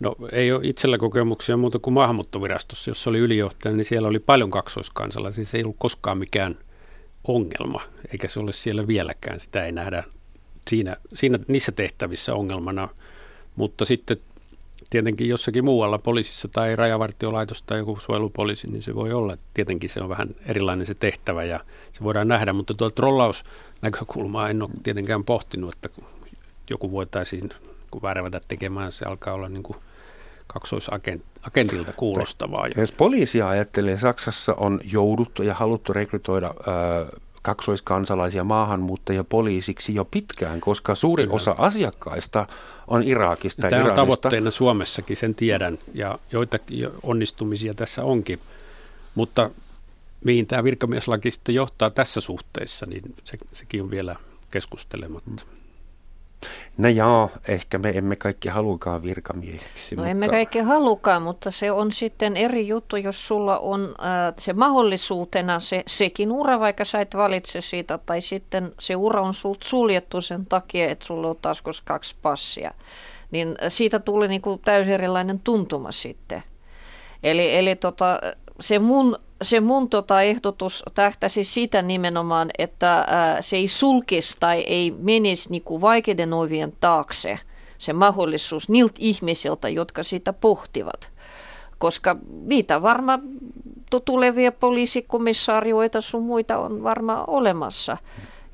No 0.00 0.16
ei 0.32 0.52
ole 0.52 0.60
itsellä 0.64 0.98
kokemuksia 0.98 1.56
muuta 1.56 1.78
kuin 1.78 1.94
maahanmuuttovirastossa, 1.94 2.90
jossa 2.90 3.10
oli 3.10 3.18
ylijohtaja, 3.18 3.74
niin 3.74 3.84
siellä 3.84 4.08
oli 4.08 4.18
paljon 4.18 4.50
kaksoiskansalaisia. 4.50 5.46
Se 5.46 5.56
ei 5.56 5.64
ollut 5.64 5.76
koskaan 5.78 6.18
mikään 6.18 6.58
ongelma, 7.24 7.82
eikä 8.12 8.28
se 8.28 8.40
ole 8.40 8.52
siellä 8.52 8.86
vieläkään. 8.86 9.40
Sitä 9.40 9.64
ei 9.64 9.72
nähdä 9.72 10.04
siinä, 10.70 10.96
siinä 11.14 11.38
niissä 11.48 11.72
tehtävissä 11.72 12.34
ongelmana. 12.34 12.88
Mutta 13.56 13.84
sitten 13.84 14.16
tietenkin 14.90 15.28
jossakin 15.28 15.64
muualla 15.64 15.98
poliisissa 15.98 16.48
tai 16.48 16.76
rajavartiolaitos 16.76 17.62
tai 17.62 17.78
joku 17.78 17.98
suojelupoliisi, 18.00 18.70
niin 18.70 18.82
se 18.82 18.94
voi 18.94 19.12
olla. 19.12 19.36
Tietenkin 19.54 19.90
se 19.90 20.00
on 20.00 20.08
vähän 20.08 20.28
erilainen 20.46 20.86
se 20.86 20.94
tehtävä 20.94 21.44
ja 21.44 21.60
se 21.92 22.04
voidaan 22.04 22.28
nähdä, 22.28 22.52
mutta 22.52 22.74
tuo 22.74 22.90
trollausnäkökulmaa 22.90 24.50
en 24.50 24.62
ole 24.62 24.70
tietenkään 24.82 25.24
pohtinut, 25.24 25.74
että 25.74 25.88
joku 26.70 26.92
voitaisiin 26.92 27.50
kun 27.90 28.02
värvätä 28.02 28.40
tekemään, 28.48 28.92
se 28.92 29.04
alkaa 29.04 29.34
olla 29.34 29.48
niin 29.48 29.62
kuin 29.62 29.76
kaksoisagentilta 30.46 31.92
kuulostavaa. 31.96 32.68
Jos 32.76 32.92
poliisia 32.92 33.48
ajattelee, 33.48 33.98
Saksassa 33.98 34.54
on 34.54 34.80
jouduttu 34.84 35.42
ja 35.42 35.54
haluttu 35.54 35.92
rekrytoida 35.92 36.54
kaksoiskansalaisia 37.42 38.44
maahanmuuttajia 38.44 39.24
poliisiksi 39.24 39.94
jo 39.94 40.04
pitkään, 40.04 40.60
koska 40.60 40.94
suuri 40.94 41.22
Kyllä. 41.22 41.34
osa 41.34 41.54
asiakkaista 41.58 42.46
on 42.86 43.02
Irakista. 43.02 43.68
Tämä 43.68 43.84
on 43.84 43.94
tavoitteena 43.94 44.50
Suomessakin, 44.50 45.16
sen 45.16 45.34
tiedän, 45.34 45.78
ja 45.94 46.18
joitakin 46.32 46.88
onnistumisia 47.02 47.74
tässä 47.74 48.04
onkin. 48.04 48.40
Mutta 49.14 49.50
mihin 50.24 50.46
tämä 50.46 50.64
virkamieslaki 50.64 51.30
sitten 51.30 51.54
johtaa 51.54 51.90
tässä 51.90 52.20
suhteessa, 52.20 52.86
niin 52.86 53.14
se, 53.24 53.38
sekin 53.52 53.82
on 53.82 53.90
vielä 53.90 54.16
keskustelematta. 54.50 55.30
Mm. 55.30 55.57
No 56.76 56.88
joo, 56.88 57.30
ehkä 57.48 57.78
me 57.78 57.90
emme 57.90 58.16
kaikki 58.16 58.48
halukaan 58.48 59.02
virkamiehiksi. 59.02 59.94
No 59.94 60.00
mutta... 60.00 60.10
emme 60.10 60.28
kaikki 60.28 60.58
halukaan, 60.58 61.22
mutta 61.22 61.50
se 61.50 61.72
on 61.72 61.92
sitten 61.92 62.36
eri 62.36 62.68
juttu, 62.68 62.96
jos 62.96 63.28
sulla 63.28 63.58
on 63.58 63.80
äh, 63.82 64.34
se 64.38 64.52
mahdollisuutena 64.52 65.60
se, 65.60 65.82
sekin 65.86 66.32
ura, 66.32 66.60
vaikka 66.60 66.84
sä 66.84 67.00
et 67.00 67.16
valitse 67.16 67.60
siitä, 67.60 67.98
tai 67.98 68.20
sitten 68.20 68.72
se 68.80 68.96
ura 68.96 69.22
on 69.22 69.34
sulta 69.34 69.68
suljettu 69.68 70.20
sen 70.20 70.46
takia, 70.46 70.90
että 70.90 71.06
sulla 71.06 71.28
on 71.28 71.36
taskussa 71.42 71.82
kaksi 71.86 72.16
passia. 72.22 72.70
Niin 73.30 73.56
siitä 73.68 73.98
tuli 73.98 74.28
niinku 74.28 74.60
täysin 74.64 74.92
erilainen 74.92 75.40
tuntuma 75.40 75.92
sitten. 75.92 76.42
Eli, 77.22 77.56
eli 77.56 77.76
tota, 77.76 78.20
se 78.60 78.78
mun 78.78 79.16
se 79.42 79.60
mun 79.60 79.90
tota 79.90 80.22
ehdotus 80.22 80.82
tähtäisi 80.94 81.44
sitä 81.44 81.82
nimenomaan, 81.82 82.50
että 82.58 83.04
ää, 83.06 83.42
se 83.42 83.56
ei 83.56 83.68
sulkisi 83.68 84.36
tai 84.40 84.60
ei 84.60 84.94
menisi 84.98 85.50
niinku 85.50 85.80
vaikeiden 85.80 86.32
ovien 86.32 86.72
taakse 86.80 87.38
se 87.78 87.92
mahdollisuus 87.92 88.68
niiltä 88.68 88.94
ihmisiltä, 88.98 89.68
jotka 89.68 90.02
sitä 90.02 90.32
pohtivat. 90.32 91.12
Koska 91.78 92.16
niitä 92.42 92.82
varmaan 92.82 93.22
tulevia 94.04 94.52
poliisikomissaarioita 94.52 96.00
sun 96.00 96.22
muita 96.22 96.58
on 96.58 96.82
varmaan 96.82 97.24
olemassa. 97.26 97.96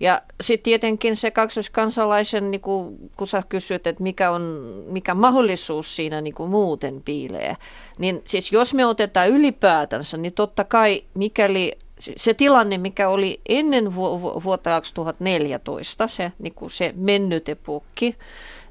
Ja 0.00 0.22
sitten 0.40 0.64
tietenkin 0.64 1.16
se 1.16 1.30
kaksoiskansalaisen, 1.30 2.50
niin 2.50 2.60
kun, 2.60 2.96
kun 3.16 3.26
sä 3.26 3.42
kysyt, 3.48 3.86
että 3.86 4.02
mikä, 4.02 4.30
on, 4.30 4.42
mikä 4.86 5.14
mahdollisuus 5.14 5.96
siinä 5.96 6.20
niin 6.20 6.34
muuten 6.48 7.02
piilee, 7.04 7.56
niin 7.98 8.22
siis 8.24 8.52
jos 8.52 8.74
me 8.74 8.86
otetaan 8.86 9.28
ylipäätänsä, 9.28 10.16
niin 10.16 10.32
totta 10.32 10.64
kai 10.64 11.02
mikäli 11.14 11.72
se 11.98 12.34
tilanne, 12.34 12.78
mikä 12.78 13.08
oli 13.08 13.40
ennen 13.48 13.94
vu- 13.94 14.42
vuotta 14.44 14.70
2014, 14.70 16.08
se, 16.08 16.32
niin 16.38 16.54
kuin 16.54 16.70
se 16.70 16.92
mennyt 16.96 17.48
epokki, 17.48 18.16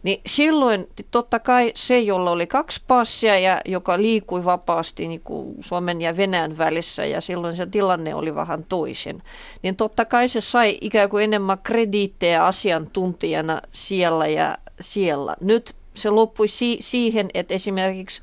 niin 0.04 0.22
silloin 0.26 0.88
totta 1.12 1.40
kai 1.40 1.72
se, 1.76 2.00
jolla 2.00 2.32
oli 2.32 2.48
kaksi 2.48 2.82
passia 2.88 3.40
ja 3.40 3.62
joka 3.66 3.98
liikui 3.98 4.46
vapaasti 4.46 5.08
niin 5.08 5.22
kuin 5.22 5.56
Suomen 5.60 6.02
ja 6.02 6.18
Venäjän 6.18 6.58
välissä 6.58 7.06
ja 7.06 7.22
silloin 7.22 7.56
se 7.56 7.66
tilanne 7.66 8.16
oli 8.16 8.36
vähän 8.36 8.66
toisen, 8.70 9.24
niin 9.62 9.76
totta 9.76 10.06
kai 10.06 10.30
se 10.30 10.42
sai 10.42 10.78
ikään 10.82 11.10
kuin 11.10 11.24
enemmän 11.24 11.58
krediittejä 11.64 12.46
asiantuntijana 12.46 13.62
siellä 13.72 14.28
ja 14.28 14.58
siellä. 14.80 15.36
Nyt 15.42 15.76
se 15.94 16.10
loppui 16.10 16.48
si- 16.48 16.78
siihen, 16.80 17.30
että 17.34 17.54
esimerkiksi 17.54 18.22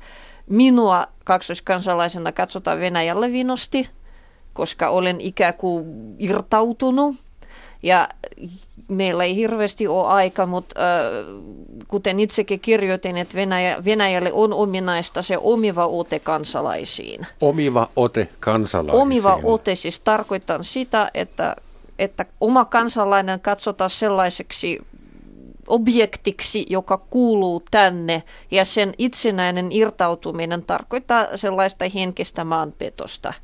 minua 0.49 1.07
kaksoiskansalaisena 1.23 2.31
katsotaan 2.31 2.79
Venäjälle 2.79 3.31
vinosti, 3.31 3.89
koska 4.53 4.89
olen 4.89 5.21
ikään 5.21 5.53
kuin 5.53 5.85
irtautunut 6.19 7.15
ja 7.83 8.09
meillä 8.91 9.23
ei 9.23 9.35
hirveästi 9.35 9.87
ole 9.87 10.07
aika, 10.07 10.45
mutta 10.45 10.79
äh, 10.81 11.85
kuten 11.87 12.19
itsekin 12.19 12.59
kirjoitin, 12.59 13.17
että 13.17 13.35
Venäjä, 13.35 13.85
Venäjälle 13.85 14.33
on 14.33 14.53
ominaista 14.53 15.21
se 15.21 15.37
omiva 15.37 15.85
ote 15.85 16.19
kansalaisiin. 16.19 17.27
Omiva 17.41 17.89
ote 17.95 18.27
kansalaisiin. 18.39 19.01
Omiva 19.01 19.39
ote 19.43 19.75
siis 19.75 19.99
tarkoittaa 19.99 20.63
sitä, 20.63 21.11
että, 21.13 21.55
että 21.99 22.25
oma 22.41 22.65
kansalainen 22.65 23.39
katsotaan 23.39 23.89
sellaiseksi 23.89 24.79
objektiksi, 25.67 26.65
joka 26.69 26.97
kuuluu 26.97 27.63
tänne, 27.71 28.23
ja 28.51 28.65
sen 28.65 28.93
itsenäinen 28.97 29.71
irtautuminen 29.71 30.63
tarkoittaa 30.63 31.25
sellaista 31.37 31.85
henkistä 31.95 32.43
maanpetosta– 32.43 33.33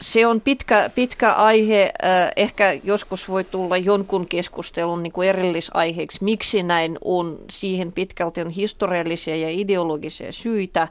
se 0.00 0.26
on 0.26 0.40
pitkä, 0.40 0.90
pitkä 0.94 1.32
aihe, 1.32 1.92
ehkä 2.36 2.78
joskus 2.84 3.28
voi 3.28 3.44
tulla 3.44 3.76
jonkun 3.76 4.26
keskustelun 4.26 5.02
niin 5.02 5.12
kuin 5.12 5.28
erillisaiheeksi, 5.28 6.24
miksi 6.24 6.62
näin 6.62 6.98
on. 7.04 7.38
Siihen 7.50 7.92
pitkälti 7.92 8.40
on 8.40 8.50
historiallisia 8.50 9.36
ja 9.36 9.50
ideologisia 9.50 10.32
syitä, 10.32 10.88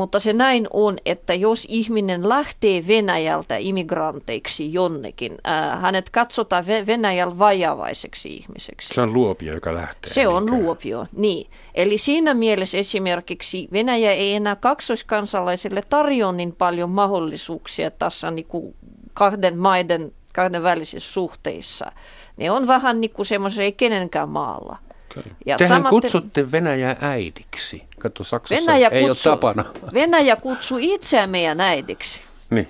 mutta 0.00 0.20
se 0.20 0.32
näin 0.32 0.66
on, 0.72 0.98
että 1.06 1.34
jos 1.34 1.66
ihminen 1.68 2.28
lähtee 2.28 2.86
Venäjältä 2.86 3.56
immigranteiksi 3.56 4.72
jonnekin, 4.72 5.38
äh, 5.48 5.80
hänet 5.80 6.10
katsotaan 6.10 6.66
Venäjällä 6.66 7.38
vajavaiseksi 7.38 8.36
ihmiseksi. 8.36 8.94
Se 8.94 9.00
on 9.00 9.14
luopio, 9.14 9.54
joka 9.54 9.74
lähtee. 9.74 10.12
Se 10.12 10.28
on 10.28 10.50
luopio, 10.50 11.06
niin. 11.12 11.50
Eli 11.74 11.98
siinä 11.98 12.34
mielessä 12.34 12.78
esimerkiksi 12.78 13.68
Venäjä 13.72 14.12
ei 14.12 14.34
enää 14.34 14.56
kaksoiskansalaisille 14.56 15.82
tarjoa 15.88 16.32
niin 16.32 16.52
paljon 16.52 16.90
mahdollisuuksia 16.90 17.90
tässä 17.90 18.30
niin 18.30 18.46
kuin 18.46 18.74
kahden 19.14 19.58
maiden 19.58 20.12
kahden 20.34 20.62
välisissä 20.62 21.12
suhteissa. 21.12 21.92
Ne 22.36 22.50
on 22.50 22.66
vähän 22.66 23.00
niin 23.00 23.10
kuin 23.10 23.26
semmoisia 23.26 23.64
ei 23.64 23.72
kenenkään 23.72 24.28
maalla. 24.28 24.76
Okay. 25.10 25.32
Ja 25.46 25.56
Tehän 25.56 25.68
samaten, 25.68 25.90
kutsutte 25.90 26.52
Venäjää 26.52 26.96
äidiksi. 27.00 27.82
Kato, 27.98 28.24
Saksassa 28.24 28.66
Venäjä 28.66 28.88
ei 28.88 29.08
kutsu, 29.08 29.28
ole 29.28 29.36
tapana. 29.36 29.64
Venäjä 29.94 30.36
kutsuu 30.36 30.78
itseään 30.80 31.30
meidän 31.30 31.60
äidiksi. 31.60 32.20
Niin. 32.50 32.68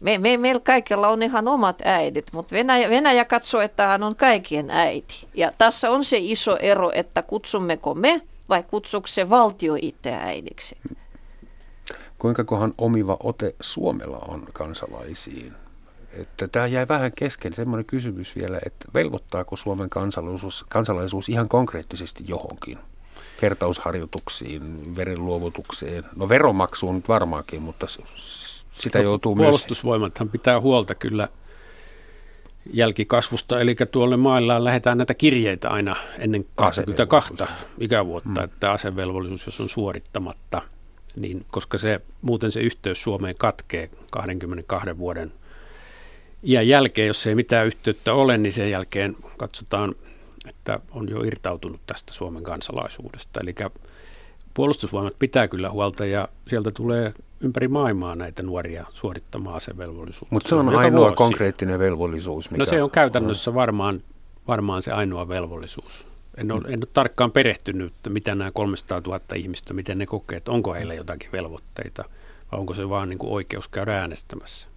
Me, 0.00 0.18
me, 0.18 0.36
meillä 0.36 0.60
kaikilla 0.60 1.08
on 1.08 1.22
ihan 1.22 1.48
omat 1.48 1.82
äidit, 1.84 2.26
mutta 2.32 2.54
Venäjä, 2.54 2.90
Venäjä 2.90 3.24
katsoo, 3.24 3.60
että 3.60 3.86
hän 3.86 4.02
on 4.02 4.16
kaikkien 4.16 4.70
äiti. 4.70 5.26
Ja 5.34 5.52
tässä 5.58 5.90
on 5.90 6.04
se 6.04 6.16
iso 6.20 6.56
ero, 6.56 6.90
että 6.94 7.22
kutsummeko 7.22 7.94
me 7.94 8.20
vai 8.48 8.62
kutsuuko 8.62 9.06
se 9.06 9.30
valtio 9.30 9.76
itse 9.82 10.12
äidiksi. 10.12 10.76
Kuinka 12.18 12.44
kohan 12.44 12.74
omiva 12.78 13.16
ote 13.20 13.54
Suomella 13.60 14.18
on 14.28 14.46
kansalaisiin? 14.52 15.52
Että 16.12 16.48
tämä 16.48 16.66
jäi 16.66 16.88
vähän 16.88 17.12
kesken 17.16 17.54
semmoinen 17.54 17.84
kysymys 17.84 18.36
vielä, 18.36 18.58
että 18.66 18.86
velvoittaako 18.94 19.56
Suomen 19.56 19.90
kansalaisuus, 19.90 20.64
kansalaisuus 20.68 21.28
ihan 21.28 21.48
konkreettisesti 21.48 22.24
johonkin? 22.28 22.78
Kertausharjoituksiin, 23.40 24.96
verenluovutukseen, 24.96 26.04
no 26.16 26.28
veromaksuun 26.28 26.96
nyt 26.96 27.08
varmaankin, 27.08 27.62
mutta 27.62 27.86
sitä 28.72 28.98
no, 28.98 29.04
joutuu 29.04 29.34
myös... 29.34 29.44
Puolustusvoimathan 29.44 30.28
pitää 30.28 30.60
huolta 30.60 30.94
kyllä 30.94 31.28
jälkikasvusta, 32.72 33.60
eli 33.60 33.76
tuolle 33.90 34.16
mailla 34.16 34.64
lähdetään 34.64 34.98
näitä 34.98 35.14
kirjeitä 35.14 35.70
aina 35.70 35.96
ennen 36.18 36.44
22 36.54 37.34
ikävuotta, 37.78 38.40
hmm. 38.40 38.44
että 38.44 38.72
asevelvollisuus, 38.72 39.46
jos 39.46 39.60
on 39.60 39.68
suorittamatta, 39.68 40.62
niin 41.20 41.46
koska 41.50 41.78
se, 41.78 42.00
muuten 42.22 42.50
se 42.50 42.60
yhteys 42.60 43.02
Suomeen 43.02 43.34
katkee 43.38 43.90
22 44.10 44.98
vuoden 44.98 45.32
iän 46.44 46.68
jälkeen, 46.68 47.06
jos 47.06 47.26
ei 47.26 47.34
mitään 47.34 47.66
yhteyttä 47.66 48.14
ole, 48.14 48.38
niin 48.38 48.52
sen 48.52 48.70
jälkeen 48.70 49.16
katsotaan, 49.36 49.94
että 50.48 50.80
on 50.90 51.08
jo 51.10 51.22
irtautunut 51.22 51.80
tästä 51.86 52.12
Suomen 52.12 52.44
kansalaisuudesta. 52.44 53.40
Eli 53.40 53.54
puolustusvoimat 54.54 55.18
pitää 55.18 55.48
kyllä 55.48 55.70
huolta 55.70 56.06
ja 56.06 56.28
sieltä 56.48 56.70
tulee 56.70 57.14
ympäri 57.40 57.68
maailmaa 57.68 58.16
näitä 58.16 58.42
nuoria 58.42 58.86
suorittamaan 58.92 59.56
asevelvollisuutta. 59.56 60.34
Mutta 60.34 60.48
se 60.48 60.54
on 60.54 60.68
ainoa 60.68 61.00
vuosi. 61.00 61.14
konkreettinen 61.14 61.78
velvollisuus. 61.78 62.50
Mikä 62.50 62.58
no 62.62 62.64
se 62.64 62.82
on 62.82 62.90
käytännössä 62.90 63.54
varmaan, 63.54 64.02
varmaan 64.48 64.82
se 64.82 64.92
ainoa 64.92 65.28
velvollisuus. 65.28 66.06
En 66.36 66.52
ole, 66.52 66.62
en 66.66 66.78
ole 66.78 66.88
tarkkaan 66.92 67.32
perehtynyt, 67.32 67.92
että 67.96 68.10
mitä 68.10 68.34
nämä 68.34 68.50
300 68.50 69.00
000 69.06 69.20
ihmistä, 69.34 69.74
miten 69.74 69.98
ne 69.98 70.06
kokee, 70.06 70.36
että 70.36 70.52
onko 70.52 70.74
heillä 70.74 70.94
jotakin 70.94 71.32
velvoitteita 71.32 72.04
vai 72.52 72.60
onko 72.60 72.74
se 72.74 72.88
vaan 72.88 73.08
niin 73.08 73.18
kuin 73.18 73.32
oikeus 73.32 73.68
käydä 73.68 74.00
äänestämässä. 74.00 74.71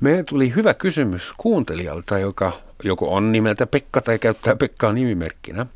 Meille 0.00 0.22
tuli 0.22 0.54
hyvä 0.54 0.74
kysymys 0.74 1.32
kuuntelijalta, 1.36 2.18
joka 2.18 2.52
joko 2.84 3.14
on 3.14 3.32
nimeltä 3.32 3.66
Pekka 3.66 4.00
tai 4.00 4.18
käyttää 4.18 4.56
Pekkaa 4.56 4.92
nimimerkkinä. 4.92 5.66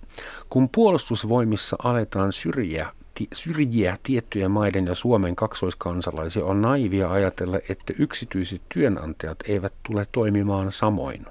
Kun 0.50 0.68
puolustusvoimissa 0.68 1.76
aletaan 1.84 2.32
syrjiä, 2.32 2.88
syrjiä 3.32 3.96
tiettyjen 4.02 4.50
maiden 4.50 4.86
ja 4.86 4.94
Suomen 4.94 5.36
kaksoiskansalaisia, 5.36 6.44
on 6.44 6.62
naivia 6.62 7.10
ajatella, 7.10 7.58
että 7.68 7.92
yksityiset 7.98 8.62
työnantajat 8.68 9.38
eivät 9.48 9.72
tule 9.82 10.06
toimimaan 10.12 10.72
samoin. 10.72 11.26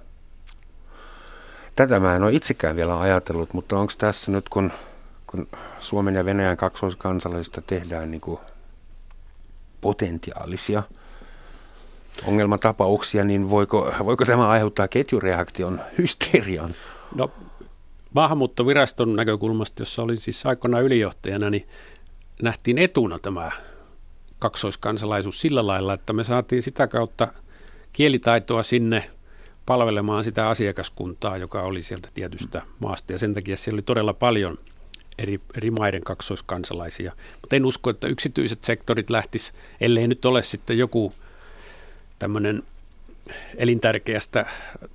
Tätä 1.76 1.99
mä 1.99 2.16
en 2.16 2.24
ole 2.24 2.34
itsekään 2.34 2.76
vielä 2.76 2.99
ajatellut, 2.99 3.53
mutta 3.53 3.78
onko 3.80 3.93
tässä 3.97 4.32
nyt, 4.32 4.49
kun, 4.49 4.72
kun 5.28 5.47
Suomen 5.80 6.16
ja 6.16 6.26
Venäjän 6.26 6.57
kaksoiskansalaisista 6.57 7.62
tehdään 7.62 8.12
niin 8.12 8.22
kuin 8.22 8.39
potentiaalisia– 9.82 10.84
ongelmatapauksia, 12.26 13.24
niin 13.24 13.49
voiko, 13.49 13.93
voiko 14.05 14.26
tämä 14.26 14.49
aiheuttaa 14.49 14.88
ketjureaktion, 14.88 15.82
hysterian? 15.97 16.76
No 17.16 17.32
maahanmuuttoviraston 18.14 19.16
näkökulmasta, 19.16 19.82
jossa 19.82 20.03
olin 20.03 20.18
siis 20.18 20.45
aikoinaan 20.45 20.84
ylijohtajana, 20.84 21.49
niin 21.49 21.68
nähtiin 22.41 22.78
etuna 22.78 23.20
tämä 23.20 23.51
kaksoiskansalaisuus 24.39 25.41
sillä 25.41 25.68
lailla, 25.68 25.93
että 25.93 26.14
me 26.14 26.24
saatiin 26.24 26.64
sitä 26.64 26.88
kautta 26.88 27.28
kielitaitoa 27.93 28.64
sinne 28.64 29.12
palvelemaan 29.66 30.24
sitä 30.24 30.49
asiakaskuntaa, 30.49 31.38
joka 31.38 31.62
oli 31.62 31.82
sieltä 31.82 32.09
tietystä 32.14 32.62
maasta. 32.80 33.12
Ja 33.12 33.20
sen 33.20 33.34
takia 33.34 33.57
siellä 33.57 33.76
oli 33.76 33.82
todella 33.82 34.14
paljon 34.14 34.57
eri, 35.18 35.41
eri 35.57 35.72
maiden 35.72 36.01
kaksoiskansalaisia. 36.03 37.12
Mutta 37.41 37.55
en 37.55 37.66
usko, 37.66 37.89
että 37.89 38.07
yksityiset 38.07 38.64
sektorit 38.64 39.09
lähtis, 39.09 39.53
ellei 39.82 40.07
nyt 40.07 40.26
ole 40.26 40.43
sitten 40.43 40.78
joku 40.78 41.14
tämmöinen 42.22 42.63
elintärkeästä 43.57 44.45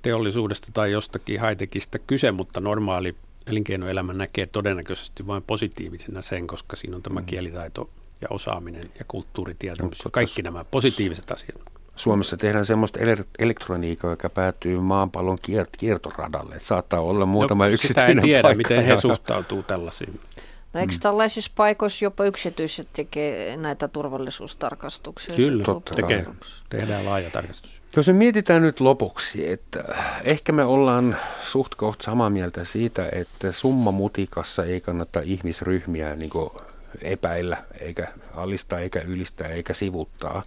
teollisuudesta 0.01 0.67
tai 0.73 0.91
jostakin 0.91 1.39
haitekistä 1.39 1.99
kyse, 1.99 2.31
mutta 2.31 2.59
normaali 2.59 3.15
elinkeinoelämä 3.47 4.13
näkee 4.13 4.45
todennäköisesti 4.45 5.27
vain 5.27 5.43
positiivisena 5.43 6.21
sen, 6.21 6.47
koska 6.47 6.75
siinä 6.75 6.95
on 6.95 7.03
tämä 7.03 7.19
mm. 7.19 7.25
kielitaito 7.25 7.89
ja 8.21 8.27
osaaminen 8.29 8.91
ja 8.99 9.05
kulttuuritietämys 9.07 10.01
ja 10.05 10.11
kaikki 10.11 10.41
nämä 10.41 10.65
positiiviset 10.71 11.31
asiat. 11.31 11.61
Suomessa 11.95 12.37
tehdään 12.37 12.65
semmoista 12.65 12.99
elektroniikkaa, 13.39 14.11
joka 14.11 14.29
päätyy 14.29 14.79
maanpallon 14.79 15.37
kiert- 15.41 15.77
kiertoradalle. 15.77 16.59
Saattaa 16.59 16.99
olla 16.99 17.25
muutama 17.25 17.65
no, 17.65 17.71
yksityinen 17.71 18.09
Sitä 18.09 18.21
ei 18.21 18.21
tiedä, 18.21 18.53
miten 18.53 18.85
he 18.85 18.97
suhtautuu 18.97 19.63
tällaisiin. 19.63 20.19
No 20.77 20.81
eikö 20.81 20.93
mm. 20.93 20.99
tällaisissa 20.99 21.51
paikoissa 21.55 22.05
jopa 22.05 22.25
yksityiset 22.25 22.87
tekee 22.93 23.57
näitä 23.57 23.87
turvallisuustarkastuksia? 23.87 25.35
Kyllä, 25.35 25.63
totta 25.63 25.95
tekee. 25.95 26.25
Tehdään 26.69 27.05
laaja 27.05 27.29
tarkastus. 27.29 27.81
Jos 27.95 28.07
me 28.07 28.13
mietitään 28.13 28.61
nyt 28.61 28.79
lopuksi, 28.79 29.51
että 29.51 29.83
ehkä 30.23 30.51
me 30.51 30.63
ollaan 30.63 31.17
suht 31.43 31.75
koht 31.75 32.01
samaa 32.01 32.29
mieltä 32.29 32.65
siitä, 32.65 33.09
että 33.11 33.51
summa 33.51 33.91
mutikassa 33.91 34.63
ei 34.63 34.81
kannata 34.81 35.21
ihmisryhmiä 35.23 36.15
niin 36.15 36.31
epäillä, 37.01 37.57
eikä 37.79 38.07
alistaa, 38.35 38.79
eikä 38.79 39.01
ylistää, 39.01 39.47
eikä 39.47 39.73
sivuttaa. 39.73 40.43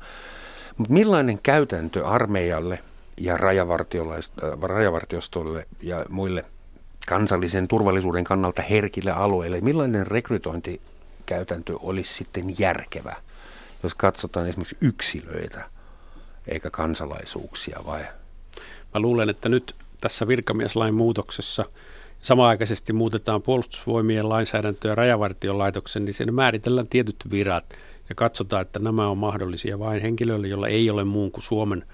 Mutta 0.77 0.93
millainen 0.93 1.39
käytäntö 1.43 2.07
armeijalle 2.07 2.79
ja 3.21 3.37
rajavartiostolle 4.63 5.67
ja 5.83 6.05
muille– 6.09 6.43
kansallisen 7.11 7.69
turvallisuuden 7.69 8.25
kannalta 8.25 8.63
herkille 8.63 9.11
alueille. 9.11 9.61
Millainen 9.61 10.07
rekrytointikäytäntö 10.07 11.77
olisi 11.81 12.15
sitten 12.15 12.55
järkevä, 12.59 13.17
jos 13.83 13.95
katsotaan 13.95 14.49
esimerkiksi 14.49 14.77
yksilöitä 14.81 15.65
eikä 16.49 16.71
kansalaisuuksia 16.71 17.81
vai? 17.87 18.01
Mä 18.95 19.01
luulen, 19.01 19.31
että 19.31 19.49
nyt 19.49 19.75
tässä 20.01 20.29
virkamieslain 20.29 20.95
muutoksessa 20.95 21.65
samaaikaisesti 22.23 22.93
muutetaan 22.93 23.43
puolustusvoimien 23.43 24.29
lainsäädäntöä 24.29 24.91
ja 24.91 24.95
rajavartiolaitoksen, 24.95 26.05
niin 26.05 26.15
siinä 26.15 26.33
määritellään 26.33 26.89
tietyt 26.89 27.17
virat 27.31 27.79
ja 28.09 28.15
katsotaan, 28.15 28.63
että 28.63 28.79
nämä 28.79 29.09
on 29.09 29.19
mahdollisia 29.19 29.79
vain 29.79 30.03
henkilöille, 30.03 30.49
joilla 30.49 30.69
ei 30.69 30.91
ole 30.91 31.05
muun 31.05 31.31
kuin 31.31 31.45
Suomen 31.45 31.85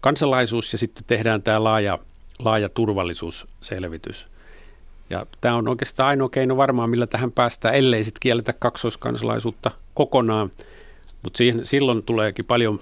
kansalaisuus 0.00 0.72
ja 0.72 0.78
sitten 0.78 1.04
tehdään 1.06 1.42
tämä 1.42 1.64
laaja, 1.64 1.98
laaja 2.38 2.68
turvallisuusselvitys. 2.68 4.35
Ja 5.10 5.26
tämä 5.40 5.54
on 5.54 5.68
oikeastaan 5.68 6.08
ainoa 6.08 6.28
keino 6.28 6.56
varmaan, 6.56 6.90
millä 6.90 7.06
tähän 7.06 7.32
päästään, 7.32 7.74
ellei 7.74 8.04
sitten 8.04 8.20
kielletä 8.20 8.52
kaksoiskansalaisuutta 8.52 9.70
kokonaan. 9.94 10.50
Mutta 11.22 11.38
silloin 11.62 12.02
tuleekin 12.02 12.44
paljon 12.44 12.80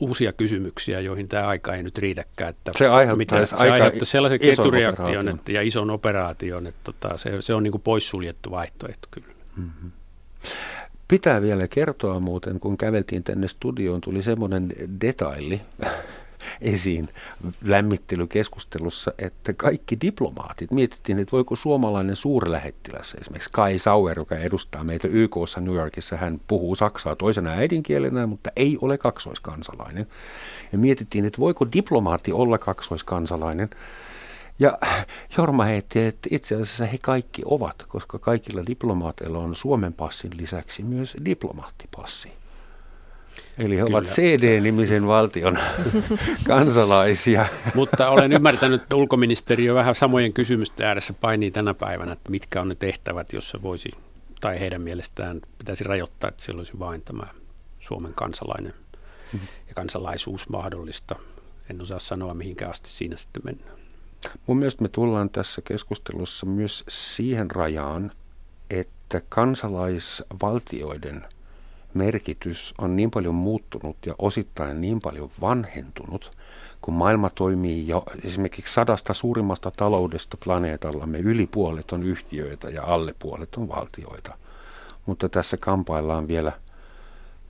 uusia 0.00 0.32
kysymyksiä, 0.32 1.00
joihin 1.00 1.28
tämä 1.28 1.46
aika 1.46 1.74
ei 1.74 1.82
nyt 1.82 1.98
riitäkään. 1.98 2.50
Että 2.50 2.72
se 2.76 2.86
aiheuttaisi 2.86 3.56
se 3.56 3.70
aika 3.70 4.04
sellaisen 4.04 4.40
ketureaktion 4.40 5.28
että, 5.28 5.52
ja 5.52 5.62
ison 5.62 5.90
operaation, 5.90 6.66
että 6.66 6.80
tota, 6.84 7.18
se, 7.18 7.42
se 7.42 7.54
on 7.54 7.62
niin 7.62 7.70
kuin 7.70 7.82
poissuljettu 7.82 8.50
vaihtoehto 8.50 9.08
kyllä. 9.10 9.28
Mm-hmm. 9.56 9.90
Pitää 11.08 11.42
vielä 11.42 11.68
kertoa 11.68 12.20
muuten, 12.20 12.60
kun 12.60 12.78
käveltiin 12.78 13.24
tänne 13.24 13.48
studioon, 13.48 14.00
tuli 14.00 14.22
semmoinen 14.22 14.72
detaili 15.00 15.60
esiin 16.60 17.08
lämmittelykeskustelussa, 17.64 19.12
että 19.18 19.52
kaikki 19.52 20.00
diplomaatit, 20.00 20.70
mietittiin, 20.70 21.18
että 21.18 21.32
voiko 21.32 21.56
suomalainen 21.56 22.16
suurlähettiläs, 22.16 23.16
esimerkiksi 23.20 23.50
Kai 23.52 23.78
Sauer, 23.78 24.18
joka 24.18 24.36
edustaa 24.36 24.84
meitä 24.84 25.08
YKssa 25.08 25.60
New 25.60 25.74
Yorkissa, 25.74 26.16
hän 26.16 26.40
puhuu 26.48 26.74
saksaa 26.74 27.16
toisena 27.16 27.50
äidinkielenä, 27.50 28.26
mutta 28.26 28.50
ei 28.56 28.78
ole 28.80 28.98
kaksoiskansalainen. 28.98 30.06
Ja 30.72 30.78
mietittiin, 30.78 31.24
että 31.24 31.38
voiko 31.38 31.72
diplomaatti 31.72 32.32
olla 32.32 32.58
kaksoiskansalainen. 32.58 33.70
Ja 34.58 34.78
Jorma 35.38 35.64
heitti, 35.64 36.04
että 36.04 36.28
itse 36.32 36.54
asiassa 36.54 36.86
he 36.86 36.98
kaikki 36.98 37.42
ovat, 37.44 37.84
koska 37.88 38.18
kaikilla 38.18 38.66
diplomaateilla 38.66 39.38
on 39.38 39.56
Suomen 39.56 39.92
passin 39.92 40.36
lisäksi 40.36 40.82
myös 40.82 41.16
diplomaattipassi. 41.24 42.32
Eli 43.58 43.76
he 43.76 43.82
Kyllä. 43.82 43.96
ovat 43.96 44.08
CD-nimisen 44.08 45.06
valtion 45.06 45.58
kansalaisia. 46.46 47.46
Mutta 47.74 48.10
olen 48.10 48.32
ymmärtänyt, 48.32 48.82
että 48.82 48.96
ulkoministeriö 48.96 49.74
vähän 49.74 49.94
samojen 49.94 50.32
kysymysten 50.32 50.86
ääressä 50.86 51.12
painii 51.12 51.50
tänä 51.50 51.74
päivänä, 51.74 52.12
että 52.12 52.30
mitkä 52.30 52.60
on 52.60 52.68
ne 52.68 52.74
tehtävät, 52.74 53.32
jossa 53.32 53.62
voisi, 53.62 53.90
tai 54.40 54.60
heidän 54.60 54.82
mielestään 54.82 55.40
pitäisi 55.58 55.84
rajoittaa, 55.84 56.28
että 56.28 56.42
siellä 56.42 56.60
olisi 56.60 56.78
vain 56.78 57.02
tämä 57.02 57.26
Suomen 57.80 58.14
kansalainen 58.14 58.74
ja 59.68 59.74
kansalaisuus 59.74 60.48
mahdollista. 60.48 61.16
En 61.70 61.82
osaa 61.82 61.98
sanoa, 61.98 62.34
mihinkä 62.34 62.68
asti 62.68 62.90
siinä 62.90 63.16
sitten 63.16 63.42
mennään. 63.44 63.78
Mun 64.46 64.58
mielestä 64.58 64.82
me 64.82 64.88
tullaan 64.88 65.30
tässä 65.30 65.62
keskustelussa 65.62 66.46
myös 66.46 66.84
siihen 66.88 67.50
rajaan, 67.50 68.10
että 68.70 69.20
kansalaisvaltioiden– 69.28 71.24
merkitys 71.94 72.74
on 72.78 72.96
niin 72.96 73.10
paljon 73.10 73.34
muuttunut 73.34 73.96
ja 74.06 74.14
osittain 74.18 74.80
niin 74.80 75.00
paljon 75.00 75.30
vanhentunut, 75.40 76.30
kun 76.80 76.94
maailma 76.94 77.30
toimii 77.30 77.88
jo 77.88 78.04
esimerkiksi 78.24 78.74
sadasta 78.74 79.14
suurimmasta 79.14 79.70
taloudesta 79.70 80.36
planeetallamme, 80.44 81.18
yli 81.18 81.46
puolet 81.46 81.92
on 81.92 82.02
yhtiöitä 82.02 82.70
ja 82.70 82.84
alle 82.84 83.14
puolet 83.18 83.54
on 83.54 83.68
valtioita. 83.68 84.38
Mutta 85.06 85.28
tässä 85.28 85.56
kampaillaan 85.56 86.28
vielä 86.28 86.52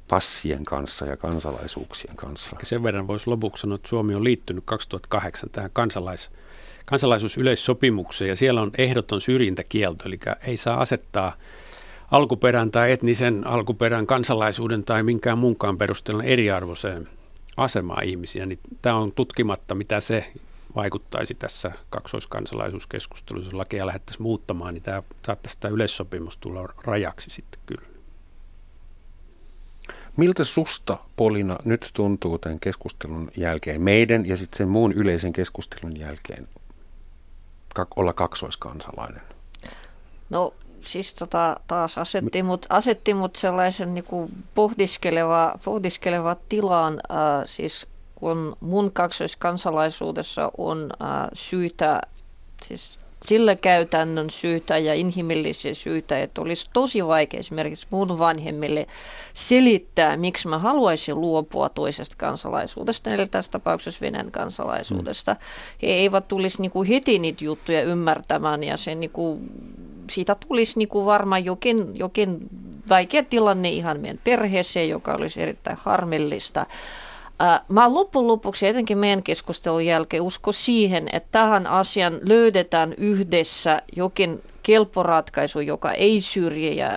passien 0.09 0.65
kanssa 0.65 1.07
ja 1.07 1.17
kansalaisuuksien 1.17 2.17
kanssa. 2.17 2.57
Sen 2.63 2.83
verran 2.83 3.07
voisi 3.07 3.31
lopuksi 3.31 3.61
sanoa, 3.61 3.77
että 3.77 3.89
Suomi 3.89 4.15
on 4.15 4.25
liittynyt 4.25 4.65
2008 4.67 5.51
tähän 5.51 5.71
kansalais, 5.73 6.31
kansalaisuusyleissopimukseen 6.87 8.29
ja 8.29 8.37
siellä 8.37 8.63
on 8.63 8.71
ehdoton 8.79 9.21
syrjintäkielto, 9.21 10.05
eli 10.07 10.19
ei 10.41 10.57
saa 10.57 10.81
asettaa 10.81 11.37
alkuperän 12.11 12.71
tai 12.71 12.93
etnisen 12.93 13.47
alkuperän, 13.47 14.07
kansalaisuuden 14.07 14.85
tai 14.85 15.03
minkään 15.03 15.39
muunkaan 15.39 15.79
perusteella 15.79 16.23
eriarvoiseen 16.23 17.09
asemaan 17.57 18.05
ihmisiä, 18.05 18.47
niin 18.47 18.59
tämä 18.83 18.97
on 18.97 19.13
tutkimatta, 19.13 19.75
mitä 19.75 20.01
se 20.01 20.33
vaikuttaisi 20.77 21.35
tässä 21.35 21.73
kaksoiskansalaisuuskeskustelussa, 21.91 23.47
jos 23.47 23.55
lakia 23.55 23.87
lähdettäisiin 23.87 24.23
muuttamaan, 24.23 24.75
niin 24.75 24.83
tämä 24.83 25.03
saattaisi 25.27 25.57
tämä 25.61 25.75
yleissopimus 25.75 26.39
tulla 26.39 26.69
rajaksi 26.85 27.31
sitten 27.31 27.61
kyllä. 27.67 27.89
Miltä 30.17 30.45
susta, 30.45 30.99
Polina, 31.17 31.59
nyt 31.65 31.91
tuntuu 31.93 32.39
tämän 32.39 32.61
keskustelun 32.61 33.31
jälkeen, 33.37 33.83
meidän 33.83 34.27
ja 34.27 34.37
sitten 34.37 34.59
sen 34.59 34.69
muun 34.69 34.93
yleisen 34.93 35.33
keskustelun 35.33 35.99
jälkeen, 36.01 36.49
olla 37.97 38.13
kaksoiskansalainen? 38.13 39.23
No 40.31 40.55
siis 40.81 41.15
tota, 41.15 41.57
taas 41.67 41.99
asetti 41.99 42.43
mut, 42.43 42.67
asetti 42.69 43.15
mut 43.15 43.37
sellaisen 43.37 43.95
niinku 43.95 44.31
pohdiskeleva, 44.55 45.55
pohdiskeleva 45.65 46.37
tilaan, 46.49 47.01
äh, 47.11 47.19
siis 47.45 47.87
kun 48.15 48.57
mun 48.61 48.93
kaksoiskansalaisuudessa 48.93 50.53
on 50.59 50.87
äh, 51.03 51.29
syytä, 51.33 52.01
siis 52.63 52.99
sillä 53.25 53.57
käytännön 53.57 54.31
syytä 54.31 54.79
ja 54.79 54.95
inhimillisiä 54.95 55.75
syitä, 55.75 56.19
että 56.19 56.41
olisi 56.41 56.71
tosi 56.73 57.07
vaikea 57.07 57.41
esimerkiksi 57.41 57.87
mun 57.91 58.19
vanhemmille 58.19 58.87
selittää, 59.35 60.17
miksi 60.17 60.49
mä 60.49 60.59
haluaisin 60.59 61.21
luopua 61.21 61.69
toisesta 61.69 62.17
kansalaisuudesta, 62.19 63.11
eli 63.11 63.27
tässä 63.27 63.53
tapauksessa 63.53 64.01
Venäjän 64.01 64.31
kansalaisuudesta. 64.31 65.35
Mm. 65.35 65.39
He 65.83 65.87
eivät 65.87 66.29
tulisi 66.29 66.63
niinku 66.63 66.85
heti 66.85 67.19
niitä 67.19 67.45
juttuja 67.45 67.83
ymmärtämään 67.83 68.65
ja 68.65 68.77
se 68.77 68.95
niinku 68.95 69.41
siitä 70.11 70.37
tulisi 70.49 70.79
niin 70.79 70.89
kuin 70.89 71.07
varmaan 71.07 71.45
jokin, 71.45 71.99
jokin 71.99 72.39
vaikea 72.89 73.23
tilanne 73.23 73.69
ihan 73.69 74.01
meidän 74.01 74.21
perheeseen, 74.25 74.89
joka 74.89 75.15
olisi 75.15 75.43
erittäin 75.43 75.77
harmillista. 75.81 76.67
Mä 77.69 77.95
loppujen 77.95 78.29
lopuksi 78.29 78.67
etenkin 78.67 78.99
meidän 78.99 79.23
keskustelun 79.23 79.87
jälkeen 79.87 80.23
usko 80.23 80.53
siihen, 80.53 81.09
että 81.13 81.29
tähän 81.33 81.67
asian 81.67 82.21
löydetään 82.23 82.95
yhdessä 82.97 83.83
jokin 83.97 84.43
kelporatkaisu, 84.69 85.61
joka 85.61 85.93
ei 85.93 86.21
syrji 86.21 86.77
ja 86.77 86.91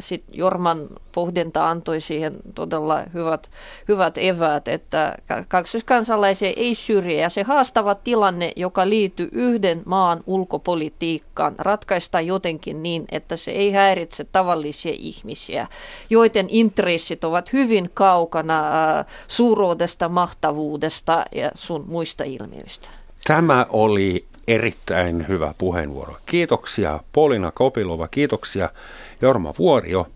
sit 0.00 0.24
Jorman 0.32 0.88
pohdinta 1.12 1.68
antoi 1.68 2.00
siihen 2.00 2.36
todella 2.54 3.02
hyvät, 3.14 3.50
hyvät 3.88 4.18
eväät, 4.18 4.68
että 4.68 5.14
kaksoiskansalaisia 5.48 6.52
ei 6.56 6.74
syrji 6.74 7.20
ja 7.20 7.28
se 7.28 7.42
haastava 7.42 7.94
tilanne, 7.94 8.52
joka 8.56 8.88
liittyy 8.88 9.28
yhden 9.32 9.82
maan 9.84 10.20
ulkopolitiikkaan, 10.26 11.54
ratkaista 11.58 12.20
jotenkin 12.20 12.82
niin, 12.82 13.04
että 13.12 13.36
se 13.36 13.50
ei 13.50 13.72
häiritse 13.72 14.24
tavallisia 14.24 14.94
ihmisiä, 14.98 15.66
joiden 16.10 16.46
intressit 16.48 17.24
ovat 17.24 17.52
hyvin 17.52 17.90
kaukana 17.94 18.62
suuruudesta, 19.28 20.08
mahtavuudesta 20.08 21.24
ja 21.34 21.50
sun 21.54 21.84
muista 21.88 22.24
ilmiöistä. 22.24 22.88
Tämä 23.26 23.66
oli 23.70 24.26
erittäin 24.48 25.28
hyvä 25.28 25.54
puheenvuoro. 25.58 26.16
Kiitoksia 26.26 27.00
Polina 27.12 27.50
Kopilova, 27.50 28.08
kiitoksia 28.08 28.68
Jorma 29.22 29.54
Vuorio. 29.58 30.08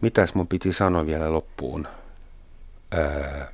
Mitäs 0.00 0.34
mun 0.34 0.46
piti 0.48 0.72
sanoa 0.72 1.06
vielä 1.06 1.32
loppuun? 1.32 1.88
Öö, 2.94 3.46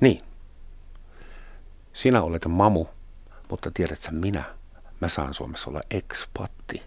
niin. 0.00 0.20
Sinä 1.92 2.22
olet 2.22 2.46
mamu, 2.46 2.86
mutta 3.50 3.70
tiedätkö 3.74 4.10
minä? 4.10 4.44
Mä 5.00 5.08
saan 5.08 5.34
Suomessa 5.34 5.70
olla 5.70 5.80
ekspatti. 5.90 6.82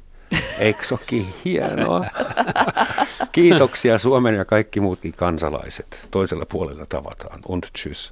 Eksoki, 0.60 1.36
hienoa. 1.46 2.06
Kiitoksia 3.32 3.98
Suomen 3.98 4.36
ja 4.36 4.46
kaikki 4.46 4.80
muutkin 4.80 5.14
kansalaiset. 5.14 6.08
Toisella 6.12 6.46
puolella 6.46 6.86
tavataan. 6.86 7.40
Und 7.48 7.64
tschüss. 7.64 8.12